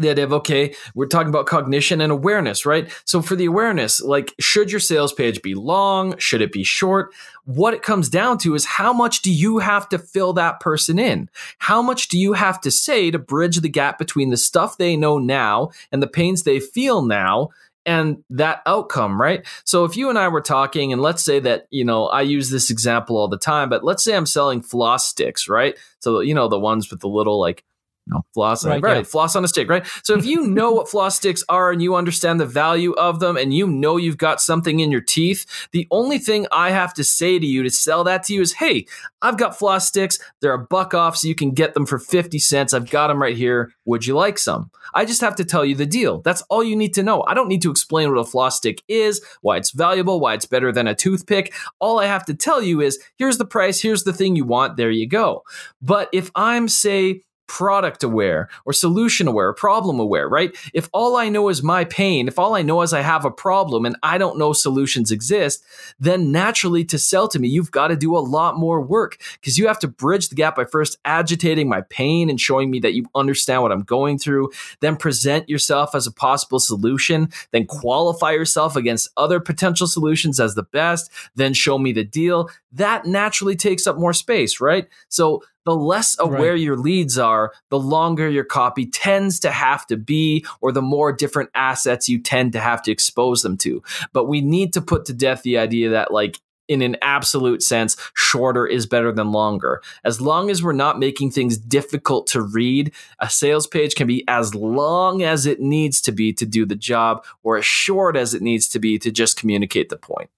the 0.00 0.10
idea 0.10 0.24
of 0.24 0.32
okay 0.32 0.74
we're 0.94 1.06
talking 1.06 1.28
about 1.28 1.46
cognition 1.46 2.00
and 2.00 2.12
awareness 2.12 2.66
right 2.66 2.90
so 3.04 3.22
for 3.22 3.36
the 3.36 3.44
awareness 3.44 4.00
like 4.00 4.34
should 4.40 4.70
your 4.70 4.80
sales 4.80 5.12
page 5.12 5.40
be 5.42 5.54
long 5.54 6.16
should 6.18 6.40
it 6.40 6.52
be 6.52 6.64
short 6.64 7.12
what 7.44 7.74
it 7.74 7.82
comes 7.82 8.08
down 8.08 8.38
to 8.38 8.54
is 8.54 8.64
how 8.64 8.92
much 8.92 9.22
do 9.22 9.32
you 9.32 9.58
have 9.58 9.88
to 9.88 9.98
fill 9.98 10.32
that 10.32 10.60
person 10.60 10.98
in 10.98 11.28
how 11.58 11.82
much 11.82 12.08
do 12.08 12.18
you 12.18 12.32
have 12.32 12.60
to 12.60 12.70
say 12.70 13.10
to 13.10 13.18
bridge 13.18 13.58
the 13.58 13.68
gap 13.68 13.98
between 13.98 14.30
the 14.30 14.36
stuff 14.36 14.76
they 14.76 14.96
know 14.96 15.18
now 15.18 15.70
and 15.92 16.02
the 16.02 16.06
pains 16.06 16.42
they 16.42 16.60
feel 16.60 17.02
now 17.02 17.50
and 17.86 18.22
that 18.30 18.62
outcome, 18.66 19.20
right? 19.20 19.44
So 19.64 19.84
if 19.84 19.96
you 19.96 20.10
and 20.10 20.18
I 20.18 20.28
were 20.28 20.42
talking, 20.42 20.92
and 20.92 21.00
let's 21.00 21.22
say 21.22 21.40
that, 21.40 21.66
you 21.70 21.84
know, 21.84 22.06
I 22.06 22.22
use 22.22 22.50
this 22.50 22.70
example 22.70 23.16
all 23.16 23.28
the 23.28 23.38
time, 23.38 23.68
but 23.68 23.84
let's 23.84 24.04
say 24.04 24.14
I'm 24.14 24.26
selling 24.26 24.62
floss 24.62 25.08
sticks, 25.08 25.48
right? 25.48 25.76
So, 26.00 26.20
you 26.20 26.34
know, 26.34 26.48
the 26.48 26.58
ones 26.58 26.90
with 26.90 27.00
the 27.00 27.08
little 27.08 27.40
like 27.40 27.64
no, 28.10 28.24
floss, 28.34 28.66
right? 28.66 28.82
right 28.82 28.96
yeah. 28.98 29.02
Floss 29.02 29.36
on 29.36 29.44
a 29.44 29.48
stick, 29.48 29.68
right? 29.68 29.86
So 30.02 30.16
if 30.16 30.24
you 30.24 30.46
know 30.46 30.72
what 30.72 30.88
floss 30.88 31.16
sticks 31.16 31.44
are 31.48 31.70
and 31.70 31.80
you 31.80 31.94
understand 31.94 32.40
the 32.40 32.46
value 32.46 32.92
of 32.92 33.20
them 33.20 33.36
and 33.36 33.54
you 33.54 33.66
know 33.66 33.96
you've 33.96 34.18
got 34.18 34.40
something 34.40 34.80
in 34.80 34.90
your 34.90 35.00
teeth, 35.00 35.68
the 35.72 35.86
only 35.90 36.18
thing 36.18 36.46
I 36.50 36.70
have 36.70 36.92
to 36.94 37.04
say 37.04 37.38
to 37.38 37.46
you 37.46 37.62
to 37.62 37.70
sell 37.70 38.04
that 38.04 38.24
to 38.24 38.34
you 38.34 38.40
is, 38.40 38.54
hey, 38.54 38.86
I've 39.22 39.36
got 39.36 39.58
floss 39.58 39.86
sticks. 39.86 40.18
They're 40.40 40.54
a 40.54 40.58
buck 40.58 40.94
off, 40.94 41.16
so 41.16 41.28
you 41.28 41.34
can 41.34 41.52
get 41.52 41.74
them 41.74 41.86
for 41.86 41.98
50 41.98 42.38
cents. 42.38 42.74
I've 42.74 42.90
got 42.90 43.08
them 43.08 43.22
right 43.22 43.36
here. 43.36 43.72
Would 43.84 44.06
you 44.06 44.14
like 44.14 44.38
some? 44.38 44.70
I 44.94 45.04
just 45.04 45.20
have 45.20 45.36
to 45.36 45.44
tell 45.44 45.64
you 45.64 45.74
the 45.74 45.86
deal. 45.86 46.20
That's 46.22 46.42
all 46.42 46.64
you 46.64 46.74
need 46.74 46.94
to 46.94 47.02
know. 47.02 47.22
I 47.22 47.34
don't 47.34 47.48
need 47.48 47.62
to 47.62 47.70
explain 47.70 48.10
what 48.10 48.18
a 48.18 48.24
floss 48.24 48.56
stick 48.56 48.82
is, 48.88 49.24
why 49.42 49.56
it's 49.56 49.70
valuable, 49.70 50.20
why 50.20 50.34
it's 50.34 50.46
better 50.46 50.72
than 50.72 50.86
a 50.86 50.94
toothpick. 50.94 51.52
All 51.78 52.00
I 52.00 52.06
have 52.06 52.24
to 52.26 52.34
tell 52.34 52.62
you 52.62 52.80
is, 52.80 52.98
here's 53.16 53.38
the 53.38 53.44
price, 53.44 53.80
here's 53.80 54.04
the 54.04 54.12
thing 54.12 54.36
you 54.36 54.44
want, 54.44 54.76
there 54.76 54.90
you 54.90 55.06
go. 55.06 55.44
But 55.80 56.08
if 56.12 56.30
I'm, 56.34 56.68
say, 56.68 57.22
product 57.50 58.04
aware 58.04 58.48
or 58.64 58.72
solution 58.72 59.26
aware 59.26 59.48
or 59.48 59.52
problem 59.52 59.98
aware, 59.98 60.28
right? 60.28 60.56
If 60.72 60.88
all 60.92 61.16
I 61.16 61.28
know 61.28 61.48
is 61.48 61.64
my 61.64 61.84
pain, 61.84 62.28
if 62.28 62.38
all 62.38 62.54
I 62.54 62.62
know 62.62 62.82
is 62.82 62.92
I 62.92 63.00
have 63.00 63.24
a 63.24 63.30
problem 63.30 63.84
and 63.84 63.96
I 64.04 64.18
don't 64.18 64.38
know 64.38 64.52
solutions 64.52 65.10
exist, 65.10 65.64
then 65.98 66.30
naturally 66.30 66.84
to 66.84 66.96
sell 66.96 67.26
to 67.26 67.40
me, 67.40 67.48
you've 67.48 67.72
got 67.72 67.88
to 67.88 67.96
do 67.96 68.16
a 68.16 68.18
lot 68.20 68.56
more 68.56 68.80
work 68.80 69.20
because 69.40 69.58
you 69.58 69.66
have 69.66 69.80
to 69.80 69.88
bridge 69.88 70.28
the 70.28 70.36
gap 70.36 70.54
by 70.54 70.64
first 70.64 70.96
agitating 71.04 71.68
my 71.68 71.80
pain 71.90 72.30
and 72.30 72.40
showing 72.40 72.70
me 72.70 72.78
that 72.78 72.94
you 72.94 73.04
understand 73.16 73.62
what 73.62 73.72
I'm 73.72 73.82
going 73.82 74.16
through, 74.16 74.52
then 74.78 74.96
present 74.96 75.48
yourself 75.48 75.96
as 75.96 76.06
a 76.06 76.12
possible 76.12 76.60
solution, 76.60 77.30
then 77.50 77.66
qualify 77.66 78.30
yourself 78.30 78.76
against 78.76 79.10
other 79.16 79.40
potential 79.40 79.88
solutions 79.88 80.38
as 80.38 80.54
the 80.54 80.62
best, 80.62 81.10
then 81.34 81.52
show 81.52 81.78
me 81.78 81.90
the 81.90 82.04
deal. 82.04 82.48
That 82.72 83.06
naturally 83.06 83.56
takes 83.56 83.86
up 83.86 83.98
more 83.98 84.12
space, 84.12 84.60
right? 84.60 84.88
So 85.08 85.42
the 85.64 85.74
less 85.74 86.16
aware 86.18 86.52
right. 86.52 86.60
your 86.60 86.76
leads 86.76 87.18
are, 87.18 87.52
the 87.68 87.78
longer 87.78 88.28
your 88.28 88.44
copy 88.44 88.86
tends 88.86 89.40
to 89.40 89.50
have 89.50 89.86
to 89.88 89.96
be, 89.96 90.44
or 90.60 90.72
the 90.72 90.82
more 90.82 91.12
different 91.12 91.50
assets 91.54 92.08
you 92.08 92.20
tend 92.20 92.52
to 92.52 92.60
have 92.60 92.82
to 92.82 92.92
expose 92.92 93.42
them 93.42 93.56
to. 93.58 93.82
But 94.12 94.26
we 94.28 94.40
need 94.40 94.72
to 94.74 94.80
put 94.80 95.04
to 95.06 95.12
death 95.12 95.42
the 95.42 95.58
idea 95.58 95.90
that, 95.90 96.12
like, 96.12 96.40
in 96.68 96.82
an 96.82 96.96
absolute 97.02 97.64
sense, 97.64 97.96
shorter 98.14 98.64
is 98.64 98.86
better 98.86 99.10
than 99.10 99.32
longer. 99.32 99.82
As 100.04 100.20
long 100.20 100.50
as 100.50 100.62
we're 100.62 100.72
not 100.72 101.00
making 101.00 101.32
things 101.32 101.58
difficult 101.58 102.28
to 102.28 102.40
read, 102.40 102.92
a 103.18 103.28
sales 103.28 103.66
page 103.66 103.96
can 103.96 104.06
be 104.06 104.24
as 104.28 104.54
long 104.54 105.22
as 105.24 105.46
it 105.46 105.60
needs 105.60 106.00
to 106.02 106.12
be 106.12 106.32
to 106.34 106.46
do 106.46 106.64
the 106.64 106.76
job, 106.76 107.24
or 107.42 107.58
as 107.58 107.66
short 107.66 108.16
as 108.16 108.34
it 108.34 108.40
needs 108.40 108.68
to 108.68 108.78
be 108.78 109.00
to 109.00 109.10
just 109.10 109.36
communicate 109.36 109.88
the 109.88 109.96
point. 109.96 110.30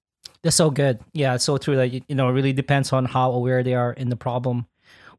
That's 0.42 0.57
so 0.57 0.70
good. 0.70 1.00
Yeah, 1.12 1.35
it's 1.35 1.44
so 1.44 1.57
true 1.57 1.76
that 1.76 1.92
you 1.92 2.02
know 2.14 2.28
it 2.28 2.33
really 2.33 2.52
depends 2.52 2.92
on 2.92 3.05
how 3.05 3.33
aware 3.33 3.62
they 3.62 3.74
are 3.74 3.92
in 3.92 4.09
the 4.09 4.16
problem 4.16 4.66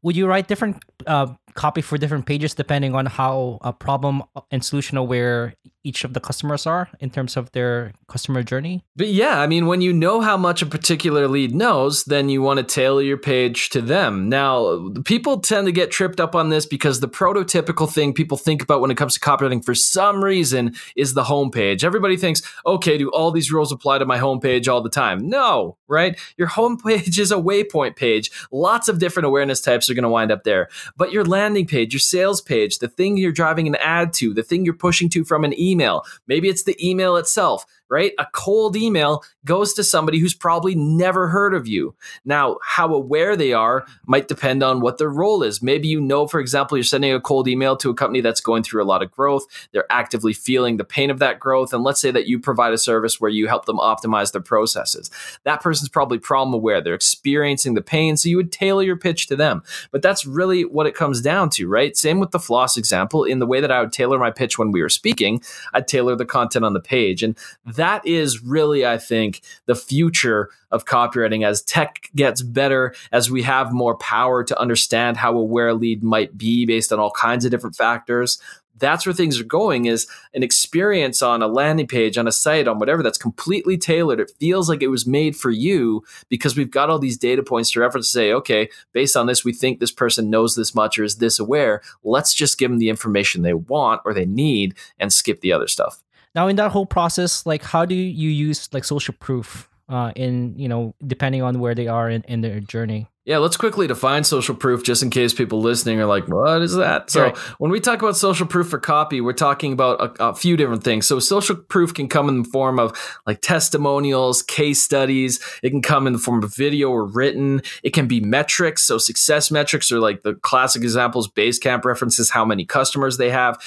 would 0.04 0.16
you 0.16 0.26
write 0.26 0.46
different 0.46 0.76
uh, 1.06 1.34
copy 1.54 1.80
for 1.80 1.98
different 1.98 2.26
pages 2.26 2.54
depending 2.54 2.94
on 2.94 3.06
how 3.06 3.58
a 3.62 3.72
problem 3.72 4.22
and 4.50 4.64
solution 4.64 4.96
aware 4.96 5.54
each 5.84 6.02
of 6.02 6.14
the 6.14 6.20
customers 6.20 6.66
are 6.66 6.88
in 6.98 7.10
terms 7.10 7.36
of 7.36 7.52
their 7.52 7.92
customer 8.08 8.42
journey? 8.42 8.82
But 8.96 9.08
yeah, 9.08 9.40
I 9.40 9.46
mean, 9.46 9.66
when 9.66 9.82
you 9.82 9.92
know 9.92 10.20
how 10.22 10.36
much 10.36 10.62
a 10.62 10.66
particular 10.66 11.28
lead 11.28 11.54
knows, 11.54 12.04
then 12.04 12.30
you 12.30 12.40
want 12.40 12.58
to 12.58 12.64
tailor 12.64 13.02
your 13.02 13.18
page 13.18 13.68
to 13.70 13.82
them. 13.82 14.28
Now, 14.28 14.90
people 15.04 15.40
tend 15.40 15.66
to 15.66 15.72
get 15.72 15.90
tripped 15.90 16.20
up 16.20 16.34
on 16.34 16.48
this 16.48 16.64
because 16.64 17.00
the 17.00 17.08
prototypical 17.08 17.90
thing 17.90 18.14
people 18.14 18.38
think 18.38 18.62
about 18.62 18.80
when 18.80 18.90
it 18.90 18.96
comes 18.96 19.14
to 19.14 19.20
copywriting 19.20 19.64
for 19.64 19.74
some 19.74 20.24
reason 20.24 20.74
is 20.96 21.12
the 21.12 21.24
homepage. 21.24 21.84
Everybody 21.84 22.16
thinks, 22.16 22.42
okay, 22.66 22.96
do 22.96 23.10
all 23.10 23.30
these 23.30 23.52
rules 23.52 23.70
apply 23.70 23.98
to 23.98 24.06
my 24.06 24.18
homepage 24.18 24.68
all 24.68 24.80
the 24.80 24.90
time? 24.90 25.28
No, 25.28 25.76
right? 25.86 26.18
Your 26.38 26.48
homepage 26.48 27.18
is 27.24 27.30
a 27.30 27.36
waypoint 27.36 27.96
page. 27.96 28.30
Lots 28.50 28.88
of 28.88 28.98
different 28.98 29.26
awareness 29.26 29.60
types 29.60 29.90
are 29.90 29.94
going 29.94 30.04
to 30.04 30.08
wind 30.08 30.32
up 30.32 30.44
there. 30.44 30.68
But 30.96 31.12
your 31.12 31.24
landing 31.24 31.43
page, 31.66 31.92
your 31.92 32.00
sales 32.00 32.40
page, 32.40 32.78
the 32.78 32.88
thing 32.88 33.16
you're 33.16 33.32
driving 33.32 33.66
an 33.66 33.76
ad 33.76 34.12
to, 34.14 34.32
the 34.32 34.42
thing 34.42 34.64
you're 34.64 34.74
pushing 34.74 35.10
to 35.10 35.24
from 35.24 35.44
an 35.44 35.58
email. 35.58 36.02
Maybe 36.26 36.48
it's 36.48 36.62
the 36.62 36.76
email 36.84 37.16
itself 37.16 37.66
right? 37.90 38.12
A 38.18 38.26
cold 38.32 38.76
email 38.76 39.22
goes 39.44 39.74
to 39.74 39.84
somebody 39.84 40.18
who's 40.18 40.34
probably 40.34 40.74
never 40.74 41.28
heard 41.28 41.54
of 41.54 41.66
you. 41.66 41.94
Now, 42.24 42.58
how 42.64 42.92
aware 42.92 43.36
they 43.36 43.52
are 43.52 43.86
might 44.06 44.28
depend 44.28 44.62
on 44.62 44.80
what 44.80 44.98
their 44.98 45.10
role 45.10 45.42
is. 45.42 45.62
Maybe 45.62 45.88
you 45.88 46.00
know, 46.00 46.26
for 46.26 46.40
example, 46.40 46.76
you're 46.76 46.84
sending 46.84 47.12
a 47.12 47.20
cold 47.20 47.48
email 47.48 47.76
to 47.76 47.90
a 47.90 47.94
company 47.94 48.20
that's 48.20 48.40
going 48.40 48.62
through 48.62 48.82
a 48.82 48.86
lot 48.86 49.02
of 49.02 49.10
growth. 49.10 49.44
They're 49.72 49.90
actively 49.90 50.32
feeling 50.32 50.76
the 50.76 50.84
pain 50.84 51.10
of 51.10 51.18
that 51.18 51.38
growth. 51.38 51.72
And 51.72 51.84
let's 51.84 52.00
say 52.00 52.10
that 52.10 52.26
you 52.26 52.38
provide 52.38 52.72
a 52.72 52.78
service 52.78 53.20
where 53.20 53.30
you 53.30 53.48
help 53.48 53.66
them 53.66 53.78
optimize 53.78 54.32
their 54.32 54.40
processes. 54.40 55.10
That 55.44 55.60
person's 55.60 55.88
probably 55.88 56.18
problem 56.18 56.54
aware. 56.54 56.80
They're 56.80 56.94
experiencing 56.94 57.74
the 57.74 57.82
pain. 57.82 58.16
So 58.16 58.28
you 58.28 58.36
would 58.36 58.52
tailor 58.52 58.82
your 58.82 58.96
pitch 58.96 59.26
to 59.28 59.36
them. 59.36 59.62
But 59.90 60.02
that's 60.02 60.26
really 60.26 60.64
what 60.64 60.86
it 60.86 60.94
comes 60.94 61.20
down 61.20 61.50
to, 61.50 61.68
right? 61.68 61.96
Same 61.96 62.18
with 62.18 62.30
the 62.30 62.40
floss 62.40 62.76
example. 62.76 63.24
In 63.24 63.38
the 63.38 63.46
way 63.46 63.60
that 63.60 63.70
I 63.70 63.80
would 63.80 63.92
tailor 63.92 64.18
my 64.18 64.30
pitch 64.30 64.58
when 64.58 64.72
we 64.72 64.82
were 64.82 64.88
speaking, 64.88 65.42
I'd 65.72 65.88
tailor 65.88 66.16
the 66.16 66.24
content 66.24 66.64
on 66.64 66.72
the 66.72 66.80
page. 66.80 67.22
And 67.22 67.36
that 67.76 68.06
is 68.06 68.42
really, 68.42 68.86
I 68.86 68.98
think, 68.98 69.42
the 69.66 69.74
future 69.74 70.50
of 70.70 70.84
copywriting 70.84 71.46
as 71.46 71.62
tech 71.62 72.10
gets 72.14 72.42
better, 72.42 72.94
as 73.12 73.30
we 73.30 73.42
have 73.42 73.72
more 73.72 73.96
power 73.96 74.44
to 74.44 74.58
understand 74.58 75.16
how 75.16 75.36
aware 75.36 75.68
a 75.68 75.74
lead 75.74 76.02
might 76.02 76.36
be 76.36 76.66
based 76.66 76.92
on 76.92 76.98
all 76.98 77.10
kinds 77.10 77.44
of 77.44 77.50
different 77.50 77.76
factors. 77.76 78.40
That's 78.76 79.06
where 79.06 79.12
things 79.12 79.38
are 79.40 79.44
going 79.44 79.86
is 79.86 80.08
an 80.34 80.42
experience 80.42 81.22
on 81.22 81.42
a 81.42 81.46
landing 81.46 81.86
page, 81.86 82.18
on 82.18 82.26
a 82.26 82.32
site, 82.32 82.66
on 82.66 82.80
whatever 82.80 83.04
that's 83.04 83.18
completely 83.18 83.78
tailored. 83.78 84.18
It 84.18 84.32
feels 84.40 84.68
like 84.68 84.82
it 84.82 84.88
was 84.88 85.06
made 85.06 85.36
for 85.36 85.50
you 85.50 86.02
because 86.28 86.56
we've 86.56 86.72
got 86.72 86.90
all 86.90 86.98
these 86.98 87.16
data 87.16 87.44
points 87.44 87.70
to 87.72 87.80
reference 87.80 88.08
to 88.08 88.12
say, 88.12 88.32
okay, 88.32 88.68
based 88.92 89.16
on 89.16 89.26
this, 89.26 89.44
we 89.44 89.52
think 89.52 89.78
this 89.78 89.92
person 89.92 90.28
knows 90.28 90.56
this 90.56 90.74
much 90.74 90.98
or 90.98 91.04
is 91.04 91.18
this 91.18 91.38
aware. 91.38 91.82
Let's 92.02 92.34
just 92.34 92.58
give 92.58 92.70
them 92.70 92.80
the 92.80 92.88
information 92.88 93.42
they 93.42 93.54
want 93.54 94.02
or 94.04 94.12
they 94.12 94.26
need 94.26 94.74
and 94.98 95.12
skip 95.12 95.40
the 95.40 95.52
other 95.52 95.68
stuff. 95.68 96.03
Now, 96.34 96.48
in 96.48 96.56
that 96.56 96.70
whole 96.70 96.86
process, 96.86 97.46
like 97.46 97.62
how 97.62 97.84
do 97.84 97.94
you 97.94 98.28
use 98.28 98.68
like 98.72 98.84
social 98.84 99.14
proof 99.20 99.68
uh, 99.88 100.12
in 100.16 100.58
you 100.58 100.68
know 100.68 100.94
depending 101.06 101.42
on 101.42 101.60
where 101.60 101.74
they 101.74 101.88
are 101.88 102.10
in, 102.10 102.22
in 102.22 102.40
their 102.40 102.60
journey? 102.60 103.08
Yeah, 103.26 103.38
let's 103.38 103.56
quickly 103.56 103.86
define 103.86 104.22
social 104.22 104.54
proof 104.54 104.84
just 104.84 105.02
in 105.02 105.08
case 105.08 105.32
people 105.32 105.62
listening 105.62 105.98
are 105.98 106.04
like, 106.04 106.28
what 106.28 106.60
is 106.60 106.74
that? 106.74 107.08
So, 107.08 107.22
right. 107.22 107.36
when 107.58 107.70
we 107.70 107.80
talk 107.80 108.02
about 108.02 108.18
social 108.18 108.46
proof 108.46 108.68
for 108.68 108.78
copy, 108.78 109.22
we're 109.22 109.32
talking 109.32 109.72
about 109.72 110.18
a, 110.18 110.24
a, 110.28 110.34
few 110.34 110.58
different 110.58 110.84
things. 110.84 111.06
So, 111.06 111.18
social 111.20 111.56
proof 111.56 111.94
can 111.94 112.06
come 112.06 112.28
in 112.28 112.42
the 112.42 112.48
form 112.50 112.78
of 112.78 112.92
like 113.26 113.40
testimonials, 113.40 114.42
case 114.42 114.82
studies. 114.82 115.40
It 115.62 115.70
can 115.70 115.80
come 115.80 116.06
in 116.06 116.12
the 116.12 116.18
form 116.18 116.44
of 116.44 116.54
video 116.54 116.90
or 116.90 117.06
written. 117.06 117.62
It 117.82 117.94
can 117.94 118.06
be 118.06 118.20
metrics. 118.20 118.82
So, 118.82 118.98
success 118.98 119.50
metrics 119.50 119.90
are 119.90 120.00
like 120.00 120.22
the 120.22 120.34
classic 120.34 120.82
examples, 120.82 121.26
Basecamp 121.26 121.86
references 121.86 122.28
how 122.28 122.44
many 122.44 122.66
customers 122.66 123.16
they 123.16 123.30
have. 123.30 123.58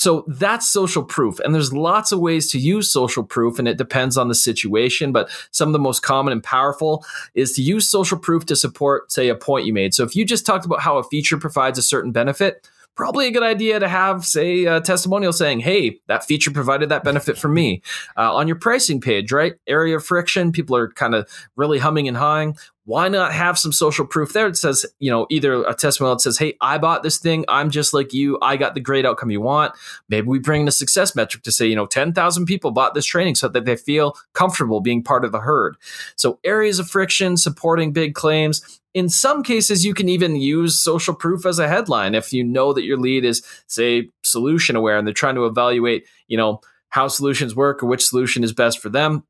So 0.00 0.24
that's 0.26 0.66
social 0.66 1.04
proof. 1.04 1.40
And 1.40 1.54
there's 1.54 1.74
lots 1.74 2.10
of 2.10 2.20
ways 2.20 2.50
to 2.52 2.58
use 2.58 2.90
social 2.90 3.22
proof, 3.22 3.58
and 3.58 3.68
it 3.68 3.76
depends 3.76 4.16
on 4.16 4.28
the 4.28 4.34
situation. 4.34 5.12
But 5.12 5.28
some 5.50 5.68
of 5.68 5.74
the 5.74 5.78
most 5.78 6.00
common 6.00 6.32
and 6.32 6.42
powerful 6.42 7.04
is 7.34 7.52
to 7.52 7.62
use 7.62 7.86
social 7.86 8.18
proof 8.18 8.46
to 8.46 8.56
support, 8.56 9.12
say, 9.12 9.28
a 9.28 9.34
point 9.34 9.66
you 9.66 9.74
made. 9.74 9.92
So 9.92 10.02
if 10.02 10.16
you 10.16 10.24
just 10.24 10.46
talked 10.46 10.64
about 10.64 10.80
how 10.80 10.96
a 10.96 11.04
feature 11.04 11.36
provides 11.36 11.78
a 11.78 11.82
certain 11.82 12.12
benefit, 12.12 12.66
probably 12.96 13.26
a 13.26 13.30
good 13.30 13.42
idea 13.42 13.78
to 13.78 13.88
have, 13.88 14.24
say, 14.24 14.64
a 14.64 14.80
testimonial 14.80 15.34
saying, 15.34 15.60
hey, 15.60 16.00
that 16.06 16.24
feature 16.24 16.50
provided 16.50 16.88
that 16.88 17.04
benefit 17.04 17.36
for 17.36 17.48
me. 17.48 17.82
Uh, 18.16 18.34
on 18.34 18.48
your 18.48 18.56
pricing 18.56 19.02
page, 19.02 19.30
right? 19.30 19.56
Area 19.66 19.96
of 19.96 20.04
friction, 20.04 20.50
people 20.50 20.76
are 20.76 20.88
kind 20.88 21.14
of 21.14 21.28
really 21.56 21.78
humming 21.78 22.08
and 22.08 22.16
hawing 22.16 22.56
why 22.90 23.06
not 23.06 23.32
have 23.32 23.56
some 23.56 23.70
social 23.72 24.04
proof 24.04 24.32
there? 24.32 24.48
It 24.48 24.56
says, 24.56 24.84
you 24.98 25.12
know, 25.12 25.28
either 25.30 25.62
a 25.62 25.74
testimonial 25.74 26.16
that 26.16 26.22
says, 26.22 26.38
hey, 26.38 26.54
I 26.60 26.76
bought 26.76 27.04
this 27.04 27.18
thing. 27.18 27.44
I'm 27.46 27.70
just 27.70 27.94
like 27.94 28.12
you. 28.12 28.36
I 28.42 28.56
got 28.56 28.74
the 28.74 28.80
great 28.80 29.06
outcome 29.06 29.30
you 29.30 29.40
want. 29.40 29.74
Maybe 30.08 30.26
we 30.26 30.40
bring 30.40 30.62
in 30.62 30.68
a 30.68 30.72
success 30.72 31.14
metric 31.14 31.44
to 31.44 31.52
say, 31.52 31.68
you 31.68 31.76
know, 31.76 31.86
10,000 31.86 32.46
people 32.46 32.72
bought 32.72 32.94
this 32.94 33.06
training 33.06 33.36
so 33.36 33.46
that 33.46 33.64
they 33.64 33.76
feel 33.76 34.16
comfortable 34.32 34.80
being 34.80 35.04
part 35.04 35.24
of 35.24 35.30
the 35.30 35.38
herd. 35.38 35.76
So 36.16 36.40
areas 36.42 36.80
of 36.80 36.90
friction, 36.90 37.36
supporting 37.36 37.92
big 37.92 38.14
claims. 38.14 38.80
In 38.92 39.08
some 39.08 39.44
cases, 39.44 39.84
you 39.84 39.94
can 39.94 40.08
even 40.08 40.34
use 40.34 40.80
social 40.80 41.14
proof 41.14 41.46
as 41.46 41.60
a 41.60 41.68
headline 41.68 42.16
if 42.16 42.32
you 42.32 42.42
know 42.42 42.72
that 42.72 42.82
your 42.82 42.98
lead 42.98 43.24
is, 43.24 43.40
say, 43.68 44.10
solution 44.24 44.74
aware 44.74 44.98
and 44.98 45.06
they're 45.06 45.14
trying 45.14 45.36
to 45.36 45.46
evaluate, 45.46 46.08
you 46.26 46.36
know, 46.36 46.60
how 46.88 47.06
solutions 47.06 47.54
work 47.54 47.84
or 47.84 47.86
which 47.86 48.04
solution 48.04 48.42
is 48.42 48.52
best 48.52 48.80
for 48.80 48.88
them 48.88 49.22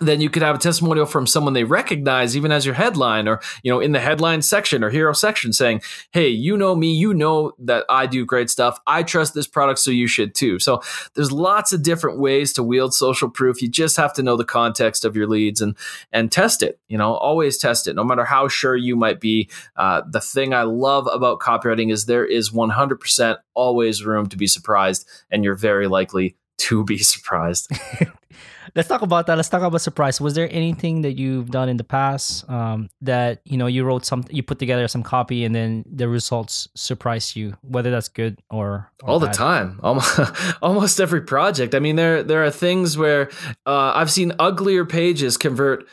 then 0.00 0.20
you 0.20 0.30
could 0.30 0.42
have 0.42 0.56
a 0.56 0.58
testimonial 0.58 1.06
from 1.06 1.26
someone 1.26 1.52
they 1.52 1.64
recognize 1.64 2.36
even 2.36 2.52
as 2.52 2.64
your 2.64 2.74
headline 2.74 3.26
or 3.26 3.40
you 3.62 3.72
know 3.72 3.80
in 3.80 3.92
the 3.92 4.00
headline 4.00 4.42
section 4.42 4.84
or 4.84 4.90
hero 4.90 5.12
section 5.12 5.52
saying 5.52 5.80
hey 6.12 6.28
you 6.28 6.56
know 6.56 6.74
me 6.74 6.92
you 6.92 7.12
know 7.12 7.52
that 7.58 7.84
i 7.88 8.06
do 8.06 8.24
great 8.24 8.50
stuff. 8.50 8.78
I 8.86 9.02
trust 9.02 9.34
this 9.34 9.46
product 9.46 9.80
so 9.80 9.90
you 9.90 10.06
should 10.06 10.34
too. 10.34 10.58
So 10.58 10.82
there's 11.14 11.32
lots 11.32 11.72
of 11.72 11.82
different 11.82 12.18
ways 12.18 12.52
to 12.54 12.62
wield 12.62 12.94
social 12.94 13.28
proof. 13.28 13.60
You 13.60 13.68
just 13.68 13.96
have 13.96 14.12
to 14.14 14.22
know 14.22 14.36
the 14.36 14.44
context 14.44 15.04
of 15.04 15.16
your 15.16 15.26
leads 15.26 15.60
and 15.60 15.76
and 16.12 16.30
test 16.30 16.62
it 16.62 16.78
you 16.88 16.98
know 16.98 17.14
always 17.14 17.58
test 17.58 17.88
it. 17.88 17.94
No 17.94 18.04
matter 18.04 18.24
how 18.24 18.48
sure 18.48 18.76
you 18.76 18.96
might 18.96 19.20
be 19.20 19.48
uh, 19.76 20.02
the 20.08 20.20
thing 20.20 20.54
i 20.54 20.62
love 20.62 21.08
about 21.12 21.40
copywriting 21.40 21.90
is 21.92 22.06
there 22.06 22.24
is 22.24 22.50
100% 22.50 23.36
always 23.54 24.04
room 24.04 24.28
to 24.28 24.36
be 24.36 24.46
surprised 24.46 25.08
and 25.30 25.44
you're 25.44 25.54
very 25.54 25.88
likely 25.88 26.36
to 26.58 26.84
be 26.84 26.98
surprised. 27.14 27.70
let's 28.74 28.88
talk 28.88 29.02
about 29.02 29.26
that. 29.26 29.36
Let's 29.36 29.48
talk 29.48 29.62
about 29.62 29.80
surprise. 29.80 30.20
Was 30.20 30.34
there 30.34 30.48
anything 30.50 31.02
that 31.02 31.18
you've 31.18 31.50
done 31.50 31.68
in 31.68 31.76
the 31.76 31.84
past 31.84 32.48
um, 32.48 32.88
that 33.02 33.40
you 33.44 33.56
know 33.56 33.66
you 33.66 33.84
wrote 33.84 34.04
some, 34.04 34.24
you 34.30 34.42
put 34.42 34.58
together 34.58 34.88
some 34.88 35.02
copy, 35.02 35.44
and 35.44 35.54
then 35.54 35.84
the 35.90 36.08
results 36.08 36.68
surprise 36.74 37.36
you, 37.36 37.56
whether 37.62 37.90
that's 37.90 38.08
good 38.08 38.38
or, 38.50 38.90
or 39.02 39.08
all 39.08 39.20
bad? 39.20 39.32
the 39.32 39.36
time, 39.36 39.80
almost 39.82 40.20
almost 40.62 41.00
every 41.00 41.22
project. 41.22 41.74
I 41.74 41.78
mean, 41.78 41.96
there 41.96 42.22
there 42.22 42.44
are 42.44 42.50
things 42.50 42.96
where 42.96 43.30
uh, 43.66 43.92
I've 43.94 44.10
seen 44.10 44.32
uglier 44.38 44.84
pages 44.84 45.36
convert 45.36 45.86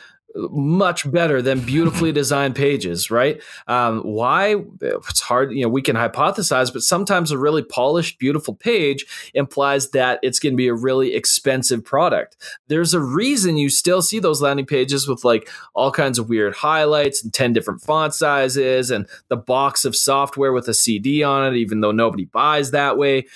much 0.50 1.10
better 1.10 1.40
than 1.40 1.60
beautifully 1.60 2.12
designed 2.20 2.54
pages, 2.54 3.10
right? 3.10 3.40
Um, 3.66 4.00
why? 4.00 4.56
It's 4.80 5.20
hard, 5.20 5.52
you 5.52 5.62
know, 5.62 5.68
we 5.68 5.82
can 5.82 5.96
hypothesize, 5.96 6.72
but 6.72 6.82
sometimes 6.82 7.30
a 7.30 7.38
really 7.38 7.62
polished, 7.62 8.18
beautiful 8.18 8.54
page 8.54 9.06
implies 9.34 9.90
that 9.90 10.18
it's 10.22 10.38
going 10.38 10.52
to 10.52 10.56
be 10.56 10.68
a 10.68 10.74
really 10.74 11.14
expensive 11.14 11.84
product. 11.84 12.36
There's 12.68 12.94
a 12.94 13.00
reason 13.00 13.56
you 13.56 13.70
still 13.70 14.02
see 14.02 14.18
those 14.18 14.42
landing 14.42 14.66
pages 14.66 15.08
with 15.08 15.24
like 15.24 15.48
all 15.74 15.90
kinds 15.90 16.18
of 16.18 16.28
weird 16.28 16.54
highlights 16.54 17.22
and 17.22 17.32
10 17.32 17.52
different 17.52 17.82
font 17.82 18.14
sizes 18.14 18.90
and 18.90 19.06
the 19.28 19.36
box 19.36 19.84
of 19.84 19.96
software 19.96 20.52
with 20.52 20.68
a 20.68 20.74
CD 20.74 21.22
on 21.22 21.52
it, 21.52 21.56
even 21.56 21.80
though 21.80 21.92
nobody 21.92 22.24
buys 22.26 22.70
that 22.72 22.98
way 22.98 23.26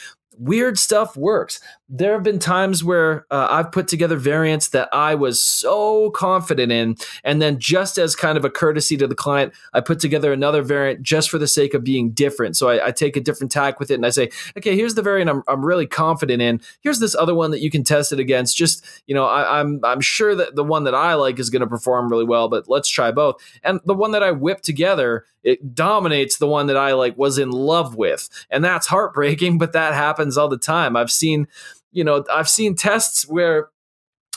weird 0.41 0.79
stuff 0.79 1.17
works. 1.17 1.61
There 1.93 2.13
have 2.13 2.23
been 2.23 2.39
times 2.39 2.85
where 2.85 3.27
uh, 3.33 3.49
I've 3.51 3.73
put 3.73 3.89
together 3.89 4.17
variants 4.17 4.69
that 4.69 4.89
I 4.93 5.17
was 5.17 5.43
so 5.43 6.11
confident 6.11 6.71
in, 6.71 6.97
and 7.25 7.43
then 7.43 7.59
just 7.59 7.99
as 7.99 8.15
kind 8.15 8.39
of 8.39 8.45
a 8.45 8.51
courtesy 8.51 8.97
to 8.97 9.09
the 9.09 9.17
client, 9.17 9.53
I 9.75 9.81
put 9.81 9.99
together 9.99 10.33
another 10.33 10.63
variant 10.63 11.03
just 11.03 11.29
for 11.29 11.39
the 11.39 11.49
sake 11.49 11.75
of 11.75 11.83
being 11.83 12.11
different. 12.13 12.57
So 12.57 12.69
I, 12.69 12.87
I 12.87 12.91
take 12.93 13.17
a 13.17 13.21
different 13.21 13.51
tack 13.51 13.81
with 13.81 13.91
it, 13.91 13.95
and 13.95 14.07
I 14.07 14.11
say, 14.11 14.31
okay, 14.57 14.77
here's 14.77 14.95
the 14.95 15.03
variant 15.03 15.29
I'm, 15.29 15.43
I'm 15.49 15.67
really 15.67 15.87
confident 15.87 16.41
in. 16.41 16.61
Here's 16.81 17.01
this 17.01 17.17
other 17.17 17.35
one 17.35 17.51
that 17.51 17.61
you 17.61 17.73
can 17.73 17.83
test 17.83 18.13
it 18.13 18.21
against. 18.21 18.57
Just 18.57 18.85
you 19.09 19.15
know, 19.15 19.27
I, 19.27 19.59
I'm 19.59 19.81
I'm 19.85 20.01
sure 20.01 20.37
that 20.37 20.55
the 20.55 20.65
one 20.65 20.85
that 20.85 20.95
I 20.95 21.15
like 21.15 21.41
is 21.41 21.51
going 21.51 21.61
to 21.61 21.67
perform 21.67 22.09
really 22.09 22.25
well, 22.25 22.49
but 22.49 22.69
let's 22.69 22.89
try 22.89 23.11
both. 23.11 23.43
And 23.65 23.81
the 23.85 23.95
one 23.95 24.13
that 24.13 24.23
I 24.23 24.31
whipped 24.31 24.65
together 24.65 25.25
it 25.43 25.75
dominates 25.75 26.37
the 26.37 26.47
one 26.47 26.67
that 26.67 26.77
I 26.77 26.93
like 26.93 27.17
was 27.17 27.39
in 27.39 27.51
love 27.51 27.97
with. 27.97 28.29
And 28.51 28.65
that's 28.65 28.87
heartbreaking, 28.87 29.59
but 29.59 29.73
that 29.73 29.95
happens 29.95 30.37
all 30.37 30.49
the 30.49 30.59
time. 30.59 30.97
I've 30.97 31.11
seen, 31.11 31.49
you 31.93 32.05
know, 32.05 32.25
I've 32.33 32.49
seen 32.49 32.75
tests 32.75 33.27
where 33.29 33.69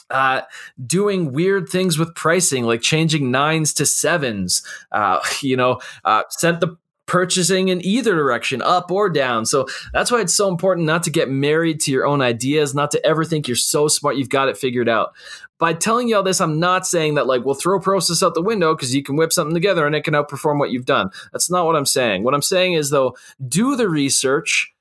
uh, 0.10 0.42
doing 0.86 1.32
weird 1.32 1.70
things 1.70 1.98
with 1.98 2.14
pricing, 2.16 2.64
like 2.66 2.82
changing 2.82 3.32
nines 3.32 3.74
to 3.76 3.86
sevens, 3.86 4.64
uh, 4.92 5.20
you 5.42 5.58
know, 5.58 5.80
uh, 6.06 6.24
sent 6.30 6.60
the 6.60 6.78
purchasing 7.06 7.68
in 7.68 7.84
either 7.86 8.16
direction, 8.16 8.62
up 8.62 8.90
or 8.90 9.10
down. 9.10 9.46
So 9.46 9.68
that's 9.92 10.10
why 10.10 10.22
it's 10.22 10.34
so 10.34 10.48
important 10.48 10.88
not 10.88 11.04
to 11.04 11.10
get 11.10 11.30
married 11.30 11.82
to 11.82 11.92
your 11.92 12.06
own 12.06 12.22
ideas, 12.22 12.74
not 12.74 12.92
to 12.92 13.06
ever 13.06 13.26
think 13.26 13.48
you're 13.48 13.58
so 13.58 13.88
smart, 13.88 14.16
you've 14.16 14.30
got 14.30 14.48
it 14.48 14.58
figured 14.58 14.88
out. 14.88 15.14
By 15.60 15.74
telling 15.74 16.08
you 16.08 16.16
all 16.16 16.24
this, 16.24 16.42
I'm 16.42 16.60
not 16.60 16.88
saying 16.88 17.16
that 17.16 17.28
like 17.28 17.44
we'll 17.44 17.56
throw 17.56 17.80
process 17.80 18.24
out 18.24 18.36
the 18.36 18.42
window 18.42 18.74
because 18.76 18.96
you 18.96 19.04
can 19.04 19.16
whip 19.16 19.34
something 19.34 19.54
together 19.54 19.86
and 19.86 19.96
it 19.96 20.04
can 20.04 20.14
outperform 20.14 20.60
what 20.60 20.72
you've 20.72 20.86
done. 20.86 21.10
That's 21.32 21.50
not 21.50 21.66
what 21.66 21.76
I'm 21.76 21.86
saying. 21.86 22.24
What 22.24 22.34
I'm 22.34 22.42
saying 22.42 22.74
is 22.74 22.90
though, 22.90 23.16
do 23.48 23.76
the 23.76 23.90
research 23.90 24.73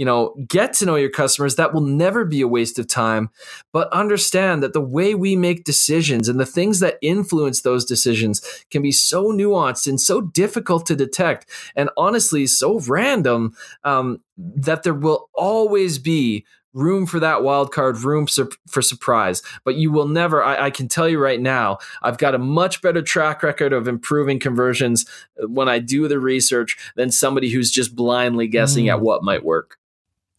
you 0.00 0.06
know, 0.06 0.34
get 0.48 0.72
to 0.72 0.86
know 0.86 0.96
your 0.96 1.10
customers. 1.10 1.56
That 1.56 1.74
will 1.74 1.82
never 1.82 2.24
be 2.24 2.40
a 2.40 2.48
waste 2.48 2.78
of 2.78 2.86
time. 2.86 3.28
But 3.70 3.92
understand 3.92 4.62
that 4.62 4.72
the 4.72 4.80
way 4.80 5.14
we 5.14 5.36
make 5.36 5.64
decisions 5.64 6.26
and 6.26 6.40
the 6.40 6.46
things 6.46 6.80
that 6.80 6.96
influence 7.02 7.60
those 7.60 7.84
decisions 7.84 8.40
can 8.70 8.80
be 8.80 8.92
so 8.92 9.26
nuanced 9.26 9.86
and 9.86 10.00
so 10.00 10.22
difficult 10.22 10.86
to 10.86 10.96
detect, 10.96 11.50
and 11.76 11.90
honestly, 11.98 12.46
so 12.46 12.80
random 12.80 13.54
um, 13.84 14.22
that 14.38 14.84
there 14.84 14.94
will 14.94 15.28
always 15.34 15.98
be 15.98 16.46
room 16.72 17.04
for 17.04 17.20
that 17.20 17.42
wild 17.42 17.70
card, 17.70 17.98
room 17.98 18.26
for 18.26 18.80
surprise. 18.80 19.42
But 19.66 19.74
you 19.74 19.92
will 19.92 20.08
never, 20.08 20.42
I, 20.42 20.66
I, 20.66 20.70
can 20.70 20.88
tell 20.88 21.10
you 21.10 21.18
right 21.18 21.40
now, 21.40 21.76
I've 22.00 22.16
got 22.16 22.34
a 22.34 22.38
much 22.38 22.80
better 22.80 23.02
track 23.02 23.42
record 23.42 23.74
of 23.74 23.86
improving 23.86 24.38
conversions 24.38 25.04
when 25.40 25.68
I 25.68 25.78
do 25.78 26.08
the 26.08 26.20
research 26.20 26.78
than 26.96 27.10
somebody 27.10 27.50
who's 27.50 27.70
just 27.70 27.94
blindly 27.94 28.46
guessing 28.46 28.86
mm. 28.86 28.92
at 28.92 29.00
what 29.00 29.24
might 29.24 29.44
work. 29.44 29.76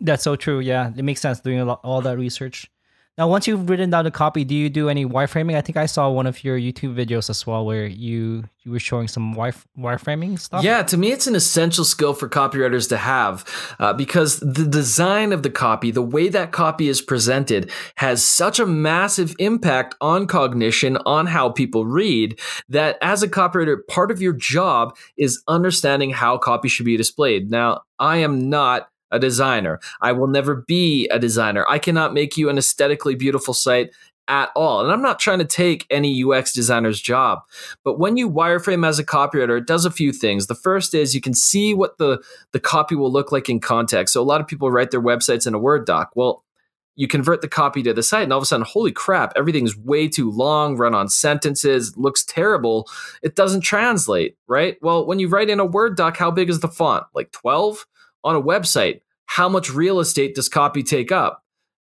That's 0.02 0.24
so 0.24 0.36
true. 0.36 0.60
Yeah, 0.60 0.92
it 0.96 1.04
makes 1.04 1.22
sense 1.22 1.40
doing 1.40 1.66
lot, 1.66 1.80
all 1.84 2.02
that 2.02 2.18
research. 2.18 2.70
Now, 3.18 3.28
once 3.28 3.46
you've 3.46 3.70
written 3.70 3.90
down 3.90 4.06
the 4.06 4.12
copy, 4.12 4.46
do 4.46 4.56
you 4.56 4.70
do 4.70 4.88
any 4.88 5.06
wireframing? 5.06 5.56
I 5.56 5.62
think 5.62 5.76
I 5.78 5.86
saw 5.86 6.10
one 6.10 6.26
of 6.26 6.46
your 6.46 6.58
YouTube 6.58 6.96
videos 6.96 7.30
as 7.30 7.46
well 7.46 7.66
where 7.66 7.86
you 7.86 8.46
you 8.64 8.72
were 8.72 8.80
showing 8.80 9.08
some 9.08 9.34
wire 9.34 9.54
wireframing 9.78 10.40
stuff. 10.40 10.64
Yeah, 10.64 10.82
to 10.84 10.98
me, 10.98 11.12
it's 11.12 11.28
an 11.28 11.36
essential 11.36 11.84
skill 11.84 12.14
for 12.14 12.30
copywriters 12.30 12.88
to 12.90 12.98
have 12.98 13.46
uh, 13.80 13.92
because 13.92 14.40
the 14.40 14.66
design 14.66 15.34
of 15.34 15.44
the 15.44 15.50
copy, 15.50 15.92
the 15.92 16.02
way 16.02 16.30
that 16.30 16.52
copy 16.52 16.88
is 16.88 17.02
presented, 17.02 17.70
has 17.96 18.24
such 18.24 18.60
a 18.60 18.66
massive 18.66 19.36
impact 19.40 19.94
on 20.00 20.26
cognition, 20.26 20.98
on 21.06 21.28
how 21.28 21.50
people 21.50 21.86
read, 21.86 22.40
that 22.70 22.98
as 23.02 23.22
a 23.22 23.28
copywriter, 23.28 23.86
part 23.88 24.10
of 24.10 24.22
your 24.22 24.34
job 24.34 24.96
is 25.18 25.44
understanding 25.50 26.12
how 26.12 26.38
copy 26.38 26.70
should 26.70 26.86
be 26.86 26.98
displayed. 26.98 27.52
Now, 27.52 27.82
I 28.00 28.18
am 28.18 28.50
not 28.50 28.88
a 29.12 29.20
designer. 29.20 29.80
I 30.02 30.12
will 30.12 30.28
never 30.28 30.56
be 30.56 31.08
a 31.10 31.20
designer. 31.20 31.66
I 31.70 31.80
cannot 31.80 32.14
make 32.14 32.38
you 32.38 32.50
an 32.50 32.58
aesthetically 32.58 33.16
beautiful 33.16 33.54
site 33.54 33.92
at 34.28 34.50
all. 34.56 34.82
And 34.82 34.92
I'm 34.92 35.02
not 35.02 35.20
trying 35.20 35.40
to 35.40 35.46
take 35.46 35.86
any 35.90 36.24
UX 36.24 36.54
designer's 36.54 37.02
job. 37.02 37.42
But 37.84 38.00
when 38.00 38.18
you 38.18 38.30
wireframe 38.30 38.88
as 38.88 38.98
a 38.98 39.04
copywriter, 39.04 39.58
it 39.58 39.68
does 39.68 39.86
a 39.86 39.92
few 39.92 40.14
things. 40.14 40.48
The 40.48 40.56
first 40.56 40.94
is 40.94 41.14
you 41.14 41.22
can 41.22 41.34
see 41.34 41.74
what 41.74 41.98
the, 41.98 42.24
the 42.54 42.60
copy 42.60 42.96
will 42.96 43.12
look 43.12 43.32
like 43.32 43.50
in 43.50 43.60
context. 43.60 44.14
So 44.14 44.22
a 44.22 44.24
lot 44.24 44.40
of 44.40 44.48
people 44.48 44.72
write 44.72 44.92
their 44.92 45.02
websites 45.02 45.46
in 45.46 45.54
a 45.54 45.60
Word 45.60 45.86
doc. 45.86 46.12
Well, 46.16 46.44
you 46.96 47.08
convert 47.08 47.42
the 47.42 47.48
copy 47.48 47.82
to 47.84 47.94
the 47.94 48.04
site, 48.04 48.24
and 48.24 48.34
all 48.34 48.38
of 48.38 48.44
a 48.44 48.46
sudden, 48.46 48.66
holy 48.66 48.92
crap, 48.92 49.34
everything's 49.36 49.78
way 49.78 50.08
too 50.08 50.30
long, 50.30 50.76
run 50.78 50.94
on 50.94 51.08
sentences, 51.08 51.96
looks 51.98 52.24
terrible. 52.24 52.88
It 53.24 53.36
doesn't 53.36 53.62
translate, 53.62 54.38
right? 54.48 54.78
Well, 54.82 55.06
when 55.06 55.18
you 55.20 55.30
write 55.30 55.50
in 55.50 55.60
a 55.60 55.66
Word 55.66 55.96
doc, 55.96 56.18
how 56.18 56.32
big 56.32 56.50
is 56.50 56.60
the 56.60 56.68
font? 56.68 57.06
Like 57.14 57.32
12? 57.32 57.86
On 58.24 58.36
a 58.36 58.42
website, 58.42 59.02
how 59.26 59.48
much 59.48 59.74
real 59.74 60.00
estate 60.00 60.36
does 60.36 60.50
copy 60.50 60.84
take 60.84 61.12
up? 61.12 61.44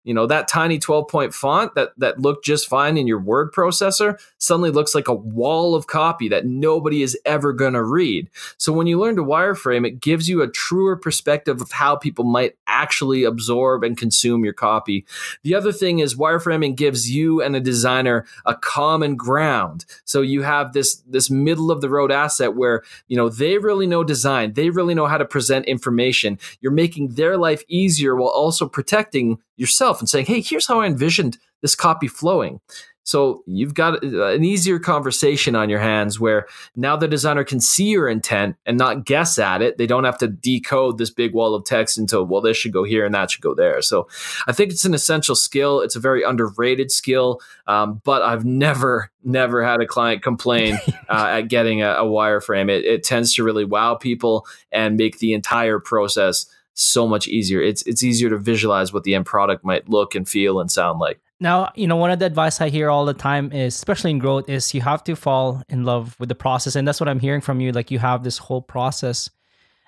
You 0.04 0.14
know, 0.14 0.26
that 0.28 0.48
tiny 0.48 0.80
12 0.80 1.08
point 1.08 1.34
font 1.34 1.76
that, 1.76 1.92
that 1.98 2.20
looked 2.20 2.46
just 2.46 2.68
fine 2.68 2.98
in 2.98 3.08
your 3.08 3.20
word 3.20 3.52
processor 3.54 4.20
suddenly 4.42 4.72
looks 4.72 4.96
like 4.96 5.08
a 5.08 5.14
wall 5.14 5.76
of 5.76 5.88
copy 5.88 6.28
that 6.30 6.46
nobody 6.46 7.04
is 7.04 7.18
ever 7.26 7.54
going 7.54 7.74
to 7.74 7.84
read. 7.84 8.30
So 8.58 8.74
when 8.74 8.88
you 8.88 9.00
learn 9.00 9.16
to 9.18 9.24
wireframe, 9.24 9.88
it 9.88 10.02
gives 10.02 10.28
you 10.28 10.42
a 10.42 10.50
truer 10.50 10.96
perspective 10.96 11.62
of 11.62 11.72
how 11.72 11.96
people 11.96 12.26
might 12.26 12.56
actually 12.66 13.24
absorb 13.24 13.84
and 13.84 13.96
consume 13.96 14.44
your 14.44 14.54
copy. 14.54 15.06
The 15.44 15.54
other 15.54 15.72
thing 15.72 16.00
is 16.00 16.16
wireframing 16.16 16.76
gives 16.76 17.12
you 17.12 17.42
and 17.42 17.56
a 17.56 17.60
designer 17.60 18.26
a 18.46 18.56
common 18.56 19.16
ground. 19.16 19.86
So 20.06 20.22
you 20.22 20.42
have 20.42 20.74
this, 20.74 20.96
this 21.08 21.30
middle 21.30 21.70
of 21.70 21.82
the 21.82 21.90
road 21.90 22.12
asset 22.12 22.56
where, 22.56 22.82
you 23.08 23.18
know, 23.18 23.30
they 23.30 23.60
really 23.60 23.86
know 23.86 24.04
design. 24.04 24.54
They 24.54 24.72
really 24.72 24.96
know 24.96 25.06
how 25.06 25.20
to 25.20 25.26
present 25.26 25.68
information. 25.68 26.40
You're 26.62 26.72
making 26.72 27.10
their 27.10 27.38
life 27.38 27.64
easier 27.68 28.16
while 28.16 28.30
also 28.30 28.68
protecting 28.68 29.38
yourself 29.56 30.00
and 30.00 30.10
saying, 30.10 30.26
hey, 30.26 30.42
here's 30.42 30.66
how 30.66 30.82
I 30.82 30.88
envisioned 30.88 31.38
this 31.62 31.76
copy 31.76 32.08
flowing. 32.08 32.60
So 33.04 33.44
you've 33.48 33.74
got 33.74 34.04
an 34.04 34.44
easier 34.44 34.78
conversation 34.78 35.56
on 35.56 35.70
your 35.70 35.80
hands 35.80 36.20
where 36.20 36.48
now 36.76 36.96
the 36.96 37.08
designer 37.08 37.44
can 37.44 37.60
see 37.60 37.90
your 37.90 38.08
intent 38.08 38.56
and 38.66 38.78
not 38.78 39.06
guess 39.06 39.40
at 39.40 39.62
it. 39.62 39.78
They 39.78 39.88
don't 39.88 40.04
have 40.04 40.20
to 40.20 40.28
decode 40.28 40.98
this 40.98 41.10
big 41.10 41.34
wall 41.34 41.56
of 41.56 41.66
text 41.66 41.98
into, 41.98 42.22
well, 42.24 42.42
this 42.42 42.58
should 42.58 42.74
go 42.74 42.84
here 42.84 43.06
and 43.06 43.16
that 43.16 43.32
should 43.32 43.42
go 43.42 43.56
there. 43.56 43.82
So 43.82 44.08
I 44.48 44.52
think 44.52 44.72
it's 44.72 44.86
an 44.86 44.94
essential 44.94 45.36
skill. 45.36 45.82
It's 45.82 45.96
a 45.96 46.00
very 46.00 46.24
underrated 46.24 46.92
skill. 46.92 47.42
Um, 47.66 48.02
but 48.04 48.22
I've 48.22 48.46
never, 48.46 49.12
never 49.24 49.64
had 49.64 49.82
a 49.82 49.88
client 49.88 50.22
complain 50.22 50.80
uh, 51.10 51.28
at 51.40 51.48
getting 51.48 51.82
a, 51.82 51.94
a 51.94 52.06
wireframe. 52.06 52.70
It, 52.70 52.86
it 52.86 53.04
tends 53.04 53.34
to 53.36 53.44
really 53.44 53.66
wow 53.66 53.96
people 53.96 54.46
and 54.72 54.96
make 54.96 55.20
the 55.20 55.34
entire 55.34 55.80
process 55.80 56.46
so 56.74 57.08
much 57.08 57.28
easier. 57.28 57.62
It's 57.62 57.82
it's 57.84 58.02
easier 58.02 58.30
to 58.30 58.38
visualize 58.38 58.94
what 58.94 59.04
the 59.04 59.16
end 59.16 59.26
product 59.26 59.64
might 59.64 59.90
look 59.90 60.16
and 60.16 60.28
feel 60.28 60.60
and 60.60 60.72
sound 60.72 61.00
like. 61.00 61.20
Now, 61.42 61.72
you 61.74 61.88
know, 61.88 61.96
one 61.96 62.12
of 62.12 62.20
the 62.20 62.28
advice 62.28 62.62
I 62.62 62.70
hear 62.70 62.92
all 62.92 63.04
the 63.04 63.16
time 63.16 63.52
is, 63.52 63.74
especially 63.74 64.12
in 64.12 64.20
growth, 64.20 64.48
is 64.48 64.76
you 64.76 64.82
have 64.82 65.04
to 65.06 65.16
fall 65.16 65.64
in 65.70 65.84
love 65.84 66.16
with 66.20 66.30
the 66.30 66.36
process, 66.36 66.76
and 66.76 66.88
that's 66.88 67.00
what 67.00 67.10
I'm 67.10 67.20
hearing 67.20 67.42
from 67.42 67.60
you. 67.60 67.72
Like 67.72 67.90
you 67.90 67.98
have 67.98 68.24
this 68.24 68.38
whole 68.38 68.62
process, 68.62 69.28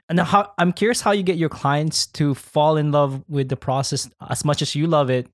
and 0.10 0.20
how 0.20 0.52
I'm 0.58 0.74
curious 0.74 1.02
how 1.02 1.12
you 1.12 1.22
get 1.22 1.38
your 1.38 1.50
clients 1.50 2.08
to 2.08 2.34
fall 2.34 2.76
in 2.76 2.92
love 2.92 3.24
with 3.30 3.50
the 3.50 3.56
process 3.56 4.10
as 4.30 4.44
much 4.44 4.64
as 4.64 4.74
you 4.74 4.88
love 4.88 5.12
it, 5.12 5.28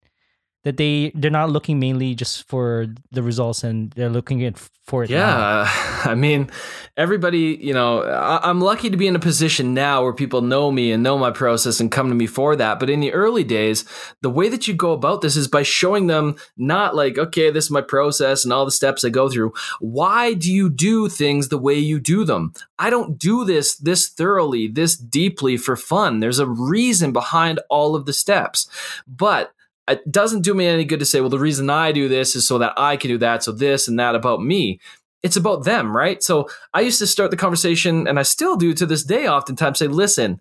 that 0.63 0.77
they 0.77 1.11
they're 1.15 1.31
not 1.31 1.49
looking 1.49 1.79
mainly 1.79 2.13
just 2.15 2.47
for 2.47 2.87
the 3.11 3.23
results 3.23 3.63
and 3.63 3.91
they're 3.91 4.09
looking 4.09 4.43
at 4.43 4.57
for 4.85 5.03
it 5.03 5.09
yeah 5.09 5.65
now. 5.65 5.71
i 6.11 6.15
mean 6.15 6.49
everybody 6.97 7.57
you 7.61 7.73
know 7.73 8.01
I, 8.01 8.49
am 8.49 8.59
lucky 8.59 8.89
to 8.89 8.97
be 8.97 9.07
in 9.07 9.15
a 9.15 9.19
position 9.19 9.73
now 9.73 10.03
where 10.03 10.13
people 10.13 10.41
know 10.41 10.71
me 10.71 10.91
and 10.91 11.01
know 11.01 11.17
my 11.17 11.31
process 11.31 11.79
and 11.79 11.91
come 11.91 12.09
to 12.09 12.15
me 12.15 12.27
for 12.27 12.55
that. 12.55 12.79
But 12.79 12.89
in 12.89 12.99
the 12.99 13.13
early 13.13 13.43
days 13.43 13.85
the 14.21 14.29
way 14.29 14.49
that 14.49 14.67
you 14.67 14.73
go 14.73 14.91
about 14.91 15.21
this 15.21 15.35
is 15.35 15.47
by 15.47 15.63
showing 15.63 16.07
them 16.07 16.35
not 16.57 16.95
like 16.95 17.17
okay 17.17 17.49
this 17.51 17.65
is 17.65 17.71
my 17.71 17.81
process 17.81 18.43
and 18.43 18.51
all 18.51 18.65
the 18.65 18.71
steps 18.71 19.03
i 19.05 19.09
go 19.09 19.29
through. 19.29 19.53
Why 19.79 20.33
do 20.33 20.51
you 20.51 20.69
do 20.69 21.07
things 21.07 21.47
the 21.47 21.57
way 21.57 21.75
you 21.75 21.99
do 21.99 22.25
them? 22.25 22.53
I 22.77 22.89
don't 22.89 23.17
do 23.17 23.45
this 23.45 23.77
this 23.77 24.09
thoroughly 24.09 24.67
this 24.67 24.97
deeply 24.97 25.57
for 25.57 25.75
fun. 25.75 26.19
There's 26.19 26.39
a 26.39 26.47
reason 26.47 27.13
behind 27.13 27.59
all 27.69 27.95
of 27.95 28.05
the 28.05 28.13
steps. 28.13 28.67
But 29.07 29.53
it 29.89 30.11
doesn't 30.11 30.41
do 30.41 30.53
me 30.53 30.65
any 30.65 30.85
good 30.85 30.99
to 30.99 31.05
say, 31.05 31.19
well, 31.19 31.29
the 31.29 31.39
reason 31.39 31.69
I 31.69 31.91
do 31.91 32.07
this 32.07 32.35
is 32.35 32.47
so 32.47 32.57
that 32.59 32.73
I 32.77 32.97
can 32.97 33.09
do 33.09 33.17
that. 33.17 33.43
So 33.43 33.51
this 33.51 33.87
and 33.87 33.99
that 33.99 34.15
about 34.15 34.41
me. 34.41 34.79
It's 35.21 35.35
about 35.35 35.65
them, 35.65 35.95
right? 35.95 36.23
So 36.23 36.47
I 36.73 36.81
used 36.81 36.99
to 36.99 37.07
start 37.07 37.31
the 37.31 37.37
conversation, 37.37 38.07
and 38.07 38.17
I 38.17 38.23
still 38.23 38.55
do 38.55 38.73
to 38.73 38.85
this 38.85 39.03
day, 39.03 39.27
oftentimes 39.27 39.79
say, 39.79 39.87
listen, 39.87 40.39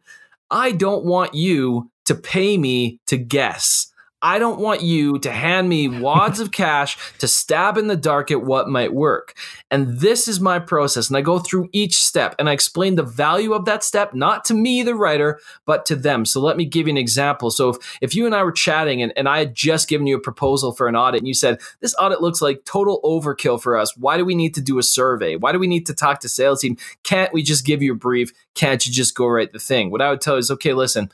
I 0.51 0.71
don't 0.71 1.05
want 1.05 1.35
you 1.35 1.91
to 2.05 2.15
pay 2.15 2.57
me 2.57 3.01
to 3.07 3.17
guess. 3.17 3.93
I 4.21 4.41
don't 4.41 4.59
want 4.59 4.83
you 4.83 5.19
to 5.21 5.31
hand 5.31 5.69
me 5.69 5.89
wads 5.89 6.41
of 6.41 6.51
cash 6.53 6.99
to 7.19 7.29
stab 7.29 7.77
in 7.77 7.87
the 7.87 7.97
dark 7.97 8.31
at 8.31 8.43
what 8.43 8.69
might 8.69 8.93
work. 8.93 9.37
And 9.71 10.01
this 10.01 10.27
is 10.27 10.41
my 10.41 10.59
process. 10.59 11.09
And 11.09 11.17
I 11.17 11.21
go 11.21 11.39
through 11.39 11.69
each 11.73 11.97
step 11.97 12.35
and 12.39 12.49
I 12.49 12.53
explain 12.53 12.97
the 12.97 13.03
value 13.03 13.53
of 13.53 13.65
that 13.67 13.85
step, 13.85 14.15
not 14.15 14.45
to 14.47 14.55
me, 14.55 14.83
the 14.83 14.95
writer, 14.95 15.39
but 15.67 15.87
to 15.87 15.97
them. 15.97 16.25
So 16.25 16.41
let 16.41 16.57
me 16.57 16.65
give 16.65 16.87
you 16.87 16.93
an 16.93 16.99
example. 16.99 17.51
So 17.51 17.71
if, 17.71 17.99
if 18.01 18.15
you 18.15 18.27
and 18.27 18.35
I 18.35 18.43
were 18.43 18.53
chatting 18.53 19.03
and, 19.03 19.13
and 19.17 19.29
I 19.29 19.39
had 19.39 19.55
just 19.55 19.89
given 19.89 20.07
you 20.07 20.17
a 20.17 20.21
proposal 20.21 20.73
for 20.73 20.89
an 20.89 20.97
audit 20.97 21.21
and 21.21 21.29
you 21.29 21.35
said, 21.35 21.61
this 21.81 21.95
audit 21.99 22.21
looks 22.21 22.43
like 22.43 22.65
total 22.65 23.01
overkill 23.05 23.63
for 23.63 23.77
us. 23.77 23.97
Why 23.97 24.17
do 24.17 24.25
we 24.25 24.35
need 24.35 24.55
to 24.55 24.61
do 24.61 24.79
a 24.79 24.83
survey? 24.83 25.37
Why 25.37 25.53
do 25.53 25.59
we 25.59 25.69
need 25.69 25.87
to 25.87 25.95
talk 25.95 26.21
to 26.21 26.29
sales 26.29 26.61
team? 26.61 26.77
Can't 27.05 27.33
we 27.33 27.43
just 27.43 27.65
give 27.65 27.83
you 27.83 27.93
a 27.93 27.97
brief? 27.97 28.33
Can't 28.55 28.85
you 28.85 28.93
just 28.93 29.15
go 29.15 29.27
write 29.27 29.53
the 29.53 29.59
thing? 29.61 29.91
What 29.91 30.03
I 30.03 30.11
would 30.11 30.21
tell 30.21 30.35
you 30.35 30.41
is, 30.41 30.51
okay, 30.51 30.73
listen, 30.73 31.11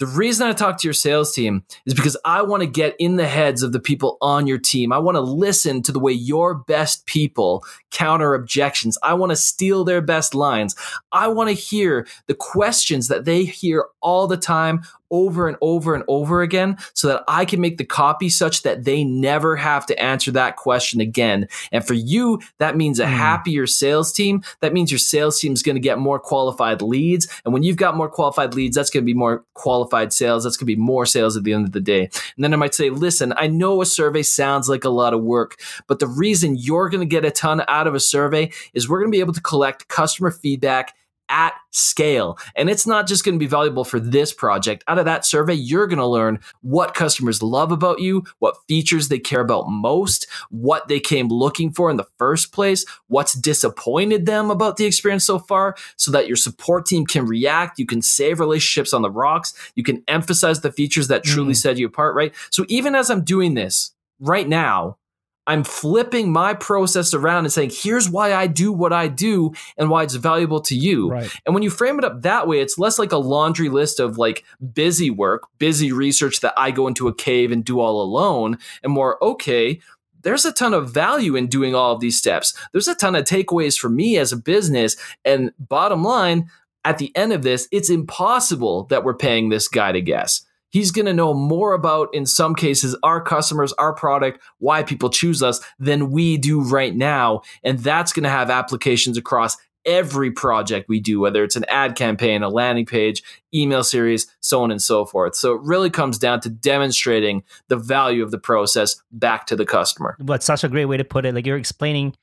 the 0.00 0.06
reason 0.06 0.48
I 0.48 0.52
talk 0.52 0.78
to 0.78 0.88
your 0.88 0.94
sales 0.94 1.32
team 1.32 1.62
is 1.84 1.92
because 1.92 2.16
I 2.24 2.40
want 2.40 2.62
to 2.62 2.66
get 2.66 2.96
in 2.98 3.16
the 3.16 3.28
heads 3.28 3.62
of 3.62 3.72
the 3.72 3.78
people 3.78 4.16
on 4.22 4.46
your 4.46 4.58
team. 4.58 4.92
I 4.92 4.98
want 4.98 5.16
to 5.16 5.20
listen 5.20 5.82
to 5.82 5.92
the 5.92 6.00
way 6.00 6.12
your 6.12 6.54
best 6.54 7.04
people 7.04 7.62
counter 7.90 8.32
objections. 8.32 8.96
I 9.02 9.12
want 9.12 9.28
to 9.30 9.36
steal 9.36 9.84
their 9.84 10.00
best 10.00 10.34
lines. 10.34 10.74
I 11.12 11.28
want 11.28 11.50
to 11.50 11.54
hear 11.54 12.06
the 12.28 12.34
questions 12.34 13.08
that 13.08 13.26
they 13.26 13.44
hear 13.44 13.84
all 14.00 14.26
the 14.26 14.38
time 14.38 14.80
over 15.10 15.48
and 15.48 15.56
over 15.60 15.94
and 15.94 16.04
over 16.08 16.42
again 16.42 16.76
so 16.94 17.08
that 17.08 17.24
I 17.28 17.44
can 17.44 17.60
make 17.60 17.78
the 17.78 17.84
copy 17.84 18.28
such 18.28 18.62
that 18.62 18.84
they 18.84 19.04
never 19.04 19.56
have 19.56 19.86
to 19.86 20.02
answer 20.02 20.30
that 20.32 20.56
question 20.56 21.00
again. 21.00 21.48
And 21.72 21.86
for 21.86 21.94
you, 21.94 22.40
that 22.58 22.76
means 22.76 23.00
a 23.00 23.04
mm. 23.04 23.08
happier 23.08 23.66
sales 23.66 24.12
team. 24.12 24.42
That 24.60 24.72
means 24.72 24.90
your 24.90 24.98
sales 24.98 25.38
team 25.40 25.52
is 25.52 25.62
going 25.62 25.76
to 25.76 25.80
get 25.80 25.98
more 25.98 26.18
qualified 26.18 26.82
leads. 26.82 27.28
And 27.44 27.52
when 27.52 27.62
you've 27.62 27.76
got 27.76 27.96
more 27.96 28.08
qualified 28.08 28.54
leads, 28.54 28.76
that's 28.76 28.90
going 28.90 29.02
to 29.02 29.06
be 29.06 29.14
more 29.14 29.44
qualified 29.54 30.12
sales. 30.12 30.44
That's 30.44 30.56
going 30.56 30.66
to 30.66 30.76
be 30.76 30.80
more 30.80 31.06
sales 31.06 31.36
at 31.36 31.44
the 31.44 31.52
end 31.52 31.66
of 31.66 31.72
the 31.72 31.80
day. 31.80 32.04
And 32.04 32.44
then 32.44 32.52
I 32.52 32.56
might 32.56 32.74
say, 32.74 32.90
listen, 32.90 33.32
I 33.36 33.46
know 33.46 33.82
a 33.82 33.86
survey 33.86 34.22
sounds 34.22 34.68
like 34.68 34.84
a 34.84 34.90
lot 34.90 35.14
of 35.14 35.22
work, 35.22 35.60
but 35.86 35.98
the 35.98 36.06
reason 36.06 36.56
you're 36.56 36.88
going 36.88 37.06
to 37.06 37.06
get 37.06 37.24
a 37.24 37.30
ton 37.30 37.62
out 37.68 37.86
of 37.86 37.94
a 37.94 38.00
survey 38.00 38.50
is 38.74 38.88
we're 38.88 39.00
going 39.00 39.10
to 39.10 39.16
be 39.16 39.20
able 39.20 39.32
to 39.32 39.40
collect 39.40 39.88
customer 39.88 40.30
feedback 40.30 40.94
at 41.30 41.54
scale. 41.70 42.36
And 42.56 42.68
it's 42.68 42.86
not 42.86 43.06
just 43.06 43.24
going 43.24 43.36
to 43.36 43.38
be 43.38 43.46
valuable 43.46 43.84
for 43.84 44.00
this 44.00 44.32
project. 44.32 44.84
Out 44.88 44.98
of 44.98 45.04
that 45.04 45.24
survey, 45.24 45.54
you're 45.54 45.86
going 45.86 45.98
to 45.98 46.06
learn 46.06 46.40
what 46.60 46.94
customers 46.94 47.42
love 47.42 47.72
about 47.72 48.00
you, 48.00 48.24
what 48.40 48.56
features 48.68 49.08
they 49.08 49.18
care 49.18 49.40
about 49.40 49.68
most, 49.68 50.26
what 50.50 50.88
they 50.88 51.00
came 51.00 51.28
looking 51.28 51.72
for 51.72 51.90
in 51.90 51.96
the 51.96 52.08
first 52.18 52.52
place, 52.52 52.84
what's 53.06 53.32
disappointed 53.32 54.26
them 54.26 54.50
about 54.50 54.76
the 54.76 54.84
experience 54.84 55.24
so 55.24 55.38
far, 55.38 55.76
so 55.96 56.10
that 56.10 56.26
your 56.26 56.36
support 56.36 56.84
team 56.84 57.06
can 57.06 57.24
react. 57.24 57.78
You 57.78 57.86
can 57.86 58.02
save 58.02 58.40
relationships 58.40 58.92
on 58.92 59.02
the 59.02 59.10
rocks. 59.10 59.54
You 59.76 59.84
can 59.84 60.02
emphasize 60.08 60.60
the 60.60 60.72
features 60.72 61.08
that 61.08 61.24
truly 61.24 61.54
mm. 61.54 61.56
set 61.56 61.78
you 61.78 61.86
apart, 61.86 62.14
right? 62.14 62.34
So 62.50 62.64
even 62.68 62.94
as 62.94 63.10
I'm 63.10 63.22
doing 63.22 63.54
this 63.54 63.92
right 64.18 64.48
now, 64.48 64.96
I'm 65.46 65.64
flipping 65.64 66.32
my 66.32 66.54
process 66.54 67.12
around 67.14 67.44
and 67.44 67.52
saying, 67.52 67.72
here's 67.72 68.08
why 68.08 68.34
I 68.34 68.46
do 68.46 68.72
what 68.72 68.92
I 68.92 69.08
do 69.08 69.52
and 69.76 69.90
why 69.90 70.04
it's 70.04 70.14
valuable 70.14 70.60
to 70.60 70.76
you. 70.76 71.10
Right. 71.10 71.30
And 71.44 71.54
when 71.54 71.62
you 71.62 71.70
frame 71.70 71.98
it 71.98 72.04
up 72.04 72.22
that 72.22 72.46
way, 72.46 72.60
it's 72.60 72.78
less 72.78 72.98
like 72.98 73.10
a 73.10 73.16
laundry 73.16 73.68
list 73.68 73.98
of 73.98 74.18
like 74.18 74.44
busy 74.74 75.10
work, 75.10 75.48
busy 75.58 75.90
research 75.92 76.40
that 76.40 76.54
I 76.56 76.70
go 76.70 76.86
into 76.86 77.08
a 77.08 77.14
cave 77.14 77.50
and 77.50 77.64
do 77.64 77.80
all 77.80 78.00
alone, 78.00 78.58
and 78.82 78.92
more, 78.92 79.22
okay, 79.24 79.80
there's 80.22 80.44
a 80.44 80.52
ton 80.52 80.74
of 80.74 80.92
value 80.92 81.34
in 81.34 81.46
doing 81.46 81.74
all 81.74 81.94
of 81.94 82.00
these 82.00 82.18
steps. 82.18 82.54
There's 82.72 82.88
a 82.88 82.94
ton 82.94 83.16
of 83.16 83.24
takeaways 83.24 83.78
for 83.78 83.88
me 83.88 84.18
as 84.18 84.32
a 84.32 84.36
business. 84.36 84.96
And 85.24 85.52
bottom 85.58 86.04
line, 86.04 86.50
at 86.84 86.98
the 86.98 87.10
end 87.16 87.32
of 87.32 87.42
this, 87.42 87.68
it's 87.72 87.90
impossible 87.90 88.84
that 88.84 89.02
we're 89.02 89.16
paying 89.16 89.48
this 89.48 89.66
guy 89.68 89.92
to 89.92 90.00
guess. 90.00 90.42
He's 90.70 90.90
going 90.90 91.06
to 91.06 91.12
know 91.12 91.34
more 91.34 91.72
about, 91.72 92.14
in 92.14 92.26
some 92.26 92.54
cases, 92.54 92.96
our 93.02 93.20
customers, 93.20 93.72
our 93.74 93.92
product, 93.92 94.40
why 94.58 94.82
people 94.82 95.10
choose 95.10 95.42
us 95.42 95.60
than 95.78 96.10
we 96.10 96.36
do 96.36 96.60
right 96.60 96.94
now. 96.94 97.42
And 97.62 97.78
that's 97.80 98.12
going 98.12 98.24
to 98.24 98.30
have 98.30 98.50
applications 98.50 99.18
across 99.18 99.56
every 99.84 100.30
project 100.30 100.88
we 100.88 101.00
do, 101.00 101.20
whether 101.20 101.42
it's 101.42 101.56
an 101.56 101.64
ad 101.68 101.96
campaign, 101.96 102.42
a 102.42 102.48
landing 102.48 102.86
page, 102.86 103.22
email 103.54 103.82
series, 103.82 104.26
so 104.40 104.62
on 104.62 104.70
and 104.70 104.80
so 104.80 105.04
forth. 105.04 105.34
So 105.34 105.54
it 105.54 105.62
really 105.62 105.90
comes 105.90 106.18
down 106.18 106.40
to 106.40 106.50
demonstrating 106.50 107.42
the 107.68 107.76
value 107.76 108.22
of 108.22 108.30
the 108.30 108.38
process 108.38 109.02
back 109.10 109.46
to 109.46 109.56
the 109.56 109.66
customer. 109.66 110.16
But 110.20 110.42
such 110.42 110.64
a 110.64 110.68
great 110.68 110.84
way 110.84 110.96
to 110.96 111.04
put 111.04 111.24
it. 111.24 111.34
Like 111.34 111.46
you're 111.46 111.56
explaining 111.56 112.14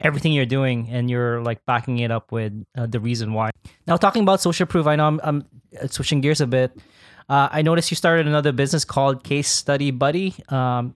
everything 0.00 0.32
you're 0.32 0.46
doing 0.46 0.88
and 0.90 1.10
you're 1.10 1.42
like 1.42 1.64
backing 1.66 1.98
it 1.98 2.10
up 2.10 2.30
with 2.30 2.52
uh, 2.76 2.86
the 2.86 3.00
reason 3.00 3.32
why. 3.32 3.50
Now, 3.86 3.96
talking 3.96 4.22
about 4.22 4.40
social 4.40 4.66
proof, 4.66 4.86
I 4.86 4.96
know 4.96 5.06
I'm, 5.06 5.20
I'm 5.24 5.44
switching 5.88 6.20
gears 6.20 6.40
a 6.40 6.46
bit. 6.46 6.78
Uh, 7.28 7.48
I 7.50 7.62
noticed 7.62 7.90
you 7.90 7.96
started 7.96 8.26
another 8.26 8.52
business 8.52 8.84
called 8.84 9.22
Case 9.22 9.48
Study 9.48 9.90
Buddy. 9.90 10.34
Um, 10.48 10.94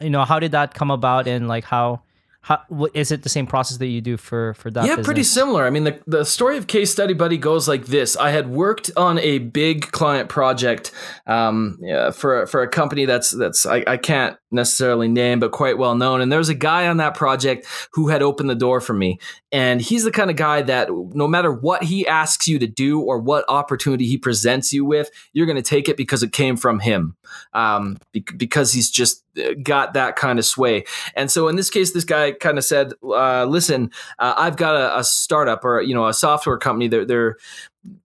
you 0.00 0.10
know, 0.10 0.24
how 0.24 0.38
did 0.38 0.52
that 0.52 0.74
come 0.74 0.90
about, 0.90 1.26
and 1.26 1.48
like 1.48 1.64
how 1.64 2.02
how 2.42 2.62
what, 2.68 2.94
is 2.94 3.12
it 3.12 3.22
the 3.22 3.28
same 3.28 3.46
process 3.46 3.76
that 3.78 3.86
you 3.86 4.00
do 4.00 4.16
for 4.16 4.54
for 4.54 4.70
that? 4.70 4.84
Yeah, 4.84 4.96
business? 4.96 5.06
pretty 5.06 5.22
similar. 5.24 5.66
I 5.66 5.70
mean, 5.70 5.84
the 5.84 6.00
the 6.06 6.24
story 6.24 6.56
of 6.56 6.66
Case 6.66 6.90
Study 6.90 7.12
Buddy 7.12 7.36
goes 7.36 7.68
like 7.68 7.86
this: 7.86 8.16
I 8.16 8.30
had 8.30 8.48
worked 8.48 8.90
on 8.96 9.18
a 9.18 9.38
big 9.38 9.92
client 9.92 10.28
project 10.30 10.90
um, 11.26 11.78
yeah, 11.82 12.10
for 12.10 12.46
for 12.46 12.62
a 12.62 12.68
company 12.68 13.04
that's 13.04 13.30
that's 13.30 13.66
I, 13.66 13.84
I 13.86 13.96
can't 13.98 14.38
necessarily 14.50 15.08
name, 15.08 15.38
but 15.38 15.52
quite 15.52 15.78
well 15.78 15.94
known. 15.94 16.20
And 16.20 16.30
there 16.30 16.38
was 16.38 16.48
a 16.48 16.54
guy 16.54 16.88
on 16.88 16.96
that 16.96 17.14
project 17.14 17.66
who 17.92 18.08
had 18.08 18.22
opened 18.22 18.50
the 18.50 18.54
door 18.54 18.80
for 18.80 18.94
me. 18.94 19.18
And 19.52 19.80
he's 19.80 20.04
the 20.04 20.10
kind 20.10 20.30
of 20.30 20.36
guy 20.36 20.62
that 20.62 20.88
no 20.90 21.28
matter 21.28 21.52
what 21.52 21.84
he 21.84 22.06
asks 22.06 22.48
you 22.48 22.58
to 22.58 22.66
do 22.66 23.00
or 23.00 23.18
what 23.18 23.44
opportunity 23.48 24.06
he 24.06 24.18
presents 24.18 24.72
you 24.72 24.84
with, 24.84 25.10
you're 25.32 25.46
going 25.46 25.56
to 25.56 25.62
take 25.62 25.88
it 25.88 25.96
because 25.96 26.22
it 26.22 26.32
came 26.32 26.56
from 26.56 26.80
him, 26.80 27.16
um, 27.52 27.96
because 28.36 28.72
he's 28.72 28.90
just 28.90 29.24
got 29.62 29.94
that 29.94 30.16
kind 30.16 30.38
of 30.38 30.44
sway. 30.44 30.84
And 31.14 31.30
so 31.30 31.48
in 31.48 31.56
this 31.56 31.70
case, 31.70 31.92
this 31.92 32.04
guy 32.04 32.32
kind 32.32 32.58
of 32.58 32.64
said, 32.64 32.92
uh, 33.02 33.44
"Listen, 33.44 33.90
uh, 34.18 34.34
I've 34.36 34.56
got 34.56 34.74
a, 34.74 34.98
a, 34.98 35.04
startup 35.04 35.64
or 35.64 35.80
you 35.80 35.94
know 35.94 36.06
a 36.06 36.14
software 36.14 36.58
company. 36.58 36.88
They're 36.88 37.04
they're 37.04 37.36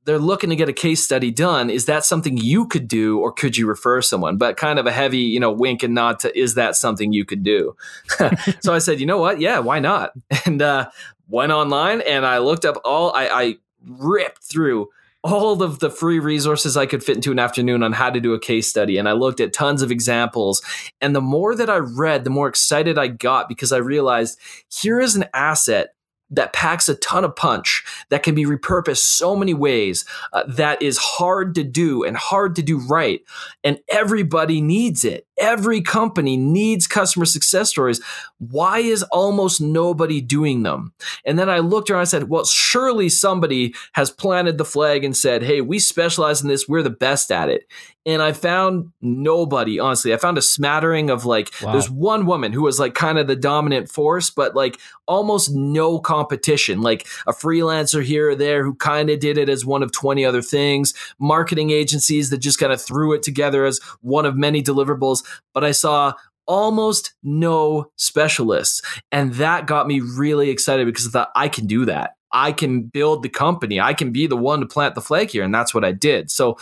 they're 0.06 0.20
looking 0.20 0.50
to 0.50 0.56
get 0.56 0.70
a 0.70 0.74
case 0.74 1.04
study 1.04 1.32
done. 1.32 1.70
Is 1.70 1.86
that 1.86 2.06
something 2.06 2.38
you 2.38 2.68
could 2.68 2.88
do, 2.88 3.20
or 3.20 3.32
could 3.32 3.58
you 3.58 3.68
refer 3.68 4.02
someone? 4.02 4.38
But 4.38 4.58
kind 4.58 4.80
of 4.80 4.86
a 4.86 4.92
heavy, 4.92 5.18
you 5.18 5.40
know, 5.40 5.52
wink 5.52 5.84
and 5.84 5.94
nod 5.94 6.20
to 6.20 6.38
is 6.38 6.56
that 6.56 6.76
something 6.76 7.12
you 7.12 7.26
could 7.26 7.44
do? 7.44 7.76
so 8.62 8.74
I 8.74 8.80
said, 8.80 9.00
you 9.00 9.06
know 9.06 9.18
what? 9.18 9.40
Yeah, 9.40 9.60
why 9.60 9.80
not? 9.80 10.12
And 10.46 10.62
uh, 10.62 10.90
went 11.28 11.52
online 11.52 12.02
and 12.02 12.26
I 12.26 12.38
looked 12.38 12.66
up 12.66 12.80
all. 12.86 13.12
I, 13.14 13.28
I 13.28 13.56
ripped 13.84 14.44
through 14.44 14.90
all 15.26 15.64
of 15.64 15.80
the 15.80 15.90
free 15.90 16.20
resources 16.20 16.78
I 16.78 16.86
could 16.86 17.04
fit 17.04 17.16
into 17.16 17.32
an 17.32 17.40
afternoon 17.40 17.82
on 17.82 17.94
how 17.94 18.12
to 18.12 18.20
do 18.20 18.36
a 18.36 18.40
case 18.40 18.68
study. 18.68 18.98
And 18.98 19.10
I 19.10 19.14
looked 19.14 19.40
at 19.40 19.54
tons 19.54 19.82
of 19.82 19.90
examples. 19.90 20.62
And 21.02 21.16
the 21.16 21.22
more 21.22 21.56
that 21.56 21.70
I 21.70 21.78
read, 21.78 22.24
the 22.24 22.30
more 22.30 22.48
excited 22.48 23.00
I 23.00 23.08
got 23.08 23.50
because 23.50 23.72
I 23.72 23.78
realized 23.78 24.40
here 24.70 25.00
is 25.00 25.16
an 25.16 25.26
asset 25.34 25.96
that 26.32 26.54
packs 26.54 26.90
a 26.90 26.96
ton 26.96 27.24
of 27.24 27.36
punch 27.36 27.84
that 28.10 28.24
can 28.24 28.34
be 28.34 28.46
repurposed 28.46 28.98
so 28.98 29.36
many 29.36 29.54
ways 29.54 30.06
uh, 30.34 30.44
that 30.48 30.82
is 30.82 30.98
hard 30.98 31.54
to 31.56 31.64
do 31.64 32.04
and 32.04 32.18
hard 32.18 32.56
to 32.56 32.64
do 32.64 32.80
right 32.88 33.22
and 33.64 33.80
everybody 33.90 34.60
needs 34.60 35.06
it 35.06 35.28
every 35.38 35.82
company 35.82 36.36
needs 36.36 36.88
customer 36.88 37.26
success 37.26 37.70
stories 37.70 38.02
why 38.40 38.80
is 38.80 39.04
almost 39.12 39.62
nobody 39.62 40.22
doing 40.22 40.64
them 40.64 40.94
and 41.26 41.40
then 41.40 41.50
i 41.50 41.60
looked 41.60 41.90
around 41.90 42.00
and 42.00 42.08
i 42.08 42.10
said 42.10 42.30
well 42.30 42.46
surely 42.46 43.10
somebody 43.10 43.74
has 43.94 44.10
planted 44.10 44.58
the 44.58 44.66
flag 44.66 45.04
and 45.04 45.16
said 45.16 45.44
hey 45.44 45.62
we 45.62 45.80
specialize 45.80 46.42
in 46.42 46.48
this 46.48 46.68
we're 46.68 46.84
the 46.84 46.90
best 46.90 47.32
at 47.32 47.50
it 47.50 47.64
and 48.08 48.22
I 48.22 48.34
found 48.34 48.92
nobody, 49.02 49.80
honestly. 49.80 50.14
I 50.14 50.18
found 50.18 50.38
a 50.38 50.42
smattering 50.42 51.10
of 51.10 51.26
like, 51.26 51.52
wow. 51.64 51.72
there's 51.72 51.90
one 51.90 52.28
woman 52.28 52.54
who 52.54 52.62
was 52.62 52.80
like 52.80 52.94
kind 52.94 53.18
of 53.18 53.26
the 53.26 53.36
dominant 53.36 53.90
force, 53.90 54.30
but 54.30 54.56
like 54.56 54.80
almost 55.08 55.50
no 55.52 56.00
competition. 56.00 56.82
Like 56.82 57.08
a 57.26 57.34
freelancer 57.34 58.04
here 58.04 58.30
or 58.30 58.36
there 58.36 58.64
who 58.64 58.76
kind 58.76 59.10
of 59.10 59.20
did 59.20 59.40
it 59.40 59.50
as 59.50 59.66
one 59.66 59.82
of 59.82 59.92
20 59.92 60.24
other 60.24 60.44
things, 60.44 60.94
marketing 61.18 61.72
agencies 61.72 62.30
that 62.30 62.38
just 62.38 62.60
kind 62.60 62.72
of 62.72 62.80
threw 62.80 63.14
it 63.14 63.24
together 63.24 63.66
as 63.66 63.80
one 64.02 64.28
of 64.28 64.38
many 64.38 64.62
deliverables. 64.62 65.26
But 65.56 65.64
I 65.64 65.72
saw 65.72 66.14
almost 66.48 67.14
no 67.24 67.92
specialists. 67.96 68.82
And 69.12 69.34
that 69.36 69.68
got 69.68 69.88
me 69.88 70.00
really 70.00 70.50
excited 70.50 70.86
because 70.86 71.08
I 71.08 71.12
thought 71.12 71.32
I 71.36 71.50
can 71.50 71.68
do 71.68 71.86
that. 71.86 72.16
I 72.32 72.52
can 72.52 72.84
build 72.84 73.24
the 73.24 73.30
company. 73.30 73.80
I 73.80 73.94
can 73.94 74.12
be 74.12 74.28
the 74.28 74.36
one 74.36 74.60
to 74.60 74.66
plant 74.66 74.96
the 74.96 75.02
flag 75.02 75.30
here. 75.30 75.44
And 75.44 75.56
that's 75.56 75.74
what 75.74 75.86
I 75.86 75.94
did. 75.94 76.30
So 76.30 76.58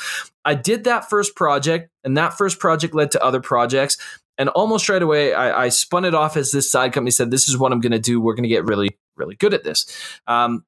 I 0.45 0.53
did 0.53 0.83
that 0.83 1.09
first 1.09 1.35
project, 1.35 1.89
and 2.03 2.15
that 2.17 2.37
first 2.37 2.59
project 2.59 2.93
led 2.93 3.11
to 3.11 3.23
other 3.23 3.41
projects. 3.41 3.97
And 4.37 4.49
almost 4.49 4.89
right 4.89 5.01
away, 5.01 5.33
I, 5.33 5.65
I 5.65 5.69
spun 5.69 6.05
it 6.05 6.13
off 6.13 6.37
as 6.37 6.51
this 6.51 6.71
side 6.71 6.93
company 6.93 7.11
said, 7.11 7.31
This 7.31 7.47
is 7.47 7.57
what 7.57 7.71
I'm 7.71 7.81
going 7.81 7.91
to 7.91 7.99
do. 7.99 8.21
We're 8.21 8.35
going 8.35 8.43
to 8.43 8.49
get 8.49 8.65
really, 8.65 8.97
really 9.15 9.35
good 9.35 9.53
at 9.53 9.63
this. 9.63 9.85
Um, 10.27 10.63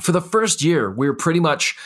for 0.00 0.12
the 0.12 0.20
first 0.20 0.62
year, 0.62 0.90
we 0.90 1.06
were 1.08 1.14
pretty 1.14 1.40
much. 1.40 1.76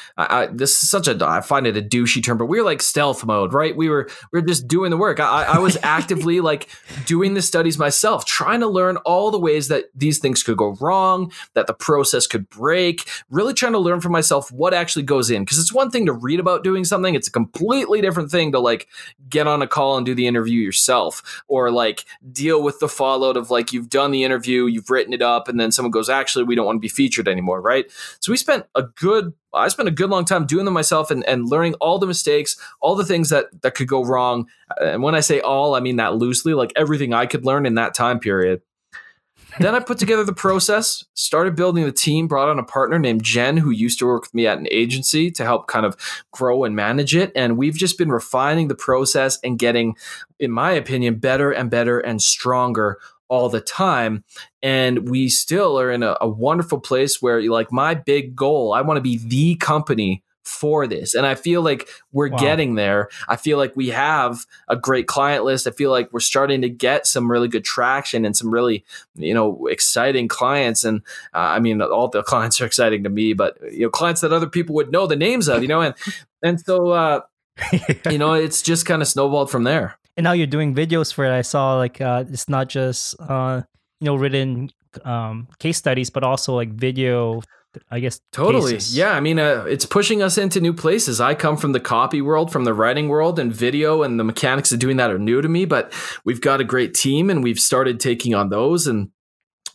This 0.53 0.83
is 0.83 0.91
such 0.91 1.09
a. 1.09 1.17
I 1.25 1.41
find 1.41 1.67
it 1.67 1.77
a 1.77 1.83
douchey 1.83 2.23
term, 2.23 2.39
but 2.39 2.47
we 2.47 2.59
were 2.59 2.65
like 2.65 2.83
stealth 2.83 3.25
mode, 3.25 3.53
right? 3.53 3.77
We 3.77 3.89
were 3.89 4.09
we 4.33 4.41
were 4.41 4.47
just 4.47 4.69
doing 4.69 4.91
the 4.91 4.97
work. 4.97 5.19
I, 5.21 5.45
I 5.45 5.59
was 5.59 5.77
actively 5.83 6.41
like 6.41 6.69
doing 7.07 7.35
the 7.35 7.43
studies 7.43 7.79
myself, 7.79 8.25
trying 8.25 8.61
to 8.61 8.67
learn 8.67 8.97
all 8.99 9.31
the 9.31 9.39
ways 9.39 9.69
that 9.69 9.87
these 9.95 10.19
things 10.19 10.43
could 10.43 10.57
go 10.57 10.77
wrong, 10.81 11.33
that 11.55 11.67
the 11.67 11.75
process 11.75 12.27
could 12.27 12.49
break. 12.49 13.09
Really 13.31 13.55
trying 13.55 13.73
to 13.73 13.79
learn 13.79 14.01
for 14.01 14.09
myself 14.09 14.51
what 14.53 14.75
actually 14.75 15.05
goes 15.05 15.31
in, 15.31 15.43
because 15.43 15.59
it's 15.59 15.73
one 15.73 15.91
thing 15.91 16.07
to 16.07 16.13
read 16.13 16.41
about 16.41 16.65
doing 16.65 16.85
something; 16.85 17.15
it's 17.15 17.29
a 17.29 17.33
completely 17.33 18.01
different 18.01 18.31
thing 18.31 18.53
to 18.53 18.61
like 18.61 18.89
get 19.29 19.47
on 19.47 19.63
a 19.63 19.67
call 19.67 19.97
and 19.97 20.07
do 20.07 20.15
the 20.15 20.27
interview 20.27 20.61
yourself, 20.61 21.43
or 21.49 21.71
like 21.71 22.05
deal 22.33 22.63
with 22.63 22.79
the 22.81 22.89
fallout 22.89 23.37
of 23.37 23.51
like 23.51 23.73
you've 23.73 23.91
done 23.91 24.11
the 24.11 24.25
interview, 24.25 24.67
you've 24.67 24.91
written 24.91 25.13
it 25.13 25.23
up, 25.23 25.49
and 25.49 25.59
then 25.59 25.73
someone 25.73 25.91
goes, 25.91 26.09
"Actually, 26.09 26.45
we 26.45 26.55
don't 26.55 26.67
want 26.67 26.77
to 26.77 26.81
be 26.81 26.89
featured 26.89 27.29
anymore," 27.29 27.61
right? 27.61 27.91
So 28.21 28.33
we 28.33 28.37
spent 28.37 28.67
a 28.75 28.83
good 28.83 29.33
I 29.55 29.69
spent 29.69 29.89
a 29.89 29.93
good 29.93 30.11
long 30.11 30.25
time 30.25 30.47
doing 30.47 30.65
them 30.65 30.75
myself 30.75 31.11
and, 31.11 31.25
and 31.27 31.49
learning 31.49 31.75
all 31.75 31.99
the 31.99 32.07
mistakes, 32.07 32.57
all 32.81 32.95
the 32.95 33.05
things 33.05 33.31
that 33.31 33.47
that 33.63 33.75
could 33.75 33.89
go 33.89 34.05
wrong. 34.05 34.49
And 34.81 35.03
when 35.03 35.15
I 35.15 35.21
say 35.21 35.41
all, 35.41 35.75
I 35.75 35.81
mean 35.81 35.97
that 35.97 36.17
loosely, 36.17 36.55
like 36.55 36.73
everything 36.77 37.15
I 37.15 37.27
could 37.27 37.45
learn 37.45 37.67
in 37.67 37.75
that 37.77 37.95
time 37.95 38.21
period. 38.21 38.61
then 39.59 39.75
I 39.75 39.81
put 39.81 39.99
together 39.99 40.25
the 40.25 40.35
process, 40.35 41.05
started 41.15 41.57
building 41.57 41.85
the 41.85 41.93
team, 41.93 42.29
brought 42.29 42.51
on 42.51 42.59
a 42.59 42.65
partner 42.65 42.99
named 42.99 43.23
Jen, 43.23 43.57
who 43.57 43.71
used 43.71 43.99
to 44.01 44.07
work 44.07 44.23
with 44.23 44.35
me 44.35 44.47
at 44.47 44.59
an 44.59 44.69
agency 44.71 45.31
to 45.31 45.45
help 45.45 45.67
kind 45.67 45.87
of 45.87 45.97
grow 46.31 46.65
and 46.65 46.77
manage 46.77 47.17
it. 47.17 47.33
And 47.35 47.57
we've 47.57 47.77
just 47.77 47.97
been 47.97 48.11
refining 48.11 48.69
the 48.69 48.75
process 48.75 49.39
and 49.43 49.59
getting, 49.59 49.97
in 50.39 50.51
my 50.51 50.73
opinion, 50.73 51.17
better 51.17 51.51
and 51.53 51.71
better 51.71 51.99
and 51.99 52.21
stronger 52.21 52.99
all 53.29 53.49
the 53.49 53.61
time. 53.61 54.25
And 54.63 55.09
we 55.09 55.29
still 55.29 55.79
are 55.79 55.91
in 55.91 56.03
a, 56.03 56.17
a 56.21 56.29
wonderful 56.29 56.81
place 56.81 57.21
where, 57.23 57.43
like, 57.51 57.73
my 57.73 57.95
big 57.95 58.35
goal, 58.35 58.73
I 58.73 58.83
want 58.83 58.99
to 58.99 59.03
be 59.03 59.19
the 59.19 59.57
company 59.57 60.23
for 60.47 60.87
this. 60.87 61.15
And 61.15 61.27
I 61.27 61.35
feel 61.35 61.61
like 61.61 61.89
we're 62.13 62.31
wow. 62.31 62.39
getting 62.39 62.77
there. 62.77 63.09
I 63.29 63.37
feel 63.37 63.59
like 63.59 63.75
we 63.75 63.89
have 63.89 64.47
a 64.69 64.77
great 64.77 65.09
client 65.09 65.45
list. 65.45 65.67
I 65.67 65.73
feel 65.73 65.91
like 65.91 66.13
we're 66.13 66.21
starting 66.21 66.63
to 66.63 66.69
get 66.69 67.07
some 67.07 67.31
really 67.31 67.49
good 67.49 67.65
traction 67.65 68.25
and 68.25 68.37
some 68.37 68.53
really, 68.53 68.85
you 69.17 69.35
know, 69.35 69.67
exciting 69.67 70.29
clients. 70.29 70.85
And 70.85 71.03
uh, 71.35 71.39
I 71.39 71.59
mean, 71.59 71.83
all 71.83 72.09
the 72.09 72.23
clients 72.27 72.61
are 72.61 72.67
exciting 72.67 73.03
to 73.05 73.11
me, 73.11 73.33
but 73.33 73.59
you 73.73 73.83
know, 73.83 73.91
clients 73.91 74.21
that 74.21 74.33
other 74.33 74.49
people 74.49 74.75
would 74.77 74.93
know 74.93 75.07
the 75.07 75.17
names 75.17 75.49
of, 75.49 75.63
you 75.63 75.69
know, 75.69 75.83
and 75.83 75.95
and 76.43 76.61
so 76.61 76.91
uh, 76.91 77.21
you 78.11 78.19
know, 78.19 78.35
it's 78.35 78.63
just 78.63 78.87
kind 78.87 79.03
of 79.03 79.09
snowballed 79.09 79.51
from 79.51 79.65
there 79.65 79.99
and 80.17 80.25
now 80.25 80.33
you're 80.33 80.47
doing 80.47 80.75
videos 80.75 81.13
for 81.13 81.25
it. 81.25 81.31
I 81.31 81.43
saw 81.43 81.77
like 81.77 82.01
uh, 82.01 82.25
it's 82.29 82.49
not 82.49 82.69
just 82.69 83.15
uh, 83.21 83.63
you 84.01 84.07
know 84.07 84.17
written 84.17 84.71
um, 85.05 85.49
case 85.59 85.77
studies, 85.77 86.11
but 86.11 86.25
also 86.25 86.55
like 86.55 86.71
video. 86.71 87.43
I 87.91 88.01
guess 88.01 88.21
totally. 88.33 88.73
Cases. 88.73 88.97
Yeah, 88.97 89.11
I 89.11 89.21
mean, 89.21 89.39
uh, 89.39 89.67
it's 89.69 89.85
pushing 89.85 90.23
us 90.23 90.39
into 90.39 90.63
new 90.63 90.73
places. 90.73 91.21
I 91.21 91.35
come 91.35 91.59
from 91.59 91.73
the 91.73 91.81
copy 91.81 92.23
world, 92.23 92.51
from 92.51 92.65
the 92.65 92.73
writing 92.73 93.09
world, 93.09 93.39
and 93.39 93.53
video 93.53 94.03
and 94.03 94.19
the 94.19 94.25
mechanics 94.25 94.73
of 94.73 94.79
doing 94.79 94.97
that 94.97 95.11
are 95.11 95.19
new 95.19 95.43
to 95.43 95.49
me. 95.49 95.67
But 95.67 95.93
we've 96.25 96.41
got 96.41 96.63
a 96.63 96.65
great 96.65 96.95
team, 96.95 97.29
and 97.29 97.45
we've 97.45 97.59
started 97.59 98.01
taking 98.01 98.35
on 98.35 98.49
those 98.49 98.87
and 98.87 99.11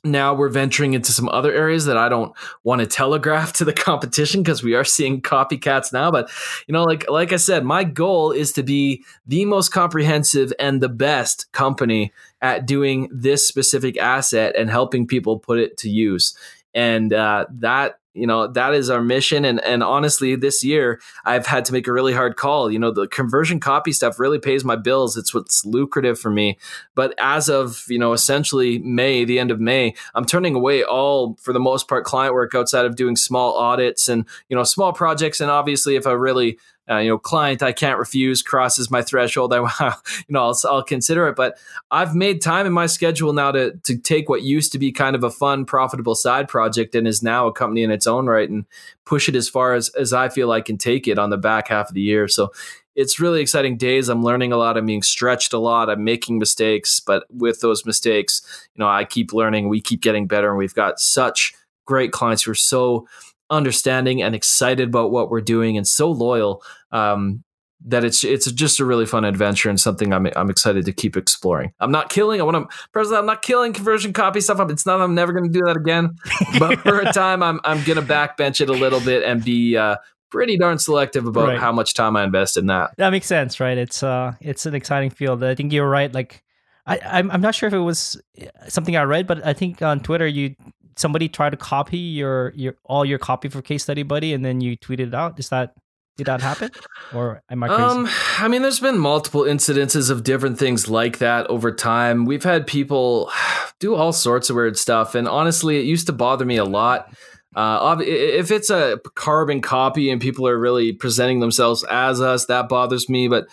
now 0.04 0.34
we're 0.34 0.50
venturing 0.50 0.94
into 0.94 1.12
some 1.12 1.30
other 1.30 1.54
areas 1.54 1.86
that 1.86 1.98
I 1.98 2.10
don't 2.10 2.34
want 2.64 2.82
to 2.82 2.88
telegraph 2.88 3.54
to 3.58 3.66
the 3.66 3.74
competition 3.74 4.42
because 4.44 4.64
we 4.64 4.76
are 4.76 4.84
seeing 4.84 5.22
copycats 5.22 5.94
now. 5.94 6.12
But 6.12 6.30
you 6.68 6.74
know, 6.74 6.84
like 6.84 7.10
like 7.10 7.32
I 7.34 7.38
said, 7.38 7.64
my 7.64 7.84
goal 7.84 8.32
is 8.32 8.52
to 8.54 8.64
be 8.64 9.04
the 9.28 9.46
most 9.46 9.70
comprehensive 9.70 10.54
and 10.60 10.82
the 10.82 10.90
best 10.90 11.52
company 11.52 12.12
at 12.42 12.66
doing 12.66 13.08
this 13.12 13.48
specific 13.48 13.98
asset 13.98 14.56
and 14.56 14.70
helping 14.70 15.06
people 15.06 15.40
put 15.40 15.60
it 15.60 15.78
to 15.78 15.90
use. 15.90 16.36
And 16.74 17.14
uh, 17.14 17.46
that 17.60 18.00
you 18.14 18.28
know 18.28 18.48
that 18.48 18.74
is 18.74 18.90
our 18.90 19.02
mission. 19.02 19.46
And 19.46 19.62
and 19.62 19.84
honestly 19.84 20.36
this 20.36 20.64
year 20.64 21.00
i've 21.26 21.46
had 21.46 21.66
to 21.66 21.74
make 21.74 21.88
a 21.88 21.94
really 21.94 22.14
hard 22.14 22.36
call. 22.36 22.72
You 22.72 22.80
know 22.80 22.92
the 22.92 23.08
conversion 23.08 23.60
copy 23.60 23.92
stuff 23.92 24.20
really 24.20 24.40
pays 24.40 24.64
my 24.64 24.76
bills. 24.76 25.18
It's 25.18 25.34
what's 25.34 25.66
lucrative 25.66 26.20
for 26.20 26.30
me. 26.30 26.58
But 26.96 27.14
as 27.18 27.50
of 27.50 27.86
you 27.88 28.00
know 28.00 28.14
essentially 28.14 28.80
may 28.80 29.26
the 29.26 29.40
end 29.40 29.52
of 29.52 29.60
may 29.60 29.96
i'm 30.16 30.26
turning 30.26 30.56
away 30.56 30.84
all 30.84 31.36
for 31.42 31.54
the 31.54 31.60
most 31.60 31.88
part 31.88 32.06
client 32.06 32.34
work 32.34 32.54
outside 32.56 32.86
of 32.86 32.96
doing 32.96 33.16
small 33.16 33.58
audits 33.58 34.10
and 34.10 34.26
you 34.50 34.56
know 34.56 34.64
small 34.64 34.94
projects. 34.94 35.40
And 35.40 35.52
obviously 35.52 35.96
if 35.96 36.06
i 36.06 36.12
really 36.12 36.58
uh, 36.92 36.98
you 36.98 37.10
know, 37.10 37.18
client 37.18 37.64
I 37.64 37.72
can't 37.72 37.98
refuse 37.98 38.42
crosses 38.42 38.92
my 38.92 39.02
threshold. 39.02 39.54
I, 39.56 39.96
you 40.28 40.34
know, 40.34 40.44
I'll, 40.44 40.60
I'll 40.66 40.84
consider 40.84 41.28
it. 41.28 41.36
But 41.36 41.58
I've 41.90 42.14
made 42.14 42.42
time 42.42 42.66
in 42.66 42.74
my 42.74 42.88
schedule 42.88 43.34
now 43.34 43.52
to 43.52 43.72
to 43.84 43.98
take 43.98 44.28
what 44.28 44.44
used 44.44 44.72
to 44.74 44.80
be 44.80 44.92
kind 44.92 45.16
of 45.16 45.24
a 45.24 45.32
fun, 45.32 45.66
profitable 45.66 46.16
side 46.16 46.48
project 46.48 46.96
and 46.96 47.08
is 47.08 47.24
now 47.24 47.48
a 47.48 47.54
company 47.54 47.84
in 47.84 47.92
its 47.92 48.08
own 48.08 48.28
right 48.28 48.50
and 48.50 48.66
push 49.06 49.30
it 49.30 49.36
as 49.36 49.48
far 49.48 49.74
as 49.74 49.90
as 49.90 50.12
I 50.12 50.30
feel 50.30 50.52
I 50.52 50.62
can 50.62 50.78
take 50.78 51.08
it 51.08 51.18
on 51.18 51.30
the 51.30 51.38
back 51.38 51.70
half 51.70 51.90
of 51.90 51.96
the 51.96 52.02
year. 52.02 52.28
So 52.28 52.52
it's 52.96 53.20
really 53.20 53.42
exciting 53.42 53.78
days. 53.78 54.10
I'm 54.10 54.24
learning 54.24 54.52
a 54.52 54.58
lot. 54.58 54.78
I'm 54.78 54.86
being 54.86 55.02
stretched 55.02 55.54
a 55.54 55.60
lot. 55.60 55.90
I'm 55.90 56.04
making 56.04 56.40
mistakes, 56.40 57.00
but 57.00 57.24
with 57.32 57.62
those 57.62 57.86
mistakes, 57.86 58.42
you 58.76 58.80
know, 58.80 58.90
I 58.90 59.06
keep 59.06 59.32
learning. 59.32 59.70
We 59.70 59.80
keep 59.80 60.02
getting 60.02 60.28
better, 60.28 60.50
and 60.50 60.58
we've 60.58 60.76
got 60.76 61.00
such 61.00 61.54
great 61.86 62.12
clients 62.12 62.44
who 62.44 62.52
are 62.52 62.56
so 62.56 63.08
understanding 63.52 64.24
and 64.24 64.34
excited 64.34 64.90
about 64.90 65.12
what 65.12 65.30
we're 65.30 65.42
doing 65.42 65.78
and 65.78 65.88
so 65.88 66.10
loyal 66.10 66.64
um, 66.92 67.44
that 67.86 68.04
it's 68.04 68.24
it's 68.24 68.52
just 68.52 68.80
a 68.80 68.86
really 68.86 69.06
fun 69.06 69.26
adventure 69.26 69.70
and 69.70 69.80
something 69.80 70.14
I'm 70.14 70.28
I'm 70.36 70.50
excited 70.50 70.86
to 70.86 70.94
keep 70.94 71.18
exploring. 71.18 71.74
I'm 71.80 71.92
not 71.92 72.10
killing. 72.10 72.40
I 72.40 72.44
want 72.44 72.70
to. 72.94 73.16
I'm 73.16 73.26
not 73.26 73.42
killing 73.42 73.74
conversion 73.74 74.14
copy 74.14 74.40
stuff. 74.40 74.60
It's 74.70 74.86
not. 74.86 75.02
I'm 75.02 75.16
never 75.16 75.34
going 75.34 75.52
to 75.52 75.52
do 75.52 75.66
that 75.66 75.78
again. 75.78 76.16
But 76.60 76.80
for 76.80 77.00
a 77.00 77.06
time, 77.14 77.42
I'm 77.42 77.60
I'm 77.64 77.84
going 77.84 77.98
to 77.98 78.06
backbench 78.06 78.62
it 78.62 78.70
a 78.70 78.74
little 78.74 79.00
bit 79.00 79.24
and 79.24 79.44
be 79.44 79.78
uh, 79.78 79.96
pretty 80.30 80.58
darn 80.58 80.78
selective 80.78 81.26
about 81.26 81.48
right. 81.48 81.60
how 81.60 81.72
much 81.72 81.94
time 81.94 82.16
I 82.16 82.24
invest 82.24 82.58
in 82.58 82.68
that. 82.68 82.92
That 82.98 83.10
makes 83.10 83.28
sense, 83.28 83.60
right? 83.60 83.78
It's 83.78 84.04
uh, 84.04 84.34
it's 84.42 84.66
an 84.66 84.76
exciting 84.76 85.10
field. 85.10 85.44
I 85.44 85.56
think 85.56 85.74
you're 85.74 85.90
right. 85.90 86.14
Like, 86.14 86.44
I 86.86 87.00
I'm, 87.00 87.32
I'm 87.32 87.42
not 87.42 87.56
sure 87.56 87.68
if 87.68 87.74
it 87.74 87.80
was 87.80 88.22
something 88.68 88.96
I 88.96 89.04
read, 89.04 89.26
but 89.26 89.44
I 89.46 89.54
think 89.54 89.82
on 89.82 90.02
Twitter 90.02 90.28
you 90.28 90.56
somebody 90.96 91.30
tried 91.30 91.52
to 91.52 91.58
copy 91.58 91.98
your 91.98 92.52
your 92.56 92.76
all 92.84 93.06
your 93.06 93.20
copy 93.20 93.50
for 93.50 93.62
case 93.62 93.84
study 93.84 94.04
buddy 94.04 94.34
and 94.34 94.44
then 94.44 94.62
you 94.62 94.78
tweeted 94.78 95.08
it 95.08 95.14
out? 95.14 95.40
Is 95.40 95.50
that 95.50 95.74
did 96.18 96.28
that 96.28 96.42
happen? 96.42 96.70
Or 97.14 97.42
am 97.50 97.64
i 97.64 97.68
crazy? 97.68 97.84
Um 97.84 98.10
i 98.38 98.48
mean 98.48 98.62
there's 98.62 98.80
been 98.80 98.98
multiple 98.98 99.42
incidences 99.42 100.10
of 100.10 100.24
different 100.24 100.60
things 100.60 100.88
like 100.90 101.18
that 101.20 101.48
over 101.48 101.72
time. 101.74 102.26
We've 102.26 102.44
had 102.44 102.68
people 102.68 103.32
do 103.80 103.96
all 103.96 104.14
sorts 104.14 104.50
of 104.50 104.56
weird 104.56 104.78
stuff 104.78 105.16
and 105.16 105.28
honestly 105.28 105.80
it 105.80 105.86
used 105.86 106.08
to 106.08 106.14
bother 106.14 106.46
me 106.46 106.58
a 106.58 106.66
lot 106.66 107.14
uh, 107.56 107.98
if 108.00 108.50
it's 108.50 108.70
a 108.70 109.00
carbon 109.16 109.62
copy 109.62 110.10
and 110.10 110.22
people 110.22 110.48
are 110.48 110.58
really 110.58 110.94
presenting 110.94 111.42
themselves 111.42 111.84
as 111.84 112.22
us, 112.22 112.46
that 112.46 112.70
bothers 112.70 113.10
me. 113.10 113.28
But 113.28 113.48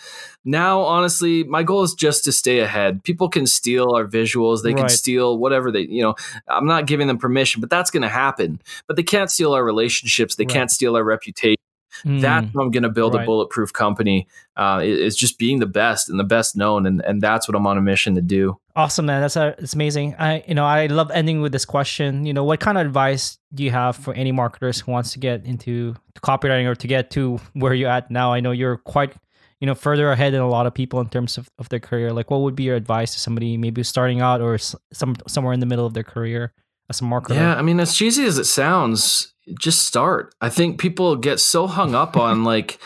now, 0.45 0.81
honestly, 0.81 1.43
my 1.43 1.63
goal 1.63 1.83
is 1.83 1.93
just 1.93 2.23
to 2.23 2.31
stay 2.31 2.59
ahead. 2.59 3.03
People 3.03 3.27
can 3.27 3.45
steal 3.45 3.91
our 3.95 4.05
visuals, 4.05 4.63
they 4.63 4.73
right. 4.73 4.81
can 4.81 4.89
steal 4.89 5.37
whatever 5.37 5.69
they, 5.69 5.81
you 5.81 6.01
know, 6.01 6.15
I'm 6.47 6.65
not 6.65 6.87
giving 6.87 7.07
them 7.07 7.17
permission, 7.17 7.59
but 7.59 7.69
that's 7.69 7.91
going 7.91 8.03
to 8.03 8.09
happen. 8.09 8.61
But 8.87 8.95
they 8.95 9.03
can't 9.03 9.29
steal 9.29 9.53
our 9.53 9.63
relationships, 9.63 10.35
they 10.35 10.45
right. 10.45 10.53
can't 10.53 10.71
steal 10.71 10.95
our 10.95 11.03
reputation. 11.03 11.58
Mm, 12.05 12.21
that's 12.21 12.47
how 12.53 12.61
I'm 12.61 12.71
going 12.71 12.83
to 12.83 12.89
build 12.89 13.15
right. 13.15 13.23
a 13.23 13.25
bulletproof 13.25 13.73
company. 13.73 14.27
Uh, 14.55 14.81
is 14.83 15.15
just 15.15 15.37
being 15.37 15.59
the 15.59 15.65
best 15.65 16.09
and 16.09 16.19
the 16.19 16.23
best 16.23 16.55
known, 16.55 16.85
and 16.85 17.01
and 17.01 17.21
that's 17.21 17.47
what 17.47 17.55
I'm 17.55 17.65
on 17.65 17.77
a 17.77 17.81
mission 17.81 18.15
to 18.15 18.21
do. 18.21 18.59
Awesome, 18.75 19.05
man. 19.05 19.21
That's 19.21 19.35
a, 19.35 19.55
it's 19.57 19.73
amazing. 19.73 20.15
I 20.19 20.43
you 20.47 20.53
know 20.53 20.65
I 20.65 20.87
love 20.87 21.11
ending 21.11 21.41
with 21.41 21.51
this 21.51 21.65
question. 21.65 22.25
You 22.25 22.33
know, 22.33 22.43
what 22.43 22.59
kind 22.59 22.77
of 22.77 22.85
advice 22.85 23.37
do 23.53 23.63
you 23.63 23.71
have 23.71 23.95
for 23.95 24.13
any 24.13 24.31
marketers 24.31 24.81
who 24.81 24.91
wants 24.91 25.13
to 25.13 25.19
get 25.19 25.45
into 25.45 25.95
copywriting 26.17 26.65
or 26.65 26.75
to 26.75 26.87
get 26.87 27.11
to 27.11 27.39
where 27.53 27.73
you're 27.73 27.89
at 27.89 28.11
now? 28.11 28.33
I 28.33 28.39
know 28.39 28.51
you're 28.51 28.77
quite 28.77 29.13
you 29.59 29.65
know 29.65 29.75
further 29.75 30.11
ahead 30.11 30.33
than 30.33 30.41
a 30.41 30.49
lot 30.49 30.65
of 30.65 30.73
people 30.73 30.99
in 30.99 31.09
terms 31.09 31.37
of, 31.37 31.49
of 31.59 31.69
their 31.69 31.79
career. 31.79 32.11
Like, 32.11 32.31
what 32.31 32.41
would 32.41 32.55
be 32.55 32.63
your 32.63 32.75
advice 32.75 33.13
to 33.13 33.19
somebody 33.19 33.57
maybe 33.57 33.83
starting 33.83 34.21
out 34.21 34.41
or 34.41 34.57
some 34.57 35.15
somewhere 35.27 35.53
in 35.53 35.59
the 35.59 35.65
middle 35.65 35.85
of 35.85 35.93
their 35.93 36.03
career 36.03 36.53
as 36.89 37.01
a 37.01 37.03
marketer? 37.03 37.35
Yeah, 37.35 37.55
I 37.55 37.61
mean, 37.61 37.79
as 37.79 37.95
cheesy 37.95 38.25
as 38.25 38.37
it 38.37 38.45
sounds, 38.45 39.33
just 39.57 39.85
start. 39.85 40.33
I 40.41 40.49
think 40.49 40.79
people 40.79 41.15
get 41.15 41.39
so 41.39 41.67
hung 41.67 41.95
up 41.95 42.17
on 42.17 42.43
like 42.53 42.79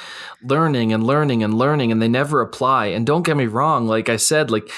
learning 0.43 0.93
and 0.93 1.03
learning 1.03 1.43
and 1.43 1.53
learning 1.53 1.91
and 1.91 2.01
they 2.01 2.07
never 2.07 2.41
apply. 2.41 2.87
And 2.87 3.05
don't 3.05 3.25
get 3.25 3.37
me 3.37 3.47
wrong, 3.47 3.87
like 3.87 4.09
I 4.09 4.17
said, 4.17 4.51
like 4.51 4.69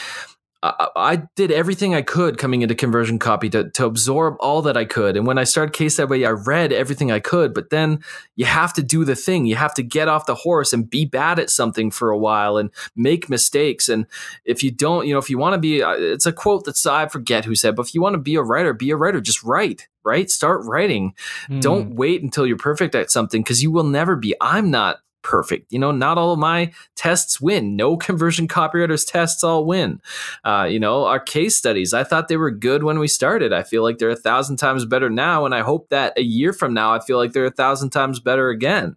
I, 0.63 0.87
I 0.95 1.15
did 1.35 1.51
everything 1.51 1.93
I 1.93 2.01
could 2.01 2.37
coming 2.37 2.61
into 2.61 2.75
conversion 2.75 3.19
copy 3.19 3.49
to, 3.49 3.69
to 3.71 3.85
absorb 3.85 4.35
all 4.39 4.61
that 4.63 4.77
I 4.77 4.85
could. 4.85 5.15
And 5.15 5.27
when 5.27 5.37
I 5.37 5.43
started 5.43 5.73
case 5.73 5.97
that 5.97 6.09
way, 6.09 6.25
I 6.25 6.31
read 6.31 6.73
everything 6.73 7.11
I 7.11 7.19
could. 7.19 7.53
But 7.53 7.69
then 7.69 7.99
you 8.35 8.45
have 8.45 8.73
to 8.73 8.83
do 8.83 9.05
the 9.05 9.15
thing. 9.15 9.45
You 9.45 9.55
have 9.55 9.73
to 9.75 9.83
get 9.83 10.07
off 10.07 10.25
the 10.25 10.35
horse 10.35 10.73
and 10.73 10.89
be 10.89 11.05
bad 11.05 11.39
at 11.39 11.49
something 11.49 11.91
for 11.91 12.09
a 12.09 12.17
while 12.17 12.57
and 12.57 12.71
make 12.95 13.29
mistakes. 13.29 13.89
And 13.89 14.07
if 14.43 14.63
you 14.63 14.71
don't, 14.71 15.05
you 15.05 15.13
know, 15.13 15.19
if 15.19 15.29
you 15.29 15.37
want 15.37 15.53
to 15.53 15.59
be, 15.59 15.83
uh, 15.83 15.93
it's 15.93 16.25
a 16.25 16.33
quote 16.33 16.65
that's 16.65 16.85
I 16.85 17.07
forget 17.07 17.45
who 17.45 17.55
said, 17.55 17.75
but 17.75 17.87
if 17.87 17.93
you 17.93 18.01
want 18.01 18.13
to 18.13 18.19
be 18.21 18.35
a 18.35 18.41
writer, 18.41 18.73
be 18.73 18.91
a 18.91 18.97
writer. 18.97 19.21
Just 19.21 19.43
write 19.43 19.87
right? 20.05 20.29
Start 20.29 20.63
writing. 20.65 21.15
Mm. 21.49 21.61
Don't 21.61 21.95
wait 21.95 22.21
until 22.21 22.45
you're 22.45 22.57
perfect 22.57 22.93
at 22.93 23.09
something 23.09 23.41
because 23.41 23.63
you 23.63 23.71
will 23.71 23.83
never 23.83 24.15
be. 24.15 24.35
I'm 24.39 24.69
not 24.69 24.99
perfect. 25.25 25.73
You 25.73 25.79
know, 25.79 25.91
not 25.91 26.19
all 26.19 26.33
of 26.33 26.39
my 26.39 26.71
tests 26.95 27.41
win. 27.41 27.75
No 27.75 27.97
conversion 28.07 28.47
copywriters 28.47 29.05
tests 29.05 29.43
all 29.43 29.65
win. 29.65 29.99
Uh, 30.45 30.67
you 30.69 30.79
know, 30.79 31.05
our 31.05 31.19
case 31.19 31.57
studies, 31.57 31.93
I 31.93 32.03
thought 32.03 32.27
they 32.27 32.37
were 32.37 32.51
good 32.51 32.83
when 32.83 32.99
we 32.99 33.07
started. 33.07 33.51
I 33.51 33.63
feel 33.63 33.81
like 33.81 33.97
they're 33.97 34.09
a 34.09 34.15
thousand 34.15 34.57
times 34.57 34.85
better 34.85 35.09
now. 35.09 35.45
And 35.45 35.55
I 35.55 35.61
hope 35.61 35.89
that 35.89 36.17
a 36.17 36.21
year 36.21 36.53
from 36.53 36.73
now, 36.73 36.93
I 36.93 36.99
feel 36.99 37.17
like 37.17 37.33
they're 37.33 37.45
a 37.45 37.51
thousand 37.51 37.89
times 37.89 38.19
better 38.19 38.49
again. 38.49 38.95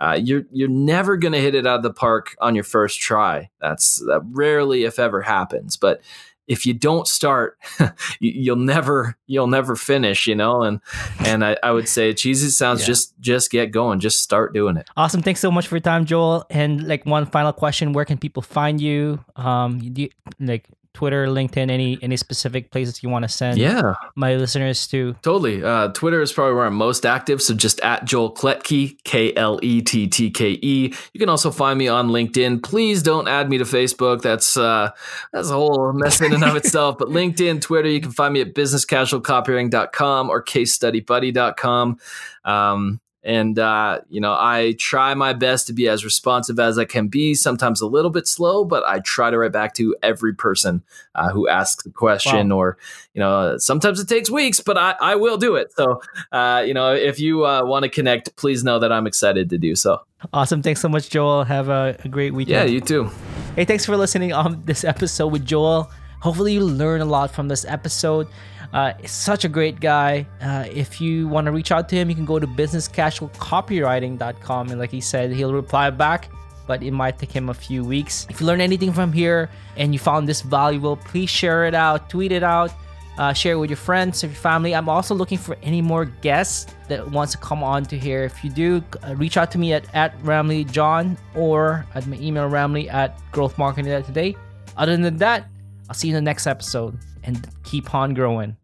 Uh, 0.00 0.18
you're 0.20 0.42
you're 0.50 0.68
never 0.68 1.16
going 1.16 1.32
to 1.32 1.40
hit 1.40 1.54
it 1.54 1.66
out 1.66 1.76
of 1.76 1.82
the 1.82 1.92
park 1.92 2.36
on 2.40 2.54
your 2.54 2.64
first 2.64 3.00
try. 3.00 3.48
That's 3.60 3.96
that 4.06 4.22
rarely, 4.32 4.84
if 4.84 4.98
ever, 4.98 5.22
happens. 5.22 5.76
But 5.76 6.00
if 6.46 6.66
you 6.66 6.74
don't 6.74 7.06
start, 7.06 7.58
you'll 8.20 8.56
never 8.56 9.16
you'll 9.26 9.46
never 9.46 9.76
finish, 9.76 10.26
you 10.26 10.34
know. 10.34 10.62
And 10.62 10.80
and 11.20 11.44
I, 11.44 11.56
I 11.62 11.70
would 11.70 11.88
say 11.88 12.12
cheesy 12.12 12.48
sounds 12.48 12.80
yeah. 12.80 12.86
just 12.86 13.18
just 13.20 13.50
get 13.50 13.70
going, 13.70 14.00
just 14.00 14.22
start 14.22 14.52
doing 14.52 14.76
it. 14.76 14.88
Awesome. 14.96 15.22
Thanks 15.22 15.40
so 15.40 15.50
much 15.50 15.66
for 15.66 15.76
your 15.76 15.80
time, 15.80 16.04
Joel. 16.04 16.46
And 16.50 16.86
like 16.86 17.06
one 17.06 17.26
final 17.26 17.52
question: 17.52 17.92
Where 17.92 18.04
can 18.04 18.18
people 18.18 18.42
find 18.42 18.80
you? 18.80 19.24
Um, 19.36 19.78
do 19.78 20.02
you, 20.02 20.10
like 20.40 20.68
Twitter, 20.94 21.26
LinkedIn, 21.26 21.70
any 21.70 21.98
any 22.00 22.16
specific 22.16 22.70
places 22.70 23.02
you 23.02 23.08
want 23.08 23.24
to 23.24 23.28
send 23.28 23.58
yeah. 23.58 23.94
my 24.14 24.36
listeners 24.36 24.86
to? 24.86 25.14
Totally. 25.22 25.62
Uh, 25.62 25.88
Twitter 25.88 26.22
is 26.22 26.32
probably 26.32 26.54
where 26.54 26.66
I'm 26.66 26.76
most 26.76 27.04
active. 27.04 27.42
So 27.42 27.52
just 27.52 27.80
at 27.80 28.04
Joel 28.04 28.32
Klettke, 28.32 28.96
K 29.02 29.34
L 29.34 29.58
E 29.60 29.82
T 29.82 30.06
T 30.06 30.30
K 30.30 30.58
E. 30.62 30.94
You 31.12 31.20
can 31.20 31.28
also 31.28 31.50
find 31.50 31.78
me 31.78 31.88
on 31.88 32.08
LinkedIn. 32.08 32.62
Please 32.62 33.02
don't 33.02 33.26
add 33.26 33.50
me 33.50 33.58
to 33.58 33.64
Facebook. 33.64 34.22
That's 34.22 34.56
uh, 34.56 34.90
that's 35.32 35.50
a 35.50 35.54
whole 35.54 35.92
mess 35.92 36.20
in 36.20 36.32
and 36.32 36.44
of 36.44 36.54
itself. 36.54 36.96
But 36.96 37.08
LinkedIn, 37.08 37.60
Twitter, 37.60 37.88
you 37.88 38.00
can 38.00 38.12
find 38.12 38.32
me 38.32 38.40
at 38.40 38.54
businesscasualcopywriting.com 38.54 40.30
or 40.30 40.44
casestudybuddy.com. 40.44 41.98
Um, 42.44 43.00
and, 43.24 43.58
uh, 43.58 44.00
you 44.10 44.20
know, 44.20 44.36
I 44.38 44.76
try 44.78 45.14
my 45.14 45.32
best 45.32 45.66
to 45.68 45.72
be 45.72 45.88
as 45.88 46.04
responsive 46.04 46.60
as 46.60 46.78
I 46.78 46.84
can 46.84 47.08
be, 47.08 47.34
sometimes 47.34 47.80
a 47.80 47.86
little 47.86 48.10
bit 48.10 48.28
slow, 48.28 48.64
but 48.64 48.84
I 48.84 49.00
try 49.00 49.30
to 49.30 49.38
write 49.38 49.52
back 49.52 49.74
to 49.74 49.96
every 50.02 50.34
person 50.34 50.82
uh, 51.14 51.30
who 51.30 51.48
asks 51.48 51.86
a 51.86 51.90
question 51.90 52.50
wow. 52.50 52.56
or, 52.56 52.78
you 53.14 53.20
know, 53.20 53.56
sometimes 53.56 53.98
it 53.98 54.08
takes 54.08 54.30
weeks, 54.30 54.60
but 54.60 54.76
I, 54.76 54.94
I 55.00 55.14
will 55.14 55.38
do 55.38 55.56
it. 55.56 55.72
So, 55.72 56.02
uh, 56.32 56.62
you 56.66 56.74
know, 56.74 56.94
if 56.94 57.18
you 57.18 57.46
uh, 57.46 57.64
want 57.64 57.84
to 57.84 57.88
connect, 57.88 58.36
please 58.36 58.62
know 58.62 58.78
that 58.78 58.92
I'm 58.92 59.06
excited 59.06 59.48
to 59.50 59.58
do 59.58 59.74
so. 59.74 60.00
Awesome. 60.32 60.62
Thanks 60.62 60.80
so 60.80 60.88
much, 60.88 61.08
Joel. 61.08 61.44
Have 61.44 61.68
a, 61.68 61.96
a 62.04 62.08
great 62.08 62.34
weekend. 62.34 62.68
Yeah, 62.68 62.74
you 62.74 62.80
too. 62.80 63.10
Hey, 63.56 63.64
thanks 63.64 63.86
for 63.86 63.96
listening 63.96 64.32
on 64.32 64.62
this 64.64 64.84
episode 64.84 65.28
with 65.28 65.46
Joel. 65.46 65.90
Hopefully, 66.20 66.54
you 66.54 66.60
learn 66.60 67.02
a 67.02 67.04
lot 67.04 67.30
from 67.30 67.48
this 67.48 67.64
episode. 67.66 68.26
Uh, 68.74 68.92
such 69.06 69.44
a 69.44 69.48
great 69.48 69.78
guy. 69.78 70.26
Uh, 70.42 70.64
if 70.68 71.00
you 71.00 71.28
want 71.28 71.44
to 71.44 71.52
reach 71.52 71.70
out 71.70 71.88
to 71.88 71.94
him, 71.94 72.08
you 72.08 72.16
can 72.16 72.24
go 72.24 72.40
to 72.40 72.46
businesscasualcopywriting.com. 72.46 74.70
And 74.70 74.80
like 74.80 74.90
he 74.90 75.00
said, 75.00 75.30
he'll 75.30 75.54
reply 75.54 75.90
back, 75.90 76.28
but 76.66 76.82
it 76.82 76.90
might 76.90 77.16
take 77.16 77.30
him 77.30 77.50
a 77.50 77.54
few 77.54 77.84
weeks. 77.84 78.26
If 78.28 78.40
you 78.40 78.48
learn 78.48 78.60
anything 78.60 78.92
from 78.92 79.12
here 79.12 79.48
and 79.76 79.92
you 79.92 80.00
found 80.00 80.28
this 80.28 80.42
valuable, 80.42 80.96
please 80.96 81.30
share 81.30 81.66
it 81.66 81.74
out, 81.74 82.10
tweet 82.10 82.32
it 82.32 82.42
out, 82.42 82.72
uh, 83.16 83.32
share 83.32 83.52
it 83.52 83.58
with 83.58 83.70
your 83.70 83.76
friends, 83.76 84.24
if 84.24 84.32
your 84.32 84.40
family. 84.40 84.74
I'm 84.74 84.88
also 84.88 85.14
looking 85.14 85.38
for 85.38 85.56
any 85.62 85.80
more 85.80 86.06
guests 86.06 86.74
that 86.88 87.08
wants 87.08 87.30
to 87.30 87.38
come 87.38 87.62
on 87.62 87.84
to 87.84 87.96
here. 87.96 88.24
If 88.24 88.42
you 88.42 88.50
do, 88.50 88.82
uh, 89.06 89.14
reach 89.14 89.36
out 89.36 89.52
to 89.52 89.58
me 89.58 89.72
at, 89.72 89.84
at 89.94 90.20
Ramli 90.24 90.68
John 90.68 91.16
or 91.36 91.86
at 91.94 92.08
my 92.08 92.16
email 92.16 92.50
Ramli 92.50 92.92
at 92.92 93.16
growthmarketing 93.30 94.04
today. 94.04 94.34
Other 94.76 94.96
than 94.96 95.16
that, 95.18 95.46
I'll 95.88 95.94
see 95.94 96.08
you 96.08 96.16
in 96.16 96.24
the 96.24 96.28
next 96.28 96.48
episode 96.48 96.98
and 97.22 97.48
keep 97.62 97.94
on 97.94 98.14
growing. 98.14 98.56